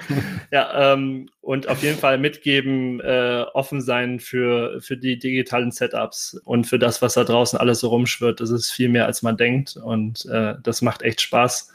ja 0.50 0.92
ähm, 0.92 1.28
und 1.40 1.68
auf 1.68 1.82
jeden 1.82 1.98
Fall 1.98 2.18
mitgeben, 2.18 3.00
äh, 3.00 3.44
offen 3.54 3.80
sein 3.80 4.18
für, 4.18 4.80
für 4.80 4.96
die 4.96 5.20
digitalen 5.20 5.70
Setups 5.70 6.34
und 6.44 6.66
für 6.66 6.80
das, 6.80 7.00
was 7.00 7.14
da 7.14 7.22
draußen 7.22 7.58
alles 7.58 7.78
so 7.78 7.88
rumschwirrt. 7.88 8.40
Das 8.40 8.50
ist 8.50 8.72
viel 8.72 8.88
mehr, 8.88 9.06
als 9.06 9.22
man 9.22 9.36
denkt 9.36 9.76
und 9.76 10.26
äh, 10.26 10.54
das 10.62 10.82
macht 10.82 11.02
echt 11.02 11.20
Spaß. 11.20 11.72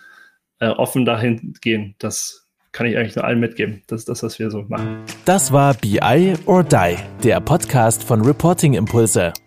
Äh, 0.60 0.70
offen 0.70 1.06
dahin 1.06 1.54
gehen, 1.62 1.96
das 2.00 2.48
kann 2.74 2.88
ich 2.88 2.98
eigentlich 2.98 3.16
nur 3.16 3.26
allen 3.26 3.40
mitgeben. 3.40 3.84
Das 3.88 4.02
ist 4.02 4.10
das, 4.10 4.22
was 4.22 4.38
wir 4.38 4.52
so 4.52 4.64
machen. 4.64 5.04
Das 5.24 5.52
war 5.52 5.76
BI 5.76 6.36
or 6.46 6.64
Die, 6.64 6.98
der 7.24 7.40
Podcast 7.40 8.04
von 8.04 8.22
Reporting 8.22 8.74
Impulse. 8.74 9.34